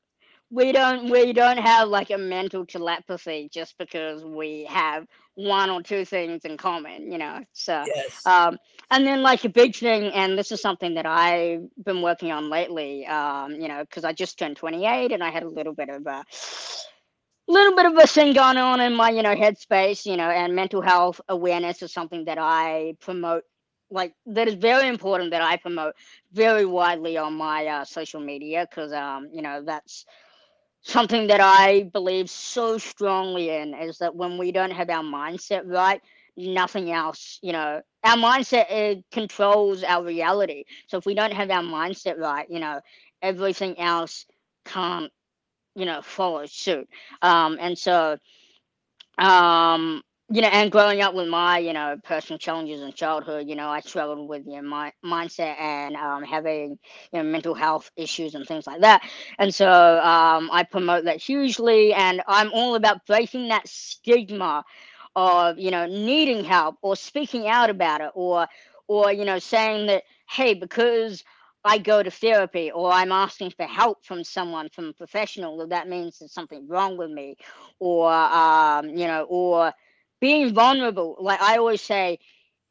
we 0.50 0.72
don't 0.72 1.10
we 1.10 1.32
don't 1.32 1.58
have 1.58 1.88
like 1.88 2.10
a 2.10 2.18
mental 2.18 2.66
telepathy 2.66 3.48
just 3.52 3.76
because 3.78 4.24
we 4.24 4.66
have 4.70 5.06
one 5.34 5.70
or 5.70 5.82
two 5.82 6.04
things 6.04 6.44
in 6.44 6.56
common. 6.56 7.10
You 7.10 7.18
know, 7.18 7.40
so. 7.52 7.84
Yes. 7.86 8.26
Um, 8.26 8.58
and 8.90 9.06
then 9.06 9.22
like 9.22 9.44
a 9.44 9.48
big 9.48 9.74
thing, 9.74 10.12
and 10.12 10.38
this 10.38 10.52
is 10.52 10.60
something 10.60 10.94
that 10.94 11.06
I've 11.06 11.62
been 11.84 12.02
working 12.02 12.32
on 12.32 12.50
lately. 12.50 13.06
Um, 13.06 13.52
you 13.52 13.68
know, 13.68 13.80
because 13.80 14.04
I 14.04 14.12
just 14.12 14.38
turned 14.38 14.56
28 14.56 15.12
and 15.12 15.22
I 15.22 15.30
had 15.30 15.42
a 15.42 15.48
little 15.48 15.74
bit 15.74 15.88
of 15.88 16.06
a 16.06 16.24
little 17.48 17.74
bit 17.76 17.86
of 17.86 17.96
a 17.96 18.06
thing 18.06 18.32
going 18.32 18.56
on 18.56 18.80
in 18.80 18.94
my 18.94 19.10
you 19.10 19.22
know 19.22 19.34
headspace. 19.34 20.06
You 20.06 20.16
know, 20.16 20.30
and 20.30 20.54
mental 20.54 20.82
health 20.82 21.20
awareness 21.28 21.82
is 21.82 21.92
something 21.92 22.24
that 22.26 22.38
I 22.38 22.94
promote. 23.00 23.44
Like 23.90 24.14
that 24.26 24.48
is 24.48 24.54
very 24.54 24.88
important 24.88 25.30
that 25.30 25.42
I 25.42 25.56
promote 25.56 25.94
very 26.32 26.64
widely 26.64 27.16
on 27.16 27.34
my 27.34 27.66
uh, 27.66 27.84
social 27.84 28.20
media 28.20 28.66
because 28.68 28.92
um, 28.92 29.28
you 29.32 29.42
know 29.42 29.62
that's 29.64 30.04
something 30.84 31.26
that 31.28 31.40
I 31.40 31.84
believe 31.84 32.30
so 32.30 32.78
strongly 32.78 33.50
in 33.50 33.74
is 33.74 33.98
that 33.98 34.14
when 34.14 34.38
we 34.38 34.52
don't 34.52 34.70
have 34.70 34.90
our 34.90 35.02
mindset 35.02 35.62
right, 35.66 36.00
nothing 36.36 36.92
else, 36.92 37.38
you 37.42 37.52
know, 37.52 37.80
our 38.04 38.16
mindset 38.16 39.02
controls 39.10 39.82
our 39.82 40.04
reality. 40.04 40.64
So 40.88 40.98
if 40.98 41.06
we 41.06 41.14
don't 41.14 41.32
have 41.32 41.50
our 41.50 41.62
mindset 41.62 42.18
right, 42.18 42.46
you 42.50 42.60
know, 42.60 42.80
everything 43.22 43.78
else 43.78 44.26
can't, 44.66 45.10
you 45.74 45.86
know, 45.86 46.02
follow 46.02 46.44
suit. 46.46 46.88
Um, 47.22 47.56
and 47.60 47.78
so, 47.78 48.18
um, 49.18 50.02
you 50.30 50.40
know, 50.42 50.48
and 50.48 50.72
growing 50.72 51.02
up 51.02 51.14
with 51.14 51.28
my, 51.28 51.58
you 51.58 51.72
know, 51.72 51.96
personal 52.02 52.38
challenges 52.38 52.80
in 52.80 52.92
childhood, 52.92 53.46
you 53.48 53.54
know, 53.56 53.68
I 53.68 53.80
struggled 53.80 54.28
with 54.28 54.46
your 54.46 54.62
my 54.62 54.92
mindset 55.04 55.58
and 55.60 55.94
um, 55.96 56.24
having, 56.24 56.78
you 57.12 57.22
know, 57.22 57.22
mental 57.22 57.54
health 57.54 57.90
issues 57.96 58.34
and 58.34 58.46
things 58.46 58.66
like 58.66 58.80
that. 58.80 59.02
And 59.38 59.54
so 59.54 59.70
um, 60.00 60.48
I 60.52 60.64
promote 60.64 61.04
that 61.04 61.22
hugely, 61.22 61.92
and 61.94 62.22
I'm 62.26 62.50
all 62.52 62.74
about 62.74 63.06
breaking 63.06 63.48
that 63.48 63.68
stigma 63.68 64.64
of, 65.14 65.58
you 65.58 65.70
know, 65.70 65.86
needing 65.86 66.42
help 66.44 66.76
or 66.82 66.96
speaking 66.96 67.46
out 67.46 67.70
about 67.70 68.00
it, 68.00 68.10
or, 68.14 68.48
or 68.88 69.12
you 69.12 69.24
know, 69.26 69.38
saying 69.38 69.86
that, 69.88 70.04
hey, 70.28 70.54
because 70.54 71.22
I 71.64 71.78
go 71.78 72.02
to 72.02 72.10
therapy 72.10 72.70
or 72.70 72.90
I'm 72.90 73.12
asking 73.12 73.50
for 73.50 73.64
help 73.66 74.04
from 74.04 74.24
someone, 74.24 74.68
from 74.70 74.86
a 74.86 74.92
professional, 74.94 75.58
that 75.58 75.70
that 75.70 75.88
means 75.88 76.18
there's 76.18 76.32
something 76.32 76.66
wrong 76.68 76.96
with 76.96 77.10
me, 77.10 77.36
or 77.78 78.10
um, 78.12 78.88
you 78.90 79.06
know, 79.06 79.26
or 79.28 79.72
being 80.24 80.54
vulnerable. 80.54 81.16
Like 81.20 81.42
I 81.42 81.58
always 81.58 81.82
say, 81.82 82.18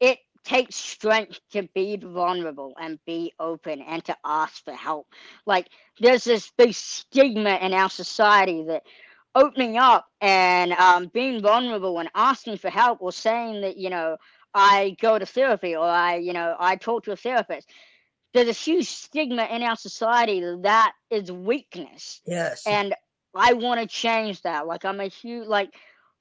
it 0.00 0.18
takes 0.44 0.74
strength 0.74 1.38
to 1.52 1.62
be 1.72 1.96
vulnerable 1.96 2.74
and 2.80 2.98
be 3.06 3.32
open 3.38 3.80
and 3.80 4.04
to 4.06 4.16
ask 4.24 4.64
for 4.64 4.74
help. 4.74 5.06
Like 5.46 5.68
there's 6.00 6.24
this 6.24 6.50
big 6.58 6.74
stigma 6.74 7.54
in 7.62 7.72
our 7.72 7.88
society 7.88 8.64
that 8.64 8.82
opening 9.36 9.76
up 9.76 10.04
and 10.20 10.72
um, 10.72 11.06
being 11.14 11.40
vulnerable 11.40 12.00
and 12.00 12.10
asking 12.16 12.58
for 12.58 12.70
help 12.70 12.98
or 13.00 13.12
saying 13.12 13.60
that 13.60 13.76
you 13.76 13.88
know 13.88 14.16
I 14.52 14.96
go 15.00 15.16
to 15.16 15.24
therapy 15.24 15.76
or 15.76 15.84
I 15.84 16.16
you 16.16 16.32
know 16.32 16.56
I 16.58 16.74
talk 16.74 17.04
to 17.04 17.12
a 17.12 17.16
therapist. 17.16 17.70
There's 18.32 18.48
a 18.48 18.52
huge 18.52 18.88
stigma 18.88 19.44
in 19.44 19.62
our 19.62 19.76
society 19.76 20.40
that 20.40 20.62
that 20.62 20.92
is 21.08 21.30
weakness 21.30 22.20
yes. 22.26 22.66
and 22.66 22.96
I 23.32 23.52
want 23.52 23.80
to 23.80 23.86
change 23.86 24.42
that. 24.42 24.66
Like 24.66 24.84
I'm 24.84 24.98
a 24.98 25.06
huge 25.06 25.46
like 25.46 25.72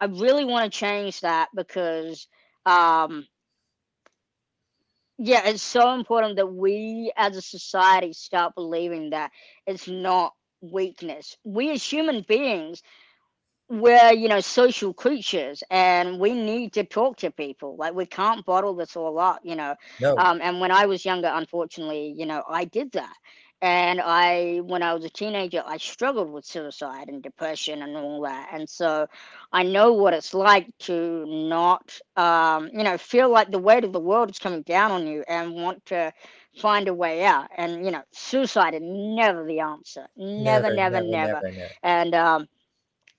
I 0.03 0.07
really 0.07 0.43
want 0.43 0.71
to 0.71 0.77
change 0.77 1.21
that 1.21 1.49
because 1.55 2.27
um 2.65 3.25
yeah, 5.17 5.47
it's 5.47 5.63
so 5.63 5.93
important 5.93 6.35
that 6.37 6.47
we 6.47 7.13
as 7.15 7.37
a 7.37 7.41
society 7.41 8.11
start 8.11 8.55
believing 8.55 9.11
that 9.11 9.31
it's 9.65 9.87
not 9.87 10.33
weakness. 10.61 11.37
We 11.45 11.71
as 11.71 11.83
human 11.83 12.25
beings 12.27 12.83
we're 13.69 14.11
you 14.13 14.27
know 14.27 14.41
social 14.41 14.93
creatures 14.93 15.63
and 15.71 16.19
we 16.19 16.33
need 16.33 16.73
to 16.73 16.83
talk 16.83 17.17
to 17.17 17.31
people 17.31 17.77
like 17.77 17.93
we 17.95 18.05
can't 18.05 18.45
bottle 18.45 18.75
this 18.75 18.95
all 18.97 19.17
up 19.17 19.39
you 19.43 19.55
know 19.55 19.73
no. 20.01 20.17
um, 20.17 20.41
and 20.43 20.59
when 20.59 20.71
I 20.71 20.85
was 20.85 21.05
younger, 21.05 21.31
unfortunately, 21.33 22.13
you 22.15 22.25
know, 22.25 22.43
I 22.47 22.65
did 22.65 22.91
that. 22.91 23.15
And 23.63 24.01
I, 24.01 24.59
when 24.59 24.83
I 24.83 24.93
was 24.93 25.05
a 25.05 25.09
teenager, 25.09 25.63
I 25.65 25.77
struggled 25.77 26.29
with 26.31 26.45
suicide 26.45 27.07
and 27.09 27.23
depression 27.23 27.81
and 27.81 27.95
all 27.95 28.21
that. 28.23 28.49
And 28.51 28.69
so 28.69 29.07
I 29.53 29.63
know 29.63 29.93
what 29.93 30.13
it's 30.13 30.33
like 30.33 30.67
to 30.79 31.25
not, 31.25 31.97
um, 32.17 32.69
you 32.73 32.83
know, 32.83 32.97
feel 32.97 33.29
like 33.31 33.51
the 33.51 33.59
weight 33.59 33.85
of 33.85 33.93
the 33.93 34.01
world 34.01 34.29
is 34.31 34.39
coming 34.39 34.63
down 34.63 34.91
on 34.91 35.07
you 35.07 35.23
and 35.27 35.53
want 35.53 35.85
to 35.87 36.11
find 36.57 36.89
a 36.89 36.93
way 36.93 37.23
out. 37.23 37.47
And, 37.57 37.85
you 37.85 37.91
know, 37.91 38.03
suicide 38.11 38.75
is 38.75 38.81
never 38.83 39.45
the 39.45 39.61
answer. 39.61 40.07
Never, 40.17 40.69
never, 40.69 41.01
never. 41.01 41.01
never, 41.01 41.41
never. 41.41 41.69
And 41.83 42.13
um, 42.13 42.47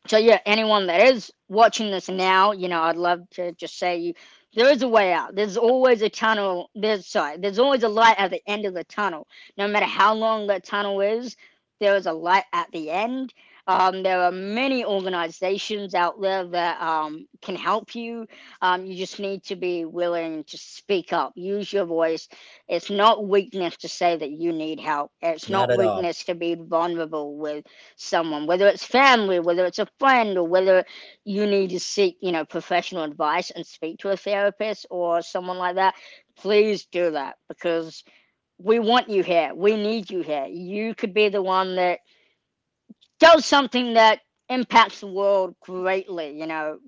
so, 0.06 0.18
yeah, 0.18 0.40
anyone 0.44 0.86
that 0.88 1.00
is 1.14 1.32
watching 1.48 1.90
this 1.90 2.08
now, 2.08 2.52
you 2.52 2.68
know, 2.68 2.82
I'd 2.82 2.96
love 2.96 3.20
to 3.32 3.52
just 3.52 3.78
say 3.78 3.98
you 3.98 4.14
there 4.54 4.70
is 4.70 4.82
a 4.82 4.88
way 4.88 5.12
out. 5.12 5.34
There's 5.34 5.56
always 5.56 6.02
a 6.02 6.08
tunnel. 6.08 6.70
There's 6.74 7.06
sorry, 7.06 7.38
there's 7.38 7.58
always 7.58 7.82
a 7.82 7.88
light 7.88 8.16
at 8.18 8.30
the 8.30 8.42
end 8.46 8.66
of 8.66 8.74
the 8.74 8.84
tunnel. 8.84 9.26
No 9.58 9.68
matter 9.68 9.86
how 9.86 10.14
long 10.14 10.46
that 10.48 10.64
tunnel 10.64 11.00
is, 11.00 11.36
there 11.80 11.96
is 11.96 12.06
a 12.06 12.12
light 12.12 12.44
at 12.52 12.70
the 12.72 12.90
end. 12.90 13.34
Um, 13.66 14.02
there 14.02 14.20
are 14.22 14.32
many 14.32 14.84
organizations 14.84 15.94
out 15.94 16.20
there 16.20 16.44
that 16.48 16.80
um, 16.82 17.26
can 17.42 17.56
help 17.56 17.94
you. 17.94 18.26
Um, 18.62 18.86
you 18.86 18.96
just 18.96 19.20
need 19.20 19.44
to 19.44 19.56
be 19.56 19.84
willing 19.84 20.44
to 20.44 20.58
speak 20.58 21.12
up, 21.12 21.32
use 21.36 21.72
your 21.72 21.86
voice. 21.86 22.28
It's 22.68 22.90
not 22.90 23.26
weakness 23.28 23.76
to 23.78 23.88
say 23.88 24.16
that 24.16 24.30
you 24.32 24.52
need 24.52 24.80
help. 24.80 25.12
It's 25.22 25.48
Not 25.48 25.68
not, 25.68 25.70
at 25.70 25.80
all. 25.80 26.04
weakness 26.04 26.24
to 26.24 26.34
be 26.34 26.56
vulnerable 26.56 27.38
with 27.38 27.64
someone, 27.96 28.46
whether 28.46 28.68
it's 28.68 28.84
family, 28.84 29.40
whether 29.40 29.64
it's 29.66 29.78
a 29.80 29.88
friend, 29.98 30.36
or 30.38 30.46
whether 30.48 30.84
you 31.24 31.46
need 31.46 31.70
to 31.70 31.80
seek, 31.80 32.18
you 32.20 32.32
know, 32.32 32.44
professional 32.44 33.04
advice 33.04 33.50
and 33.50 33.66
speak 33.66 33.98
to 34.00 34.10
a 34.10 34.16
therapist 34.16 34.86
or 34.90 35.22
someone 35.22 35.58
like 35.58 35.76
that. 35.76 35.94
Please 36.36 36.86
do 36.86 37.12
that 37.12 37.36
because 37.48 38.04
we 38.58 38.78
want 38.78 39.08
you 39.10 39.22
here. 39.22 39.52
We 39.54 39.76
need 39.76 40.10
you 40.10 40.22
here. 40.22 40.46
You 40.46 40.94
could 40.94 41.14
be 41.14 41.28
the 41.28 41.42
one 41.42 41.76
that 41.76 42.00
does 43.24 43.46
something 43.46 43.94
that 43.94 44.20
impacts 44.48 45.00
the 45.00 45.06
world 45.06 45.54
greatly. 45.60 46.38
You 46.38 46.46
know, 46.46 46.78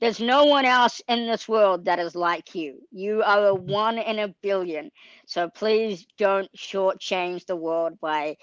there's 0.00 0.20
no 0.20 0.44
one 0.44 0.64
else 0.64 1.02
in 1.08 1.26
this 1.26 1.48
world 1.48 1.84
that 1.84 1.98
is 1.98 2.14
like 2.14 2.54
you. 2.54 2.80
You 2.90 3.22
are 3.22 3.48
a 3.48 3.54
one 3.54 3.98
in 3.98 4.18
a 4.18 4.34
billion. 4.42 4.90
So 5.26 5.48
please 5.50 6.06
don't 6.18 6.50
shortchange 6.56 7.46
the 7.46 7.56
world 7.56 8.00
by 8.00 8.36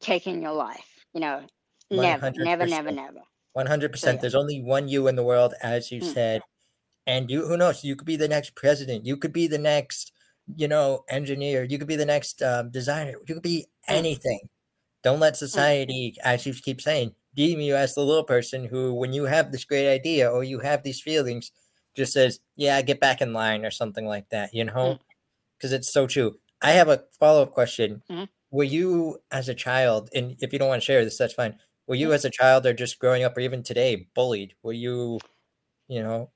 taking 0.00 0.42
your 0.42 0.52
life. 0.52 0.86
You 1.12 1.20
know, 1.20 1.46
never, 1.90 2.30
never, 2.36 2.66
never, 2.66 2.90
100%. 2.90 2.94
never. 2.94 3.20
One 3.52 3.66
hundred 3.66 3.88
yeah. 3.88 3.92
percent. 3.92 4.20
There's 4.20 4.34
only 4.34 4.62
one 4.62 4.88
you 4.88 5.08
in 5.08 5.16
the 5.16 5.24
world, 5.24 5.54
as 5.62 5.90
you 5.90 6.00
Mm. 6.00 6.12
said, 6.12 6.42
and 7.06 7.30
you. 7.30 7.46
Who 7.46 7.56
knows? 7.56 7.82
You 7.82 7.96
could 7.96 8.06
be 8.06 8.16
the 8.16 8.28
next 8.28 8.54
president. 8.54 9.04
You 9.04 9.16
could 9.16 9.32
be 9.32 9.48
the 9.48 9.58
next, 9.58 10.12
you 10.54 10.68
know, 10.68 11.04
engineer. 11.08 11.64
You 11.64 11.78
could 11.78 11.88
be 11.88 11.96
the 11.96 12.06
next 12.06 12.42
um, 12.42 12.70
designer. 12.70 13.14
You 13.26 13.34
could 13.34 13.42
be 13.42 13.66
Mm. 13.88 13.96
anything. 13.96 14.40
Don't 15.04 15.20
let 15.20 15.36
society, 15.36 16.16
as 16.24 16.44
you 16.46 16.52
keep 16.54 16.80
saying, 16.80 17.14
deem 17.34 17.60
you 17.60 17.76
as 17.76 17.94
the 17.94 18.00
little 18.04 18.24
person 18.24 18.64
who, 18.64 18.94
when 18.94 19.12
you 19.12 19.24
have 19.24 19.52
this 19.52 19.64
great 19.64 19.88
idea 19.92 20.30
or 20.30 20.42
you 20.44 20.58
have 20.60 20.82
these 20.82 21.00
feelings, 21.00 21.52
just 21.96 22.12
says, 22.12 22.40
"Yeah, 22.56 22.80
get 22.82 23.00
back 23.00 23.20
in 23.20 23.32
line" 23.32 23.64
or 23.64 23.70
something 23.70 24.06
like 24.06 24.28
that. 24.30 24.52
You 24.54 24.64
know, 24.64 24.72
Mm. 24.94 25.00
because 25.58 25.72
it's 25.72 25.92
so 25.92 26.06
true. 26.06 26.38
I 26.62 26.72
have 26.72 26.88
a 26.88 27.04
follow 27.20 27.42
up 27.42 27.52
question. 27.52 28.02
Mhm. 28.10 28.28
Were 28.50 28.64
you, 28.64 29.22
as 29.30 29.48
a 29.48 29.54
child, 29.54 30.10
and 30.14 30.36
if 30.40 30.52
you 30.52 30.58
don't 30.58 30.68
want 30.68 30.82
to 30.82 30.86
share 30.86 31.04
this, 31.04 31.18
that's 31.18 31.34
fine. 31.34 31.58
Were 31.86 31.94
you, 31.96 32.08
Mm. 32.10 32.14
as 32.14 32.24
a 32.24 32.30
child, 32.30 32.66
or 32.66 32.72
just 32.74 32.98
growing 32.98 33.22
up, 33.24 33.36
or 33.36 33.40
even 33.40 33.62
today, 33.62 34.08
bullied? 34.14 34.54
Were 34.62 34.72
you, 34.72 35.18
you 35.88 36.02
know? 36.02 36.30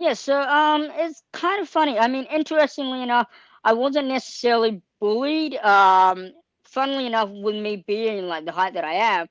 Yeah, 0.00 0.12
so 0.14 0.40
um, 0.42 0.84
it's 0.94 1.22
kind 1.32 1.60
of 1.62 1.68
funny. 1.68 1.98
I 1.98 2.08
mean, 2.08 2.24
interestingly 2.26 3.02
enough, 3.02 3.28
I 3.64 3.72
wasn't 3.72 4.08
necessarily 4.08 4.82
bullied. 5.00 5.56
Um, 5.56 6.32
funnily 6.76 7.08
enough, 7.08 7.30
with 7.32 7.56
me 7.56 7.84
being 7.88 8.28
like 8.28 8.46
the 8.46 8.52
height 8.52 8.74
that 8.74 8.84
I 8.84 8.94
am, 9.18 9.28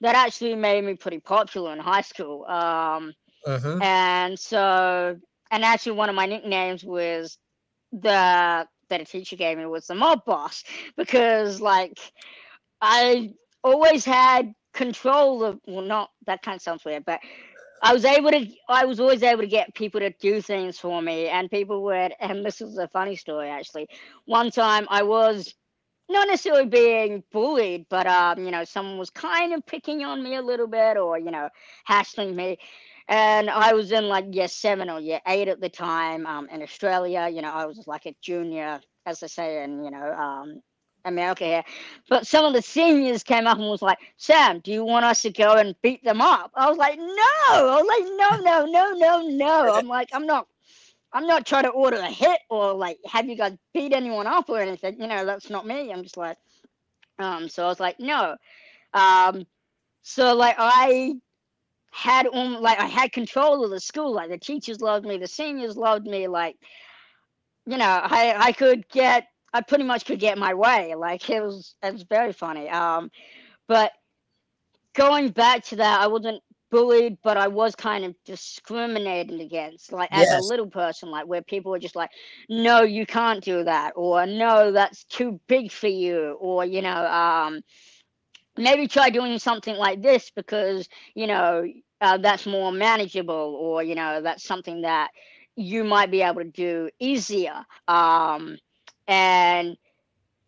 that 0.00 0.16
actually 0.16 0.56
made 0.56 0.84
me 0.84 0.94
pretty 0.94 1.20
popular 1.20 1.72
in 1.74 1.80
high 1.80 2.02
school. 2.02 2.46
Um, 2.46 3.14
Mm-hmm. 3.46 3.80
and 3.80 4.38
so, 4.38 5.18
and 5.50 5.64
actually, 5.64 5.92
one 5.92 6.10
of 6.10 6.16
my 6.16 6.26
nicknames 6.26 6.84
was 6.84 7.38
the 7.92 8.66
that 8.90 9.00
a 9.00 9.04
teacher 9.04 9.36
gave 9.36 9.58
me 9.58 9.66
was 9.66 9.86
the 9.88 9.94
mob 9.94 10.24
boss 10.26 10.64
because 10.96 11.60
like 11.60 11.98
I 12.82 13.32
always 13.64 14.04
had 14.04 14.54
control 14.74 15.44
of 15.44 15.60
well, 15.66 15.84
not 15.84 16.10
that 16.26 16.42
kind 16.42 16.56
of 16.56 16.62
sounds 16.62 16.84
weird, 16.84 17.04
but 17.06 17.20
I 17.82 17.92
was 17.94 18.04
able 18.04 18.30
to. 18.30 18.46
I 18.68 18.86
was 18.86 19.00
always 19.00 19.22
able 19.22 19.42
to 19.42 19.48
get 19.48 19.74
people 19.74 20.00
to 20.00 20.10
do 20.20 20.40
things 20.42 20.78
for 20.78 21.02
me, 21.02 21.28
and 21.28 21.50
people 21.50 21.84
would. 21.84 22.14
And 22.20 22.44
this 22.44 22.60
is 22.60 22.78
a 22.78 22.88
funny 22.88 23.16
story, 23.16 23.48
actually. 23.48 23.88
One 24.26 24.50
time, 24.50 24.86
I 24.90 25.02
was 25.02 25.54
not 26.10 26.28
necessarily 26.28 26.66
being 26.66 27.22
bullied, 27.32 27.86
but 27.88 28.06
um, 28.06 28.44
you 28.44 28.50
know, 28.50 28.64
someone 28.64 28.98
was 28.98 29.10
kind 29.10 29.52
of 29.54 29.64
picking 29.66 30.04
on 30.04 30.22
me 30.22 30.36
a 30.36 30.42
little 30.42 30.68
bit, 30.68 30.96
or 30.96 31.18
you 31.18 31.30
know, 31.30 31.48
hassling 31.84 32.36
me. 32.36 32.58
and 33.08 33.50
I 33.50 33.72
was 33.74 33.92
in 33.92 34.08
like 34.08 34.34
year 34.34 34.48
seven 34.48 34.90
or 34.90 35.00
year 35.00 35.20
eight 35.26 35.48
at 35.48 35.60
the 35.60 35.68
time 35.68 36.26
um, 36.26 36.48
in 36.50 36.62
Australia. 36.62 37.28
You 37.32 37.42
know, 37.42 37.52
I 37.52 37.66
was 37.66 37.86
like 37.86 38.06
a 38.06 38.16
junior, 38.22 38.80
as 39.06 39.22
I 39.22 39.26
say, 39.28 39.64
in 39.64 39.84
you 39.84 39.90
know 39.90 40.12
um, 40.12 40.62
America 41.04 41.44
here. 41.44 41.64
But 42.08 42.26
some 42.26 42.44
of 42.44 42.52
the 42.54 42.62
seniors 42.62 43.22
came 43.22 43.46
up 43.46 43.58
and 43.58 43.68
was 43.68 43.82
like, 43.82 43.98
Sam, 44.16 44.60
do 44.60 44.72
you 44.72 44.84
want 44.84 45.04
us 45.04 45.22
to 45.22 45.30
go 45.32 45.54
and 45.54 45.74
beat 45.82 46.04
them 46.04 46.20
up? 46.20 46.52
I 46.56 46.68
was 46.68 46.78
like, 46.78 46.98
no. 46.98 47.04
I 47.50 47.80
was 47.80 47.86
like, 47.88 48.08
no, 48.16 48.66
no, 48.66 48.66
no, 48.66 48.92
no, 48.92 49.28
no. 49.28 49.74
I'm 49.74 49.88
like, 49.88 50.10
I'm 50.12 50.26
not. 50.26 50.48
I'm 51.16 51.26
not 51.26 51.46
trying 51.46 51.64
to 51.64 51.70
order 51.70 51.96
a 51.96 52.10
hit 52.10 52.40
or 52.50 52.74
like 52.74 52.98
have 53.06 53.26
you 53.26 53.36
guys 53.36 53.56
beat 53.72 53.94
anyone 53.94 54.26
up 54.26 54.50
or 54.50 54.60
anything. 54.60 55.00
You 55.00 55.06
know, 55.06 55.24
that's 55.24 55.48
not 55.48 55.66
me. 55.66 55.90
I'm 55.90 56.02
just 56.02 56.18
like, 56.18 56.36
um. 57.18 57.48
So 57.48 57.64
I 57.64 57.68
was 57.68 57.80
like, 57.80 57.98
no. 57.98 58.36
Um. 58.92 59.46
So 60.02 60.34
like 60.34 60.56
I 60.58 61.14
had 61.90 62.26
um 62.26 62.60
like 62.60 62.78
I 62.78 62.84
had 62.84 63.12
control 63.12 63.64
of 63.64 63.70
the 63.70 63.80
school. 63.80 64.12
Like 64.12 64.28
the 64.28 64.36
teachers 64.36 64.82
loved 64.82 65.06
me, 65.06 65.16
the 65.16 65.26
seniors 65.26 65.74
loved 65.78 66.06
me. 66.06 66.28
Like, 66.28 66.56
you 67.64 67.78
know, 67.78 68.00
I 68.02 68.34
I 68.36 68.52
could 68.52 68.86
get 68.90 69.26
I 69.54 69.62
pretty 69.62 69.84
much 69.84 70.04
could 70.04 70.20
get 70.20 70.36
my 70.36 70.52
way. 70.52 70.94
Like 70.96 71.30
it 71.30 71.42
was 71.42 71.76
it 71.82 71.94
was 71.94 72.02
very 72.02 72.34
funny. 72.34 72.68
Um, 72.68 73.10
but 73.68 73.92
going 74.94 75.30
back 75.30 75.64
to 75.64 75.76
that, 75.76 76.02
I 76.02 76.08
wasn't 76.08 76.42
bullied, 76.76 77.28
but 77.36 77.46
I 77.46 77.48
was 77.60 77.76
kind 77.88 78.04
of 78.04 78.14
discriminated 78.26 79.40
against, 79.40 79.92
like 79.92 80.10
as 80.12 80.32
Yes. 80.32 80.44
a 80.48 80.56
little 80.56 80.70
person, 80.70 81.10
like 81.10 81.26
where 81.26 81.42
people 81.42 81.72
were 81.72 81.78
just 81.88 81.96
like, 81.96 82.10
"No, 82.48 82.82
you 82.82 83.06
can't 83.06 83.42
do 83.44 83.64
that," 83.64 83.92
or 83.96 84.26
"No, 84.26 84.72
that's 84.72 85.04
too 85.04 85.40
big 85.48 85.72
for 85.72 85.88
you," 85.88 86.36
or 86.40 86.64
you 86.64 86.82
know, 86.82 87.06
um, 87.06 87.62
maybe 88.56 88.88
try 88.88 89.10
doing 89.10 89.38
something 89.38 89.76
like 89.76 90.02
this 90.02 90.30
because 90.30 90.88
you 91.14 91.26
know 91.26 91.64
uh, 92.00 92.18
that's 92.18 92.46
more 92.46 92.72
manageable, 92.72 93.56
or 93.60 93.82
you 93.82 93.94
know, 93.94 94.20
that's 94.22 94.44
something 94.44 94.82
that 94.82 95.10
you 95.56 95.84
might 95.84 96.10
be 96.10 96.22
able 96.22 96.42
to 96.42 96.50
do 96.50 96.90
easier. 97.00 97.64
Um, 97.88 98.58
and 99.08 99.76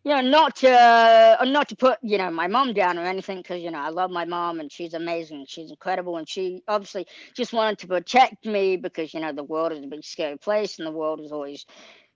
you 0.05 0.11
know, 0.11 0.21
not 0.21 0.55
to 0.57 0.69
uh, 0.71 1.45
not 1.45 1.69
to 1.69 1.75
put 1.77 1.99
you 2.03 2.17
know 2.17 2.31
my 2.31 2.47
mom 2.47 2.73
down 2.73 2.97
or 2.99 3.03
anything, 3.05 3.37
because 3.39 3.61
you 3.61 3.71
know 3.71 3.79
I 3.79 3.89
love 3.89 4.11
my 4.11 4.25
mom 4.25 4.59
and 4.59 4.71
she's 4.71 4.95
amazing, 4.95 5.45
she's 5.49 5.71
incredible, 5.71 6.17
and 6.17 6.29
she 6.29 6.63
obviously 6.67 7.07
just 7.35 7.53
wanted 7.53 7.79
to 7.79 7.87
protect 7.87 8.45
me 8.45 8.77
because 8.77 9.13
you 9.13 9.21
know 9.21 9.33
the 9.33 9.43
world 9.43 9.73
is 9.73 9.83
a 9.83 9.87
big 9.87 10.03
scary 10.05 10.37
place, 10.37 10.79
and 10.79 10.87
the 10.87 10.91
world 10.91 11.21
is 11.21 11.31
always 11.31 11.65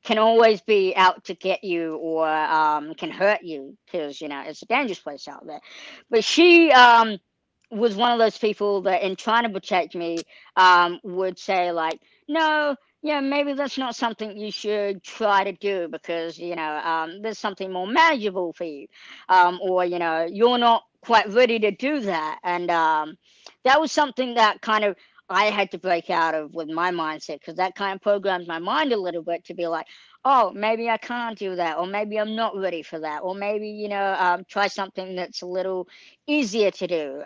can 0.03 0.17
always 0.19 0.61
be 0.61 0.95
out 0.95 1.23
to 1.25 1.35
get 1.35 1.63
you 1.63 1.95
or 1.97 2.27
um, 2.29 2.93
can 2.95 3.11
hurt 3.11 3.43
you 3.43 3.77
because 3.85 4.21
you 4.21 4.29
know 4.29 4.43
it's 4.45 4.63
a 4.63 4.67
dangerous 4.67 4.99
place 4.99 5.27
out 5.27 5.45
there. 5.47 5.61
But 6.09 6.23
she 6.23 6.71
um, 6.71 7.17
was 7.71 7.95
one 7.95 8.11
of 8.13 8.19
those 8.19 8.37
people 8.37 8.83
that, 8.83 9.03
in 9.03 9.15
trying 9.15 9.43
to 9.43 9.49
protect 9.49 9.95
me, 9.95 10.25
um, 10.55 10.99
would 11.03 11.37
say 11.39 11.71
like, 11.71 11.99
no, 12.29 12.75
yeah, 13.03 13.19
maybe 13.19 13.53
that's 13.53 13.77
not 13.77 13.95
something 13.97 14.37
you 14.37 14.49
should 14.51 15.03
try 15.03 15.43
to 15.43 15.51
do 15.51 15.89
because 15.91 16.39
you 16.39 16.55
know 16.55 16.77
um, 16.77 17.21
there's 17.21 17.37
something 17.37 17.71
more 17.71 17.85
manageable 17.85 18.53
for 18.53 18.63
you, 18.63 18.87
um, 19.29 19.59
or 19.61 19.83
you 19.85 19.99
know 19.99 20.25
you're 20.31 20.57
not 20.57 20.83
quite 21.01 21.29
ready 21.33 21.59
to 21.59 21.71
do 21.71 21.99
that, 22.01 22.39
and 22.43 22.71
um, 22.71 23.17
that 23.65 23.81
was 23.81 23.91
something 23.91 24.35
that 24.35 24.61
kind 24.61 24.85
of 24.85 24.95
I 25.29 25.45
had 25.45 25.71
to 25.71 25.77
break 25.77 26.09
out 26.09 26.33
of 26.33 26.53
with 26.53 26.69
my 26.69 26.91
mindset 26.91 27.39
because 27.39 27.55
that 27.57 27.75
kind 27.75 27.95
of 27.95 28.01
programs 28.01 28.47
my 28.47 28.59
mind 28.59 28.93
a 28.93 28.97
little 28.97 29.23
bit 29.23 29.43
to 29.45 29.53
be 29.53 29.67
like, 29.67 29.87
oh, 30.23 30.51
maybe 30.55 30.89
I 30.89 30.97
can't 30.97 31.37
do 31.37 31.57
that, 31.57 31.77
or 31.77 31.85
maybe 31.85 32.17
I'm 32.17 32.35
not 32.37 32.55
ready 32.57 32.83
for 32.83 32.99
that, 32.99 33.21
or 33.23 33.35
maybe 33.35 33.67
you 33.67 33.89
know 33.89 34.15
um, 34.17 34.45
try 34.47 34.67
something 34.67 35.17
that's 35.17 35.41
a 35.41 35.45
little 35.45 35.89
easier 36.25 36.71
to 36.71 36.87
do. 36.87 37.21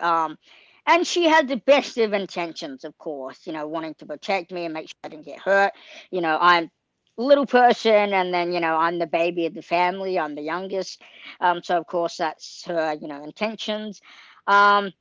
And 0.88 1.06
she 1.06 1.24
had 1.24 1.48
the 1.48 1.58
best 1.58 1.98
of 1.98 2.14
intentions, 2.14 2.82
of 2.82 2.96
course, 2.96 3.46
you 3.46 3.52
know, 3.52 3.66
wanting 3.66 3.94
to 3.96 4.06
protect 4.06 4.50
me 4.50 4.64
and 4.64 4.72
make 4.72 4.88
sure 4.88 4.96
I 5.04 5.08
didn't 5.08 5.26
get 5.26 5.38
hurt. 5.38 5.72
You 6.10 6.22
know, 6.22 6.38
I'm 6.40 6.70
a 7.18 7.22
little 7.22 7.44
person, 7.44 8.14
and 8.14 8.32
then 8.32 8.52
you 8.52 8.60
know 8.60 8.74
I'm 8.74 8.98
the 8.98 9.06
baby 9.06 9.44
of 9.44 9.54
the 9.54 9.62
family. 9.62 10.18
I'm 10.18 10.34
the 10.34 10.42
youngest, 10.42 11.02
um, 11.40 11.62
so 11.62 11.76
of 11.76 11.86
course 11.86 12.16
that's 12.16 12.64
her, 12.64 12.94
you 12.98 13.06
know, 13.06 13.22
intentions. 13.22 14.00
Um, 14.46 14.92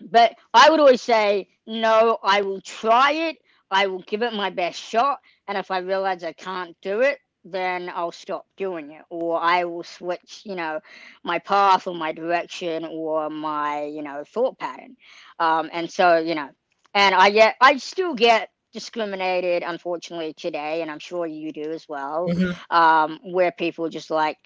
but 0.00 0.34
I 0.54 0.70
would 0.70 0.80
always 0.80 1.02
say, 1.02 1.48
no, 1.66 2.18
I 2.22 2.40
will 2.40 2.62
try 2.62 3.12
it. 3.12 3.36
I 3.70 3.88
will 3.88 4.02
give 4.06 4.22
it 4.22 4.32
my 4.32 4.48
best 4.48 4.80
shot. 4.80 5.18
And 5.46 5.58
if 5.58 5.70
I 5.70 5.78
realize 5.78 6.24
I 6.24 6.32
can't 6.32 6.74
do 6.80 7.00
it, 7.02 7.18
then 7.44 7.90
I'll 7.94 8.12
stop 8.12 8.46
doing 8.56 8.92
it. 8.92 9.02
Or 9.10 9.40
I 9.40 9.64
will 9.64 9.82
switch, 9.84 10.42
you 10.44 10.54
know, 10.54 10.80
my 11.24 11.38
path 11.38 11.86
or 11.86 11.94
my 11.94 12.12
direction 12.12 12.84
or 12.84 13.30
my, 13.30 13.84
you 13.84 14.02
know, 14.02 14.24
thought 14.26 14.58
pattern. 14.58 14.96
Um, 15.38 15.70
and 15.72 15.90
so, 15.90 16.18
you 16.18 16.34
know, 16.34 16.48
and 16.94 17.14
I 17.14 17.30
get, 17.30 17.56
I 17.60 17.76
still 17.78 18.14
get 18.14 18.50
discriminated, 18.72 19.62
unfortunately, 19.62 20.34
today. 20.34 20.82
And 20.82 20.90
I'm 20.90 20.98
sure 20.98 21.26
you 21.26 21.52
do 21.52 21.72
as 21.72 21.88
well. 21.88 22.26
Mhm. 22.26 22.54
Um, 22.70 23.20
where 23.24 23.52
people 23.52 23.88
just 23.88 24.10
like, 24.10 24.36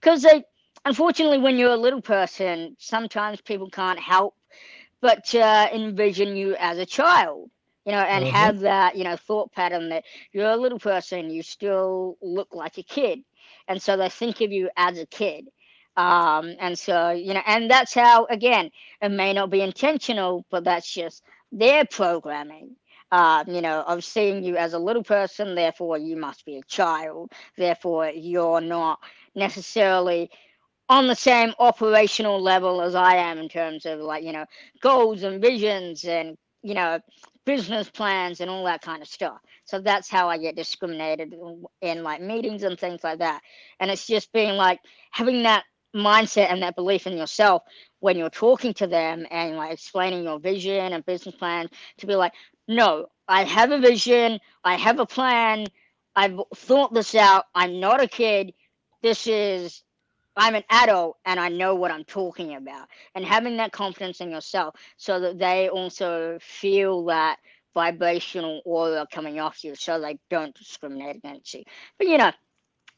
because 0.00 0.22
they, 0.22 0.44
unfortunately, 0.84 1.38
when 1.38 1.58
you're 1.58 1.72
a 1.72 1.76
little 1.76 2.02
person, 2.02 2.76
sometimes 2.78 3.40
people 3.40 3.70
can't 3.70 3.98
help 3.98 4.34
but 5.00 5.24
to 5.26 5.74
envision 5.74 6.36
you 6.36 6.56
as 6.58 6.78
a 6.78 6.86
child, 6.86 7.50
you 7.88 7.96
know, 7.96 8.00
and 8.02 8.26
Mhm. 8.26 8.40
have 8.40 8.60
that, 8.60 8.96
you 8.96 9.04
know, 9.04 9.16
thought 9.16 9.52
pattern 9.52 9.90
that 9.90 10.04
you're 10.32 10.50
a 10.50 10.56
little 10.56 10.80
person, 10.80 11.30
you 11.30 11.42
still 11.42 12.18
look 12.22 12.54
like 12.54 12.78
a 12.78 12.84
kid. 12.84 13.20
And 13.68 13.82
so 13.82 13.96
they 13.96 14.10
think 14.10 14.42
of 14.42 14.52
you 14.52 14.70
as 14.76 14.98
a 14.98 15.06
kid. 15.06 15.48
Um, 15.96 16.54
and 16.60 16.78
so, 16.78 17.10
you 17.10 17.34
know, 17.34 17.42
and 17.46 17.70
that's 17.70 17.94
how, 17.94 18.26
again, 18.30 18.70
it 19.02 19.10
may 19.10 19.32
not 19.34 19.50
be 19.50 19.62
intentional, 19.62 20.46
but 20.50 20.64
that's 20.64 20.92
just 20.92 21.22
their 21.52 21.84
programming. 21.86 22.76
Uh, 23.12 23.44
you 23.48 23.62
know, 23.62 23.82
of 23.86 24.04
seeing 24.04 24.44
you 24.44 24.56
as 24.56 24.74
a 24.74 24.78
little 24.78 25.04
person, 25.04 25.54
therefore 25.54 25.98
you 25.98 26.16
must 26.16 26.44
be 26.46 26.58
a 26.58 26.62
child, 26.68 27.32
therefore 27.56 28.10
you're 28.10 28.60
not 28.60 28.98
necessarily 29.34 30.30
on 30.88 31.06
the 31.08 31.14
same 31.14 31.54
operational 31.58 32.40
level 32.40 32.80
as 32.82 32.94
I 32.94 33.16
am 33.16 33.38
in 33.38 33.48
terms 33.48 33.86
of 33.86 34.00
like, 34.00 34.24
you 34.24 34.32
know, 34.32 34.46
goals 34.80 35.22
and 35.24 35.40
visions 35.42 36.04
and, 36.04 36.36
you 36.62 36.74
know, 36.74 37.00
business 37.48 37.88
plans 37.88 38.42
and 38.42 38.50
all 38.50 38.62
that 38.66 38.82
kind 38.82 39.00
of 39.00 39.08
stuff. 39.08 39.38
So 39.64 39.80
that's 39.80 40.10
how 40.10 40.28
I 40.28 40.36
get 40.36 40.54
discriminated 40.54 41.34
in, 41.80 42.02
like 42.02 42.20
meetings 42.20 42.62
and 42.62 42.78
things 42.78 43.02
like 43.02 43.20
that. 43.20 43.40
And 43.80 43.90
it's 43.90 44.06
just 44.06 44.30
being 44.34 44.54
like 44.56 44.80
having 45.12 45.44
that 45.44 45.64
mindset 45.96 46.52
and 46.52 46.62
that 46.62 46.76
belief 46.76 47.06
in 47.06 47.16
yourself 47.16 47.62
when 48.00 48.18
you're 48.18 48.28
talking 48.28 48.74
to 48.74 48.86
them 48.86 49.26
and 49.30 49.56
like 49.56 49.72
explaining 49.72 50.24
your 50.24 50.38
vision 50.38 50.92
and 50.92 51.06
business 51.06 51.36
plan 51.36 51.70
to 51.96 52.06
be 52.06 52.14
like, 52.14 52.34
no, 52.68 53.06
I 53.26 53.44
have 53.44 53.70
a 53.70 53.78
vision, 53.78 54.38
I 54.62 54.76
have 54.76 54.98
a 54.98 55.06
plan, 55.06 55.68
I've 56.14 56.38
thought 56.54 56.92
this 56.92 57.14
out, 57.14 57.46
I'm 57.54 57.80
not 57.80 58.02
a 58.02 58.08
kid. 58.08 58.52
This 59.02 59.26
is 59.26 59.82
I'm 60.38 60.56
an 60.56 60.64
adult 60.70 61.18
and 61.26 61.40
I 61.40 61.50
know 61.50 61.76
what 61.76 61.92
I'm 61.92 62.04
talking 62.04 62.56
about. 62.56 62.88
And 63.14 63.24
having 63.24 63.58
that 63.58 63.72
confidence 63.72 64.20
in 64.20 64.30
yourself 64.30 64.76
so 64.98 65.20
that 65.20 65.38
they 65.38 65.68
also 65.70 66.38
feel 66.40 67.04
that 67.06 67.38
vibrational 67.74 68.62
aura 68.66 69.06
coming 69.12 69.40
off 69.40 69.64
you 69.64 69.74
so 69.76 70.00
they 70.00 70.18
don't 70.30 70.54
discriminate 70.56 71.16
against 71.16 71.54
you. 71.54 71.64
But 71.98 72.08
you 72.08 72.18
know, 72.18 72.32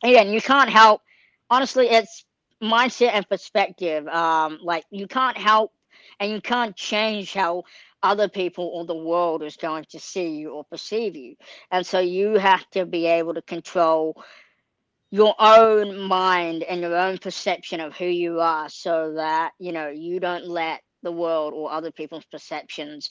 again, 0.05 0.31
you 0.31 0.43
can't 0.43 0.71
help 0.71 1.03
honestly 1.51 1.89
it's 1.89 2.25
mindset 2.63 3.11
and 3.15 3.29
perspective. 3.29 4.07
Um 4.09 4.61
like 4.63 4.85
you 4.91 5.07
can't 5.09 5.39
help 5.39 5.73
and 6.21 6.33
you 6.33 6.41
can't 6.43 6.77
change 6.77 7.35
how 7.35 7.65
other 8.03 8.29
people 8.29 8.71
or 8.75 8.87
the 8.87 8.97
world 8.97 9.43
is 9.43 9.57
going 9.57 9.85
to 9.91 10.01
see 10.01 10.29
you 10.31 10.51
or 10.53 10.65
perceive 10.65 11.17
you. 11.17 11.37
And 11.71 11.87
so 11.87 12.01
you 12.01 12.35
have 12.35 12.69
to 12.71 12.87
be 12.87 13.07
able 13.07 13.35
to 13.35 13.43
control 13.43 14.17
your 15.11 15.35
own 15.39 15.99
mind 15.99 16.63
and 16.63 16.81
your 16.81 16.97
own 16.97 17.19
perception 17.19 17.81
of 17.81 17.97
who 17.97 18.07
you 18.07 18.41
are 18.41 18.69
so 18.69 19.15
that 19.15 19.53
you 19.59 19.73
know 19.73 19.89
you 19.89 20.21
don't 20.21 20.47
let 20.47 20.83
the 21.03 21.13
world 21.13 21.53
or 21.55 21.73
other 21.73 21.91
people's 21.91 22.25
perceptions 22.27 23.11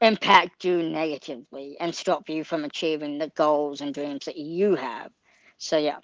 impact 0.00 0.64
you 0.64 0.82
negatively 0.82 1.76
and 1.78 1.94
stop 1.94 2.28
you 2.28 2.42
from 2.42 2.64
achieving 2.64 3.18
the 3.18 3.28
goals 3.36 3.80
and 3.80 3.94
dreams 3.94 4.24
that 4.24 4.36
you 4.36 4.74
have 4.74 5.10
so 5.58 5.76
yeah 5.76 5.98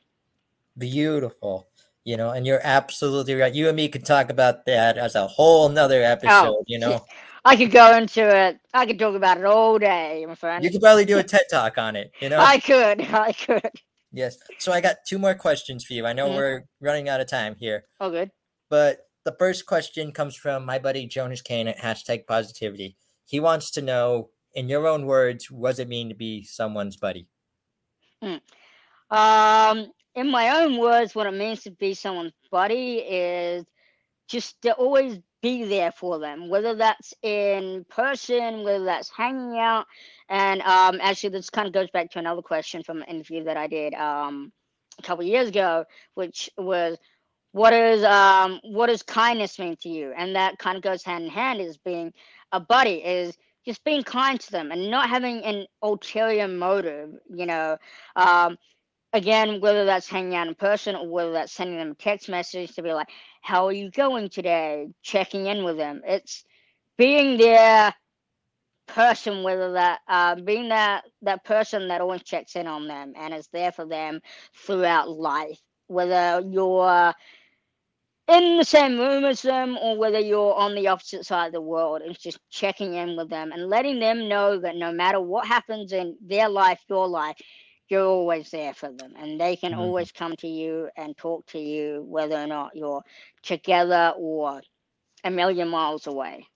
Beautiful. 0.79 1.68
You 2.05 2.16
know, 2.16 2.31
and 2.31 2.47
you're 2.47 2.61
absolutely 2.62 3.35
right. 3.35 3.53
You 3.53 3.66
and 3.68 3.77
me 3.77 3.89
could 3.89 4.05
talk 4.05 4.31
about 4.31 4.64
that 4.66 4.97
as 4.97 5.16
a 5.16 5.27
whole 5.27 5.68
nother 5.68 6.03
oh, 6.03 6.05
episode, 6.05 6.64
you 6.66 6.79
know. 6.79 7.05
i 7.45 7.55
could 7.55 7.70
go 7.70 7.97
into 7.97 8.22
it 8.22 8.59
i 8.74 8.85
could 8.85 8.99
talk 8.99 9.14
about 9.14 9.39
it 9.39 9.45
all 9.45 9.79
day 9.79 10.24
my 10.27 10.35
friend 10.35 10.64
You 10.64 10.70
could 10.70 10.81
probably 10.81 11.05
do 11.05 11.18
a 11.18 11.22
TED 11.33 11.43
talk 11.49 11.79
on 11.79 11.95
it, 11.95 12.11
you 12.20 12.29
know? 12.29 12.41
i 12.41 12.59
could 12.59 13.01
i 13.12 13.33
could 13.33 13.70
Yes. 14.12 14.36
So 14.59 14.72
I 14.72 14.80
got 14.80 14.96
two 15.09 15.18
more 15.18 15.34
questions 15.34 15.84
for 15.84 15.92
you. 15.94 16.07
I 16.07 16.12
know 16.12 16.28
Mhm. 16.30 16.36
we're 16.36 16.64
running 16.80 17.09
out 17.09 17.20
of 17.20 17.28
time 17.28 17.57
here, 17.59 17.86
all 18.00 18.11
good 18.11 18.30
but 18.68 19.09
the 19.24 19.34
first 19.38 19.66
question 19.66 20.12
comes 20.12 20.36
from 20.36 20.64
my 20.64 20.78
buddy 20.78 21.07
Jonas 21.07 21.42
Kane 21.42 21.68
at 21.68 21.78
hashtag 21.78 22.26
positivity. 22.26 22.96
He 23.26 23.40
wants 23.40 23.70
to 23.72 23.82
know, 23.82 24.30
in 24.54 24.68
your 24.68 24.86
own 24.86 25.04
words, 25.07 25.50
what 25.50 25.70
does 25.70 25.78
it 25.80 25.88
mean 25.88 26.09
to 26.09 26.14
be 26.14 26.44
someone's 26.44 26.96
buddy? 26.96 27.26
Um, 29.11 29.92
in 30.14 30.30
my 30.30 30.62
own 30.62 30.78
words, 30.78 31.14
what 31.14 31.26
it 31.26 31.32
means 31.34 31.62
to 31.64 31.70
be 31.70 31.94
someone's 31.94 32.32
buddy 32.50 32.98
is 32.98 33.64
just 34.28 34.61
to 34.62 34.72
always 34.74 35.18
be 35.47 35.64
there 35.64 35.92
for 35.92 36.18
them, 36.18 36.49
whether 36.49 36.74
that's 36.74 37.14
in 37.22 37.86
person, 37.88 38.64
whether 38.64 38.84
that's 38.84 39.11
hanging 39.11 39.59
out. 39.59 39.86
And 40.28 40.61
um, 40.62 40.99
actually, 41.01 41.30
this 41.30 41.51
kind 41.51 41.68
of 41.68 41.72
goes 41.72 41.88
back 41.90 42.11
to 42.11 42.18
another 42.18 42.42
question 42.42 42.82
from 42.82 42.99
an 42.99 43.09
interview 43.09 43.44
that 43.44 43.57
I 43.57 43.68
did 43.68 43.94
um, 43.94 44.53
a 44.99 45.03
couple 45.03 45.24
years 45.24 45.49
ago, 45.49 45.84
which 46.14 46.51
was, 46.59 46.99
"What 47.53 47.72
is 47.72 48.03
um, 48.03 48.61
what 48.64 48.88
does 48.88 49.05
kindness 49.05 49.61
mean 49.61 49.76
to 49.82 49.88
you?" 49.88 50.12
And 50.16 50.34
that 50.34 50.59
kind 50.59 50.76
of 50.76 50.82
goes 50.82 51.05
hand 51.05 51.24
in 51.24 51.30
hand 51.30 51.61
is 51.61 51.76
being 51.76 52.12
a 52.51 52.59
buddy 52.59 52.97
is 53.05 53.38
just 53.64 53.84
being 53.84 54.03
kind 54.03 54.40
to 54.40 54.51
them 54.51 54.72
and 54.72 54.90
not 54.90 55.09
having 55.09 55.44
an 55.44 55.66
ulterior 55.80 56.49
motive. 56.49 57.11
You 57.32 57.47
know, 57.47 57.76
um, 58.16 58.59
again, 59.17 59.61
whether 59.61 59.87
that's 59.87 60.09
hanging 60.09 60.37
out 60.37 60.49
in 60.49 60.57
person 60.57 60.97
or 60.97 61.09
whether 61.09 61.33
that's 61.33 61.53
sending 61.53 61.79
them 61.79 61.93
a 61.93 61.97
text 61.97 62.29
message 62.31 62.75
to 62.77 62.83
be 62.83 62.95
like, 62.95 63.11
"How 63.43 63.67
are 63.67 63.73
you 63.73 63.91
going 63.91 64.31
today?" 64.31 64.89
Checking 65.03 65.47
in 65.49 65.64
with 65.64 65.79
them. 65.79 66.03
It's 66.07 66.45
being 66.99 67.39
their 67.39 67.95
person, 68.89 69.43
whether 69.45 69.73
that 69.75 70.01
uh, 70.09 70.37
being 70.37 70.71
that 70.71 71.05
that 71.23 71.45
person 71.45 71.89
that 71.89 72.03
always 72.03 72.25
checks 72.25 72.57
in 72.57 72.69
on 72.69 72.89
them 72.89 73.14
and 73.17 73.35
is 73.35 73.49
there 73.53 73.73
for 73.73 73.87
them 73.87 74.21
throughout 74.55 75.11
life. 75.11 75.61
Whether 75.89 76.43
you're 76.47 77.14
in 78.29 78.57
the 78.57 78.64
same 78.64 78.99
room 78.99 79.25
as 79.25 79.43
them 79.43 79.77
or 79.79 79.97
whether 79.99 80.19
you're 80.19 80.55
on 80.55 80.75
the 80.75 80.89
opposite 80.89 81.27
side 81.27 81.49
of 81.49 81.53
the 81.53 81.61
world, 81.61 82.03
it's 82.05 82.23
just 82.23 82.39
checking 82.51 82.95
in 82.95 83.17
with 83.17 83.29
them 83.29 83.53
and 83.53 83.69
letting 83.69 84.01
them 84.01 84.29
know 84.29 84.59
that 84.59 84.77
no 84.77 84.93
matter 84.93 85.21
what 85.21 85.47
happens 85.47 85.93
in 85.93 86.17
their 86.23 86.49
life, 86.49 86.81
your 86.89 87.07
life, 87.07 87.37
you're 87.89 88.05
always 88.07 88.51
there 88.51 88.74
for 88.74 88.91
them 88.93 89.12
and 89.16 89.41
they 89.41 89.57
can 89.57 89.72
Mhm. 89.72 89.78
always 89.78 90.11
come 90.12 90.34
to 90.37 90.49
you 90.49 90.89
and 90.97 91.16
talk 91.16 91.47
to 91.47 91.59
you 91.59 92.03
whether 92.09 92.37
or 92.37 92.47
not 92.47 92.74
you're 92.74 93.03
together 93.43 94.12
or 94.16 94.61
a 95.24 95.30
million 95.30 95.68
miles 95.68 96.07
away 96.07 96.47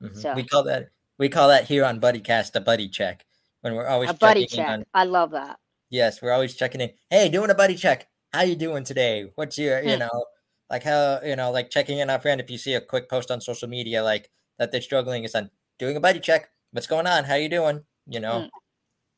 Mhm. 0.00 0.16
So- 0.20 0.34
We 0.34 0.44
call 0.44 0.62
that 0.64 0.88
we 1.18 1.28
call 1.28 1.48
that 1.48 1.64
here 1.64 1.84
on 1.84 2.00
BuddyCast 2.00 2.56
a 2.56 2.60
buddy 2.60 2.88
check 2.88 3.26
when 3.60 3.74
we're 3.74 3.86
always 3.86 4.10
a 4.10 4.14
buddy 4.14 4.46
check 4.46 4.68
on- 4.68 4.84
i 4.94 5.04
love 5.04 5.30
that 5.32 5.58
Yes, 5.90 6.22
we're 6.22 6.32
always 6.32 6.54
checking 6.56 6.80
in. 6.80 6.90
Hey, 7.10 7.28
doing 7.28 7.50
a 7.50 7.54
buddy 7.54 7.74
check. 7.74 8.08
How 8.32 8.40
you 8.44 8.56
doing 8.56 8.82
today? 8.82 9.30
What's 9.34 9.58
your, 9.58 9.82
you 9.82 9.92
Hmm. 9.92 9.98
know, 9.98 10.24
like 10.70 10.82
how, 10.84 11.20
you 11.22 11.36
know, 11.36 11.50
like 11.50 11.68
checking 11.68 11.98
in 11.98 12.08
on 12.08 12.16
a 12.16 12.18
friend 12.18 12.40
if 12.40 12.48
you 12.50 12.56
see 12.56 12.72
a 12.72 12.80
quick 12.80 13.10
post 13.10 13.30
on 13.30 13.42
social 13.42 13.68
media 13.68 14.02
like 14.02 14.30
that 14.56 14.72
they're 14.72 14.80
struggling 14.80 15.24
is 15.24 15.34
on 15.34 15.50
doing 15.78 15.94
a 15.94 16.00
buddy 16.00 16.18
check. 16.18 16.50
What's 16.70 16.86
going 16.86 17.06
on? 17.06 17.24
How 17.24 17.34
you 17.34 17.50
doing? 17.50 17.84
You 18.06 18.20
know. 18.20 18.48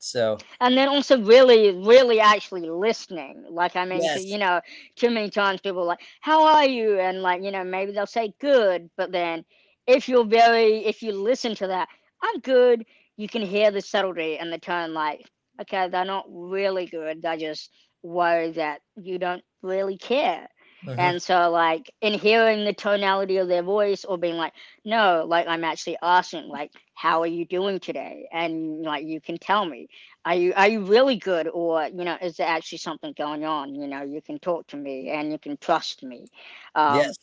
So 0.04 0.38
and 0.60 0.76
then 0.76 0.88
also 0.88 1.20
really 1.20 1.72
really 1.72 2.20
actually 2.20 2.68
listening. 2.68 3.44
Like 3.48 3.76
i 3.76 3.84
mean 3.84 4.02
Yes. 4.02 4.26
you 4.26 4.38
know 4.38 4.60
too 4.96 5.10
many 5.10 5.30
times 5.30 5.60
people 5.60 5.82
are 5.82 5.86
like 5.86 6.00
how 6.20 6.44
are 6.46 6.66
you? 6.66 6.98
And 6.98 7.22
like 7.22 7.42
you 7.42 7.50
know 7.50 7.64
maybe 7.64 7.92
they'll 7.92 8.06
say 8.06 8.32
good 8.40 8.90
but 8.96 9.12
then 9.12 9.44
if 9.86 10.08
you're 10.08 10.26
very 10.26 10.84
if 10.84 11.02
you 11.02 11.12
listen 11.12 11.54
to 11.56 11.68
that 11.68 11.88
i'm 12.22 12.40
good 12.40 12.84
you 13.16 13.28
can 13.28 13.42
hear 13.42 13.70
the 13.70 13.80
subtlety 13.80 14.38
and 14.38 14.52
the 14.52 14.58
tone 14.58 14.92
like 14.94 15.22
okay 15.60 15.88
they're 15.88 16.04
not 16.04 16.24
really 16.28 16.86
good. 16.86 17.22
They're 17.22 17.36
just 17.36 17.70
worried 18.02 18.54
that 18.56 18.80
you 18.96 19.18
don't 19.18 19.42
really 19.62 19.96
care. 19.98 20.48
Mhm, 20.82 20.98
and 20.98 21.22
so 21.22 21.50
like 21.50 21.90
in 22.00 22.12
hearing 22.14 22.64
the 22.64 22.72
tonality 22.72 23.36
of 23.38 23.48
their 23.48 23.62
voice 23.62 24.04
or 24.04 24.16
being 24.18 24.36
like 24.36 24.52
no 24.84 25.24
like 25.28 25.46
i'm 25.46 25.64
actually 25.64 25.96
asking 26.02 26.48
like 26.48 26.70
how 26.94 27.20
are 27.22 27.26
you 27.26 27.44
doing 27.46 27.78
today 27.80 28.28
and 28.32 28.82
like 28.82 29.04
you 29.04 29.20
can 29.20 29.38
tell 29.38 29.64
me 29.66 29.88
are 30.24 30.34
you 30.34 30.52
are 30.56 30.68
you 30.68 30.80
really 30.84 31.16
good 31.16 31.48
or 31.48 31.84
you 31.86 32.04
know 32.04 32.16
is 32.22 32.36
there 32.36 32.48
actually 32.48 32.78
something 32.78 33.12
going 33.16 33.44
on 33.44 33.74
you 33.74 33.86
know 33.86 34.02
you 34.02 34.20
can 34.22 34.38
talk 34.38 34.66
to 34.66 34.76
me 34.76 35.10
and 35.10 35.30
you 35.32 35.38
can 35.38 35.56
trust 35.56 36.02
me 36.02 36.26
um, 36.74 36.96
yes. 36.96 37.16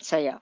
so 0.00 0.18
yeah 0.18 0.38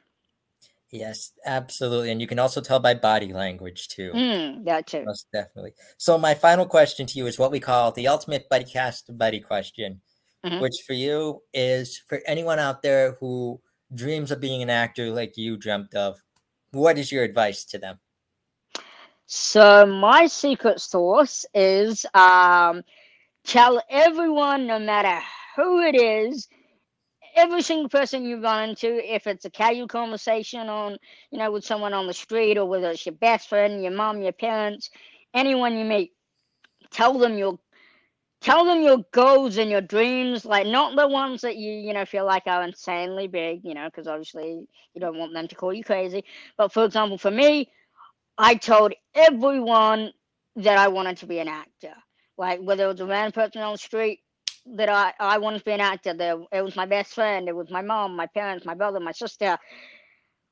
Yes, 0.91 1.33
absolutely. 1.47 2.11
And 2.11 2.21
you 2.21 2.27
can 2.27 2.39
also 2.39 2.61
tell 2.61 2.81
by 2.81 2.95
body 2.95 3.33
language 3.33 3.89
too. 3.89 4.12
mm, 4.14 4.64
that 4.64 4.87
too 4.87 5.07
Most 5.07 5.27
definitely. 5.33 5.75
So 5.99 6.18
my 6.18 6.35
final 6.35 6.66
question 6.66 7.07
to 7.07 7.18
you 7.18 7.27
is 7.27 7.39
what 7.39 7.53
we 7.53 7.61
call 7.61 7.93
the 7.93 8.09
ultimate 8.09 8.49
buddy 8.49 8.64
cast 8.64 9.16
buddy 9.16 9.41
question, 9.41 10.01
Mhm. 10.45 10.61
which 10.61 10.83
for 10.87 10.95
you 10.95 11.43
is 11.55 11.99
for 12.09 12.21
anyone 12.27 12.59
out 12.59 12.83
there 12.83 13.12
who 13.21 13.61
dreams 13.95 14.31
of 14.31 14.41
being 14.41 14.62
an 14.62 14.71
actor 14.71 15.11
like 15.11 15.37
you 15.37 15.57
dreamt 15.57 15.95
of. 15.95 16.23
What 16.73 16.99
is 16.99 17.12
your 17.12 17.25
advice 17.25 17.64
to 17.66 17.79
them? 17.79 18.01
So 19.33 19.87
my 19.87 20.26
secret 20.26 20.81
sauce 20.81 21.47
is 21.55 22.05
um, 22.14 22.83
tell 23.45 23.81
everyone, 23.89 24.66
no 24.66 24.78
matter 24.78 25.20
who 25.57 25.81
it 25.83 25.95
is, 25.97 26.49
every 27.37 27.62
single 27.62 27.89
person 27.89 28.24
you 28.24 28.41
run 28.41 28.70
into, 28.70 28.97
if 29.14 29.26
it's 29.26 29.45
a 29.47 29.51
casual 29.51 29.89
conversation 29.89 30.68
on, 30.68 30.99
you 31.31 31.39
know, 31.39 31.51
with 31.53 31.64
someone 31.64 31.95
on 31.95 32.07
the 32.07 32.14
street, 32.14 32.59
or 32.59 32.66
whether 32.66 32.91
it's 32.91 33.07
your 33.07 33.14
best 33.14 33.49
friend, 33.49 33.83
your 33.83 33.93
mom, 33.93 34.22
your 34.22 34.33
parents, 34.33 34.91
anyone 35.35 35.76
you 35.76 35.85
meet, 35.85 36.12
tell 36.91 37.18
them 37.18 37.39
your 37.39 37.59
tell 38.41 38.64
them 38.64 38.83
your 38.83 39.05
goals 39.12 39.59
and 39.59 39.70
your 39.70 39.81
dreams 39.83 40.45
like 40.45 40.66
not 40.66 40.97
the 40.97 41.09
ones 41.09 41.43
that 41.43 41.57
you 41.57 41.72
you 41.72 41.93
know 41.93 42.05
feel 42.05 42.24
like 42.26 42.45
are 42.47 42.62
insanely 42.62 43.26
big 43.28 43.64
you 43.64 43.74
know 43.74 43.87
because 43.87 44.07
obviously 44.07 44.66
you 44.95 45.01
don't 45.01 45.18
want 45.18 45.33
them 45.35 45.47
to 45.49 45.55
call 45.55 45.72
you 45.72 45.85
crazy 45.85 46.24
but 46.57 46.72
for 46.72 46.85
example 46.85 47.18
for 47.18 47.31
me 47.31 47.70
I 48.39 48.57
told 48.57 48.95
everyone 49.14 50.12
that 50.57 50.78
I 50.78 50.89
wanted 50.89 51.18
to 51.18 51.26
be 51.26 51.39
an 51.39 51.49
actor. 51.49 51.95
Like 52.39 52.61
whether 52.61 52.85
it 52.85 52.89
was 52.93 53.01
a 53.01 53.07
random 53.07 53.33
person 53.33 53.62
on 53.62 53.72
the 53.72 53.78
street 53.78 54.20
that 54.76 54.89
I, 54.89 55.12
I 55.20 55.39
wanted 55.39 55.61
to 55.61 55.64
be 55.64 55.72
an 55.72 55.81
actor. 55.81 56.14
There 56.14 56.39
it 56.53 56.62
was 56.62 56.76
my 56.76 56.87
best 56.87 57.14
friend, 57.14 57.49
it 57.49 57.57
was 57.57 57.70
my 57.70 57.83
mom, 57.83 58.16
my 58.16 58.26
parents, 58.26 58.66
my 58.66 58.74
brother, 58.74 59.01
my 59.01 59.12
sister. 59.12 59.59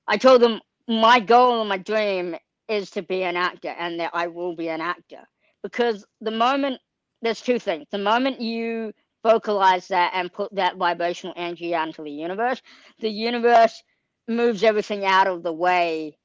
I 0.07 0.17
told 0.17 0.43
them 0.43 0.61
my 0.89 1.21
goal 1.21 1.61
and 1.61 1.69
my 1.69 1.79
dream 1.79 2.37
is 2.69 2.91
to 2.91 3.03
be 3.03 3.23
an 3.25 3.37
actor 3.37 3.75
and 3.79 4.01
that 4.01 4.11
I 4.15 4.29
will 4.29 4.55
be 4.57 4.69
an 4.69 4.81
actor. 4.81 5.27
Because 5.63 6.07
the 6.21 6.31
moment 6.31 6.81
there's 7.23 7.41
two 7.41 7.59
things. 7.59 7.87
The 7.91 7.99
moment 7.99 8.41
you 8.41 8.93
vocalize 9.25 9.89
that 9.89 10.13
and 10.15 10.33
put 10.33 10.55
that 10.55 10.77
vibrational 10.77 11.35
energy 11.37 11.75
out 11.75 11.89
into 11.89 12.03
the 12.03 12.11
universe, 12.11 12.63
the 13.01 13.11
universe 13.11 13.83
moves 14.29 14.63
everything 14.63 15.05
out 15.05 15.27
of 15.27 15.43
the 15.43 15.53
way 15.53 16.17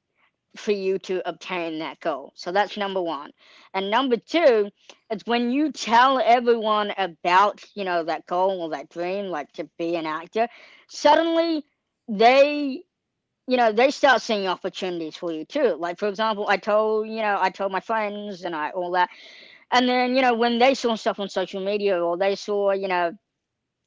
for 0.56 0.72
you 0.72 0.98
to 1.00 1.26
obtain 1.28 1.78
that 1.80 2.00
goal. 2.00 2.32
So 2.36 2.52
that's 2.52 2.76
number 2.76 3.02
one. 3.02 3.30
And 3.74 3.90
number 3.90 4.16
two, 4.16 4.70
it's 5.10 5.26
when 5.26 5.50
you 5.50 5.72
tell 5.72 6.20
everyone 6.24 6.92
about, 6.98 7.62
you 7.74 7.84
know, 7.84 8.04
that 8.04 8.26
goal 8.26 8.62
or 8.62 8.70
that 8.70 8.90
dream, 8.90 9.26
like 9.26 9.52
to 9.52 9.68
be 9.78 9.96
an 9.96 10.06
actor, 10.06 10.48
suddenly 10.88 11.64
they 12.08 12.82
you 13.46 13.56
know 13.56 13.72
they 13.72 13.90
start 13.90 14.22
seeing 14.22 14.46
opportunities 14.46 15.16
for 15.16 15.32
you 15.32 15.44
too 15.44 15.76
like 15.78 15.98
for 15.98 16.08
example 16.08 16.46
i 16.48 16.56
told 16.56 17.06
you 17.08 17.16
know 17.16 17.38
i 17.40 17.50
told 17.50 17.72
my 17.72 17.80
friends 17.80 18.44
and 18.44 18.54
i 18.54 18.70
all 18.70 18.92
that 18.92 19.10
and 19.72 19.88
then 19.88 20.14
you 20.16 20.22
know 20.22 20.34
when 20.34 20.58
they 20.58 20.74
saw 20.74 20.94
stuff 20.94 21.20
on 21.20 21.28
social 21.28 21.64
media 21.64 21.98
or 22.02 22.16
they 22.16 22.34
saw 22.36 22.72
you 22.72 22.88
know 22.88 23.12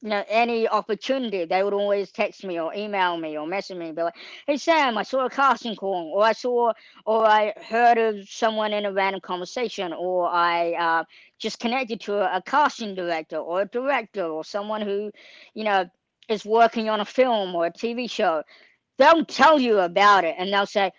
you 0.02 0.08
know 0.10 0.24
any 0.28 0.68
opportunity 0.68 1.44
they 1.44 1.62
would 1.62 1.74
always 1.74 2.12
text 2.12 2.44
me 2.44 2.60
or 2.60 2.72
email 2.74 3.16
me 3.16 3.36
or 3.36 3.46
message 3.46 3.76
me 3.76 3.92
be 3.92 4.02
like 4.02 4.14
hey 4.46 4.56
sam 4.56 4.96
i 4.96 5.02
saw 5.02 5.26
a 5.26 5.30
casting 5.30 5.74
call 5.76 6.12
or 6.14 6.24
i 6.24 6.32
saw 6.32 6.72
or 7.06 7.26
i 7.26 7.52
heard 7.68 7.98
of 7.98 8.28
someone 8.28 8.72
in 8.72 8.86
a 8.86 8.92
random 8.92 9.20
conversation 9.20 9.92
or 9.92 10.28
i 10.28 10.72
uh, 10.74 11.04
just 11.38 11.58
connected 11.58 12.00
to 12.00 12.14
a, 12.14 12.36
a 12.36 12.42
casting 12.42 12.94
director 12.94 13.38
or 13.38 13.62
a 13.62 13.66
director 13.66 14.24
or 14.24 14.44
someone 14.44 14.82
who 14.82 15.10
you 15.54 15.64
know 15.64 15.84
is 16.28 16.44
working 16.44 16.88
on 16.88 17.00
a 17.00 17.04
film 17.04 17.54
or 17.54 17.66
a 17.66 17.72
tv 17.72 18.10
show. 18.10 18.42
They'll 18.98 19.24
tell 19.24 19.58
you 19.58 19.78
about 19.80 20.24
it 20.24 20.34
and 20.38 20.52
they'll 20.52 20.66
say 20.66 20.92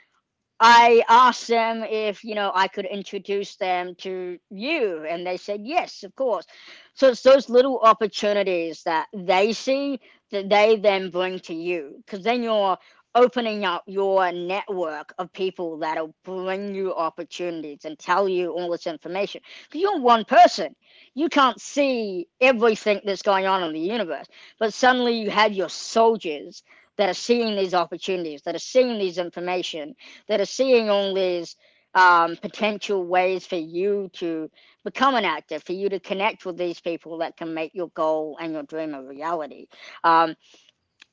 I 0.60 1.04
asked 1.08 1.48
them 1.48 1.84
if 1.84 2.24
you 2.24 2.36
know 2.36 2.52
I 2.54 2.68
could 2.68 2.86
introduce 2.86 3.56
them 3.56 3.96
to 4.00 4.38
you, 4.50 5.06
and 5.10 5.26
they 5.26 5.38
said 5.38 5.62
yes, 5.64 6.04
of 6.04 6.16
course. 6.16 6.46
So 6.94 7.10
it's 7.10 7.22
those 7.24 7.50
little 7.50 7.80
opportunities 7.80 8.84
that 8.84 9.08
they 9.14 9.54
see 9.54 10.00
that 10.32 10.50
they 10.50 10.76
then 10.78 11.10
bring 11.12 11.40
to 11.42 11.54
you, 11.54 12.04
because 12.06 12.24
then 12.24 12.44
you're 12.44 12.78
opening 13.16 13.66
up 13.66 13.84
your 13.88 14.32
network 14.32 15.14
of 15.18 15.34
people 15.34 15.78
that'll 15.80 16.14
bring 16.24 16.76
you 16.76 16.94
opportunities 16.94 17.86
and 17.86 17.98
tell 17.98 18.30
you 18.30 18.52
all 18.52 18.70
this 18.72 18.86
information. 18.88 19.42
Because 19.64 19.82
you're 19.82 20.00
one 20.00 20.26
person, 20.26 20.76
you 21.16 21.30
can't 21.30 21.60
see 21.60 22.28
everything 22.40 23.02
that's 23.04 23.24
going 23.24 23.48
on 23.48 23.64
in 23.64 23.74
the 23.74 23.80
universe, 23.80 24.28
but 24.60 24.74
suddenly 24.74 25.20
you 25.20 25.30
have 25.32 25.54
your 25.54 25.70
soldiers 25.70 26.64
that 27.00 27.10
are 27.10 27.14
seeing 27.14 27.56
these 27.56 27.74
opportunities, 27.74 28.42
that 28.42 28.56
are 28.56 28.60
seeing 28.60 29.00
these 29.00 29.18
information, 29.18 29.96
that 30.28 30.42
are 30.42 30.46
seeing 30.46 30.90
all 30.90 31.14
these 31.14 31.56
um, 31.96 32.36
potential 32.42 33.06
ways 33.06 33.48
for 33.48 33.56
you 33.56 34.10
to 34.16 34.52
become 34.84 35.16
an 35.16 35.24
actor, 35.24 35.60
for 35.62 35.72
you 35.72 35.88
to 35.88 36.02
connect 36.02 36.46
with 36.46 36.58
these 36.58 36.82
people 36.82 37.18
that 37.20 37.38
can 37.38 37.54
make 37.54 37.74
your 37.74 37.88
goal 37.96 38.38
and 38.42 38.52
your 38.52 38.64
dream 38.64 38.94
a 38.94 39.02
reality. 39.02 39.68
Um, 40.04 40.36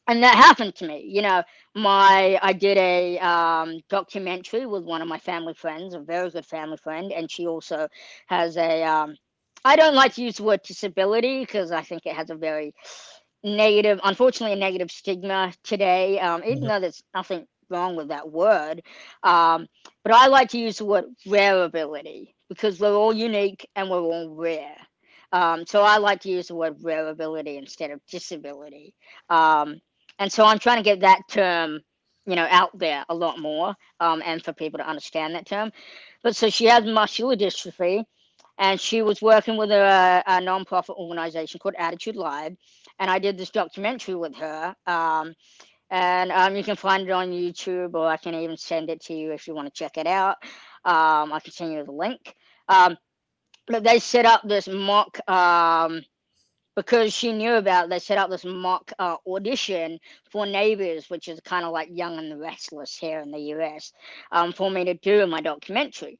and 0.09 0.25
that 0.25 0.35
happened 0.35 0.75
to 0.77 0.89
me. 0.89 1.05
You 1.09 1.23
know, 1.23 1.45
my 1.77 2.37
I 2.43 2.53
did 2.53 2.79
a 2.79 3.19
um, 3.21 3.81
documentary 3.89 4.67
with 4.67 4.83
one 4.83 5.03
of 5.03 5.09
my 5.09 5.19
family 5.21 5.55
friends, 5.55 5.95
a 5.95 6.01
very 6.01 6.31
good 6.31 6.47
family 6.47 6.79
friend, 6.79 7.13
and 7.13 7.31
she 7.31 7.47
also 7.47 7.89
has 8.27 8.57
a. 8.57 8.83
Um, 8.83 9.17
I 9.65 9.75
don't 9.77 9.97
like 9.97 10.15
to 10.15 10.23
use 10.23 10.37
the 10.37 10.45
word 10.45 10.63
disability 10.63 11.41
because 11.41 11.73
I 11.73 11.83
think 11.83 12.07
it 12.07 12.15
has 12.15 12.31
a 12.31 12.37
very 12.37 12.73
negative, 13.47 14.01
unfortunately, 14.05 14.55
a 14.59 14.61
negative 14.61 14.93
stigma 14.93 15.55
today. 15.65 16.21
Um, 16.21 16.45
even 16.45 16.63
Mhm. 16.63 16.69
though 16.69 16.81
there's 16.81 17.03
nothing 17.15 17.47
wrong 17.71 17.97
with 17.97 18.11
that 18.11 18.31
word. 18.31 18.83
Um, 19.25 19.69
but 20.05 20.15
I 20.15 20.29
like 20.29 20.51
to 20.51 20.59
use 20.59 20.79
the 20.79 20.87
word 20.87 21.07
rareability 21.27 22.35
because 22.51 22.81
we're 22.81 22.95
all 22.95 23.15
unique 23.15 23.69
and 23.77 23.91
we're 23.91 24.01
all 24.03 24.31
rare. 24.37 24.77
Um, 25.33 25.67
so 25.67 25.83
I 25.83 25.99
like 25.99 26.23
to 26.23 26.31
use 26.31 26.49
the 26.49 26.57
word 26.57 26.81
rareability 26.81 27.59
instead 27.59 27.93
of 27.93 28.01
disability. 28.11 28.95
Um, 29.31 29.81
and 30.21 30.33
so 30.33 30.45
I'm 30.47 30.61
trying 30.61 30.79
to 30.79 30.85
get 30.85 31.03
that 31.03 31.23
term, 31.31 31.81
you 32.27 32.37
know, 32.37 32.49
out 32.51 32.79
there 32.79 33.05
a 33.11 33.17
lot 33.17 33.41
more 33.41 33.77
um, 34.01 34.23
and 34.27 34.45
for 34.45 34.55
people 34.55 34.79
to 34.79 34.89
understand 34.89 35.37
that 35.37 35.47
term. 35.47 35.73
But 36.25 36.37
so 36.37 36.51
she 36.51 36.67
has 36.67 36.85
muscular 36.87 37.37
dystrophy 37.37 38.05
and 38.59 38.81
she 38.81 39.03
was 39.03 39.21
working 39.21 39.57
with 39.57 39.71
a, 39.71 40.23
a 40.27 40.41
nonprofit 40.41 40.97
organization 40.97 41.61
called 41.61 41.75
Attitude 41.79 42.17
Live. 42.17 42.57
And 42.99 43.11
I 43.11 43.19
did 43.19 43.37
this 43.37 43.51
documentary 43.51 44.15
with 44.15 44.35
her. 44.37 44.75
Um, 44.87 45.35
and 45.91 46.33
um, 46.33 46.57
you 46.57 46.65
can 46.65 46.77
find 46.77 47.09
it 47.09 47.13
on 47.13 47.31
YouTube, 47.31 47.95
or 47.95 48.09
I 48.09 48.17
can 48.17 48.35
even 48.35 48.57
send 48.57 48.91
it 48.91 49.01
to 49.03 49.15
you 49.15 49.33
if 49.33 49.47
you 49.47 49.55
want 49.55 49.73
to 49.73 49.79
check 49.79 49.97
it 49.99 50.07
out. 50.07 50.37
Um, 50.85 51.33
I 51.33 51.41
can 51.43 51.53
send 51.53 51.73
you 51.73 51.85
the 51.85 51.93
link. 51.93 52.35
Um, 52.69 52.97
but 53.67 53.85
they 53.85 53.99
set 53.99 54.25
up 54.25 54.43
this 54.45 54.69
mock 54.69 55.19
um, 55.29 56.03
because 56.75 57.13
she 57.13 57.33
knew 57.33 57.55
about. 57.55 57.87
It, 57.87 57.91
they 57.91 57.99
set 57.99 58.19
up 58.19 58.31
this 58.31 58.45
mock 58.45 58.93
uh, 58.99 59.17
audition 59.27 59.99
for 60.31 60.47
Neighbors, 60.47 61.09
which 61.09 61.29
is 61.29 61.41
kind 61.41 61.65
of 61.65 61.73
like 61.73 61.89
Young 61.93 62.19
and 62.19 62.31
the 62.31 62.37
Restless 62.37 62.97
here 62.97 63.21
in 63.21 63.31
the 63.31 63.41
US, 63.55 63.93
um, 64.33 64.53
for 64.53 64.71
me 64.71 64.85
to 64.85 64.95
do 64.95 65.21
in 65.21 65.31
my 65.31 65.41
documentary. 65.41 66.19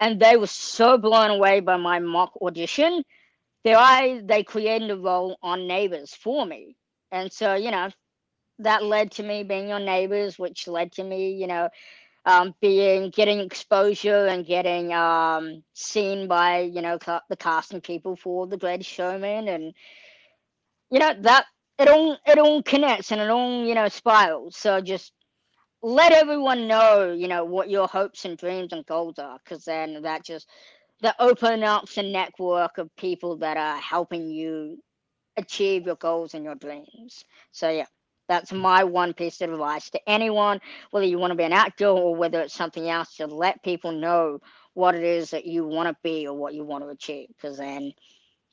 And 0.00 0.20
they 0.20 0.36
were 0.36 0.46
so 0.48 0.98
blown 0.98 1.30
away 1.30 1.60
by 1.60 1.76
my 1.78 2.00
mock 2.00 2.32
audition. 2.42 3.04
that 3.64 3.76
I 3.78 4.20
they 4.24 4.42
created 4.44 4.90
a 4.90 4.96
role 4.96 5.38
on 5.42 5.66
Neighbors 5.68 6.14
for 6.14 6.46
me, 6.46 6.76
and 7.12 7.32
so 7.32 7.54
you 7.54 7.70
know 7.70 7.90
that 8.60 8.84
led 8.84 9.12
to 9.12 9.24
me 9.24 9.44
being 9.44 9.72
on 9.72 9.84
Neighbors, 9.86 10.38
which 10.38 10.68
led 10.68 10.92
to 10.92 11.04
me, 11.04 11.32
you 11.32 11.46
know, 11.48 11.68
um, 12.26 12.54
being 12.60 13.10
getting 13.10 13.40
exposure 13.40 14.26
and 14.26 14.46
getting 14.46 14.92
um, 14.94 15.64
seen 15.74 16.28
by 16.28 16.60
you 16.60 16.82
know 16.82 16.98
ca- 16.98 17.22
the 17.30 17.36
casting 17.36 17.80
people 17.82 18.16
for 18.16 18.46
the 18.46 18.58
Greatest 18.58 18.90
Showman, 18.90 19.48
and 19.48 19.74
you 20.90 21.00
know 21.00 21.12
that 21.22 21.46
it 21.78 21.88
all 21.88 22.18
it 22.26 22.38
all 22.38 22.62
connects 22.62 23.12
and 23.12 23.20
it 23.20 23.30
all 23.30 23.64
you 23.66 23.74
know 23.74 23.88
spirals. 23.88 24.56
So 24.56 24.80
just 24.80 25.12
let 25.82 26.12
everyone 26.12 26.66
know 26.68 27.12
you 27.12 27.28
know 27.28 27.44
what 27.44 27.70
your 27.70 27.88
hopes 27.88 28.24
and 28.24 28.36
dreams 28.38 28.72
and 28.72 28.86
goals 28.86 29.18
are, 29.18 29.38
because 29.44 29.64
then 29.64 30.02
that 30.02 30.24
just 30.24 30.48
that 31.00 31.16
open 31.18 31.62
up 31.62 31.88
the 31.90 32.02
network 32.02 32.78
of 32.78 32.94
people 32.96 33.36
that 33.38 33.56
are 33.56 33.78
helping 33.78 34.28
you 34.30 34.78
achieve 35.36 35.86
your 35.86 35.96
goals 35.96 36.34
and 36.34 36.44
your 36.44 36.56
dreams. 36.56 37.24
So 37.52 37.70
yeah. 37.70 37.86
That's 38.28 38.52
my 38.52 38.84
one 38.84 39.14
piece 39.14 39.40
of 39.40 39.50
advice 39.50 39.88
to 39.88 40.00
anyone, 40.06 40.60
whether 40.90 41.06
you 41.06 41.18
want 41.18 41.30
to 41.30 41.34
be 41.34 41.44
an 41.44 41.52
actor 41.54 41.86
or 41.86 42.14
whether 42.14 42.42
it's 42.42 42.52
something 42.52 42.90
else, 42.90 43.16
to 43.16 43.26
let 43.26 43.62
people 43.62 43.90
know 43.90 44.40
what 44.74 44.94
it 44.94 45.02
is 45.02 45.30
that 45.30 45.46
you 45.46 45.66
want 45.66 45.88
to 45.88 45.96
be 46.02 46.26
or 46.26 46.36
what 46.36 46.52
you 46.52 46.62
want 46.62 46.84
to 46.84 46.90
achieve. 46.90 47.28
Because 47.28 47.56
then 47.56 47.94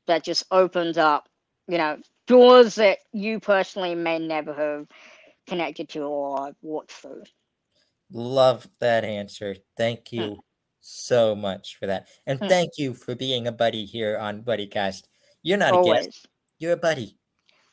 that 0.07 0.23
just 0.23 0.45
opens 0.49 0.97
up, 0.97 1.27
you 1.67 1.77
know, 1.77 1.97
doors 2.25 2.75
that 2.75 2.99
you 3.11 3.41
personally 3.41 3.95
may 3.95 4.17
never 4.17 4.53
have 4.53 4.87
connected 5.47 5.89
to 5.89 6.01
or 6.01 6.55
walked 6.61 6.91
through. 6.91 7.23
Love 8.11 8.67
that 8.79 9.03
answer. 9.03 9.55
Thank 9.77 10.11
you 10.11 10.21
mm. 10.21 10.37
so 10.81 11.35
much 11.35 11.77
for 11.77 11.87
that. 11.87 12.07
And 12.25 12.39
mm. 12.39 12.47
thank 12.47 12.73
you 12.77 12.93
for 12.93 13.15
being 13.15 13.47
a 13.47 13.51
buddy 13.51 13.85
here 13.85 14.17
on 14.17 14.43
BuddyCast. 14.43 15.03
You're 15.41 15.57
not 15.57 15.73
Always. 15.73 16.01
a 16.01 16.03
guest, 16.05 16.27
you're 16.59 16.73
a 16.73 16.77
buddy. 16.77 17.17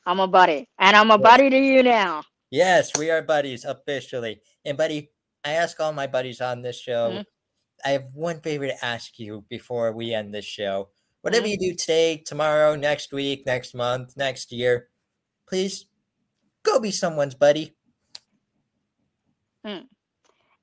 I'm 0.04 0.20
a 0.20 0.26
buddy, 0.26 0.68
and 0.78 0.96
I'm 0.96 1.10
a 1.10 1.18
buddy 1.18 1.48
to 1.48 1.58
you 1.58 1.82
now. 1.82 2.24
Yes, 2.50 2.90
we 2.98 3.10
are 3.10 3.22
buddies 3.22 3.64
officially. 3.64 4.40
And 4.64 4.76
buddy, 4.76 5.10
I 5.44 5.52
ask 5.52 5.78
all 5.80 5.92
my 5.92 6.06
buddies 6.06 6.40
on 6.40 6.60
this 6.60 6.78
show. 6.78 7.10
Mm-hmm. 7.10 7.22
I 7.84 7.90
have 7.90 8.04
one 8.14 8.40
favor 8.40 8.66
to 8.66 8.84
ask 8.84 9.18
you 9.18 9.44
before 9.48 9.92
we 9.92 10.12
end 10.12 10.34
this 10.34 10.44
show. 10.44 10.88
Whatever 11.22 11.46
mm-hmm. 11.46 11.62
you 11.62 11.70
do 11.70 11.76
today, 11.76 12.22
tomorrow, 12.26 12.74
next 12.76 13.12
week, 13.12 13.46
next 13.46 13.74
month, 13.74 14.16
next 14.16 14.52
year, 14.52 14.88
please 15.48 15.86
go 16.62 16.80
be 16.80 16.90
someone's 16.90 17.34
buddy. 17.34 17.74
Hmm. 19.64 19.78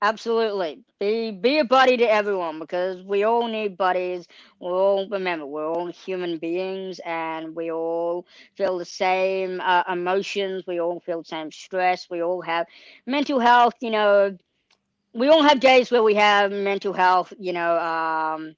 Absolutely. 0.02 0.84
Be 1.00 1.32
be 1.32 1.60
a 1.60 1.66
buddy 1.66 1.98
to 1.98 2.04
everyone 2.04 2.60
because 2.60 3.02
we 3.04 3.24
all 3.24 3.48
need 3.48 3.78
buddies. 3.78 4.28
We 4.60 4.68
all 4.70 5.08
remember 5.10 5.46
we're 5.46 5.68
all 5.68 5.88
human 5.88 6.38
beings 6.38 7.00
and 7.06 7.56
we 7.56 7.72
all 7.72 8.26
feel 8.56 8.78
the 8.78 8.86
same 8.86 9.60
uh, 9.62 9.84
emotions. 9.90 10.66
We 10.68 10.80
all 10.80 11.00
feel 11.00 11.20
the 11.22 11.28
same 11.28 11.52
stress. 11.52 12.10
We 12.10 12.22
all 12.24 12.42
have 12.42 12.68
mental 13.06 13.40
health. 13.40 13.74
You 13.82 13.92
know, 13.92 14.38
we 15.14 15.28
all 15.30 15.44
have 15.44 15.60
days 15.60 15.92
where 15.92 16.04
we 16.04 16.16
have 16.16 16.52
mental 16.52 16.94
health. 16.94 17.34
You 17.40 17.54
know, 17.54 17.78
um, 17.78 18.56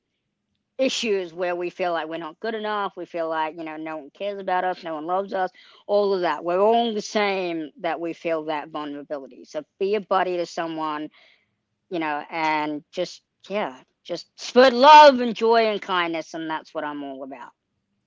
issues 0.82 1.34
where 1.34 1.56
we 1.56 1.70
feel 1.70 1.94
like 1.94 2.08
we're 2.08 2.18
not 2.18 2.40
good 2.40 2.56
enough. 2.56 2.94
We 2.98 3.06
feel 3.06 3.30
like 3.30 3.56
you 3.58 3.64
know 3.64 3.78
no 3.78 3.98
one 3.98 4.10
cares 4.12 4.40
about 4.40 4.64
us, 4.64 4.84
no 4.84 4.96
one 4.96 5.06
loves 5.06 5.34
us. 5.34 5.52
All 5.88 6.14
of 6.14 6.22
that. 6.22 6.44
We're 6.44 6.60
all 6.60 6.94
the 6.94 7.02
same 7.02 7.72
that 7.82 8.00
we 8.00 8.14
feel 8.14 8.46
that 8.46 8.70
vulnerability. 8.70 9.46
So 9.46 9.64
be 9.80 9.96
a 9.96 10.02
buddy 10.02 10.38
to 10.38 10.46
someone 10.46 11.10
you 11.92 12.00
know, 12.00 12.24
and 12.32 12.84
just 12.92 13.22
yeah, 13.48 13.76
just 14.04 14.28
spread 14.42 14.74
love 14.74 15.20
and 15.20 15.36
joy 15.36 15.68
and 15.68 15.80
kindness, 15.82 16.34
and 16.34 16.50
that's 16.50 16.74
what 16.74 16.84
I'm 16.84 17.04
all 17.04 17.24
about. 17.24 17.52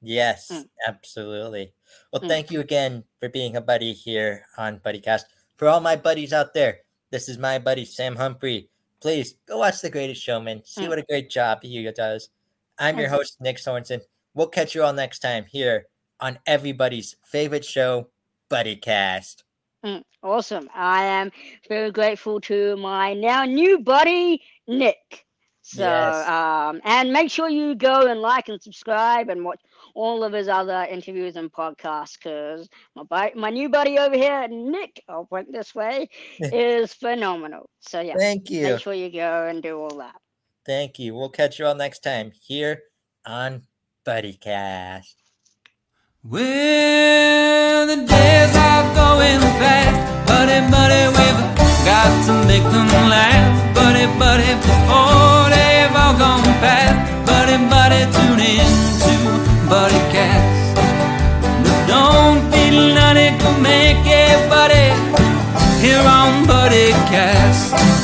Yes, 0.02 0.50
mm. 0.50 0.66
absolutely. 0.88 1.72
Well, 2.12 2.22
mm. 2.22 2.28
thank 2.28 2.50
you 2.50 2.60
again 2.60 3.04
for 3.20 3.28
being 3.28 3.54
a 3.56 3.60
buddy 3.60 3.92
here 3.92 4.46
on 4.58 4.80
BuddyCast. 4.80 5.24
For 5.56 5.68
all 5.68 5.80
my 5.80 5.94
buddies 5.94 6.32
out 6.32 6.54
there, 6.54 6.80
this 7.10 7.28
is 7.28 7.38
my 7.38 7.58
buddy 7.58 7.84
Sam 7.84 8.16
Humphrey. 8.16 8.70
Please 9.00 9.34
go 9.46 9.58
watch 9.58 9.82
The 9.82 9.90
Greatest 9.90 10.22
Showman. 10.22 10.62
See 10.64 10.82
mm. 10.82 10.88
what 10.88 10.98
a 10.98 11.04
great 11.08 11.30
job 11.30 11.62
he 11.62 11.90
does. 11.92 12.30
I'm 12.78 12.98
your 12.98 13.08
host, 13.08 13.36
Nick 13.40 13.58
Sorensen. 13.58 14.00
We'll 14.34 14.48
catch 14.48 14.74
you 14.74 14.82
all 14.82 14.92
next 14.92 15.20
time 15.20 15.44
here 15.48 15.86
on 16.20 16.38
everybody's 16.46 17.16
favorite 17.24 17.64
show, 17.64 18.08
BuddyCast. 18.50 19.42
Mm, 19.84 20.02
awesome. 20.22 20.68
I 20.74 21.04
am 21.04 21.30
very 21.68 21.90
grateful 21.92 22.40
to 22.42 22.76
my 22.76 23.14
now 23.14 23.44
new 23.44 23.78
buddy, 23.78 24.42
Nick. 24.66 25.24
So, 25.66 25.82
yes. 25.82 26.28
um, 26.28 26.80
and 26.84 27.10
make 27.10 27.30
sure 27.30 27.48
you 27.48 27.74
go 27.74 28.06
and 28.06 28.20
like 28.20 28.50
and 28.50 28.60
subscribe 28.60 29.30
and 29.30 29.44
watch 29.44 29.60
all 29.94 30.22
of 30.22 30.32
his 30.32 30.46
other 30.46 30.86
interviews 30.90 31.36
and 31.36 31.50
podcasts 31.50 32.18
because 32.18 32.68
my, 33.10 33.32
my 33.34 33.48
new 33.48 33.70
buddy 33.70 33.98
over 33.98 34.14
here, 34.14 34.46
Nick, 34.48 35.02
I'll 35.08 35.24
point 35.24 35.50
this 35.50 35.74
way, 35.74 36.10
is 36.38 36.92
phenomenal. 36.92 37.70
So, 37.80 38.00
yeah. 38.00 38.14
Thank 38.18 38.50
you. 38.50 38.64
Make 38.64 38.80
sure 38.80 38.92
you 38.92 39.10
go 39.10 39.46
and 39.46 39.62
do 39.62 39.78
all 39.78 39.96
that. 39.98 40.16
Thank 40.66 40.98
you. 40.98 41.14
We'll 41.14 41.28
catch 41.28 41.58
you 41.58 41.66
all 41.66 41.74
next 41.74 42.02
time 42.02 42.32
here 42.42 42.84
on 43.26 43.66
BuddyCast. 44.06 45.14
Well, 46.22 47.86
the 47.86 47.96
days 47.96 48.56
are 48.56 48.94
going 48.94 49.40
fast, 49.60 50.26
buddy, 50.26 50.60
buddy, 50.72 51.04
we've 51.12 51.40
got 51.84 52.08
to 52.26 52.32
make 52.48 52.62
them 52.62 52.88
last, 53.12 53.74
buddy, 53.74 54.06
buddy, 54.18 54.54
before 54.56 55.52
they've 55.52 55.92
all 55.92 56.16
gone 56.16 56.42
past, 56.64 56.96
buddy, 57.26 57.58
buddy, 57.68 58.08
tune 58.16 58.40
in 58.40 58.72
to 59.04 59.68
Buddy 59.68 60.00
Cast. 60.16 60.76
But 61.60 61.86
don't 61.86 62.40
feel 62.50 62.94
none, 62.94 63.18
it 63.18 63.38
can 63.38 63.62
make 63.62 64.06
it, 64.06 64.48
buddy, 64.48 64.96
here 65.84 66.00
on 66.00 66.46
Buddy 66.46 66.92
Cast. 67.12 68.03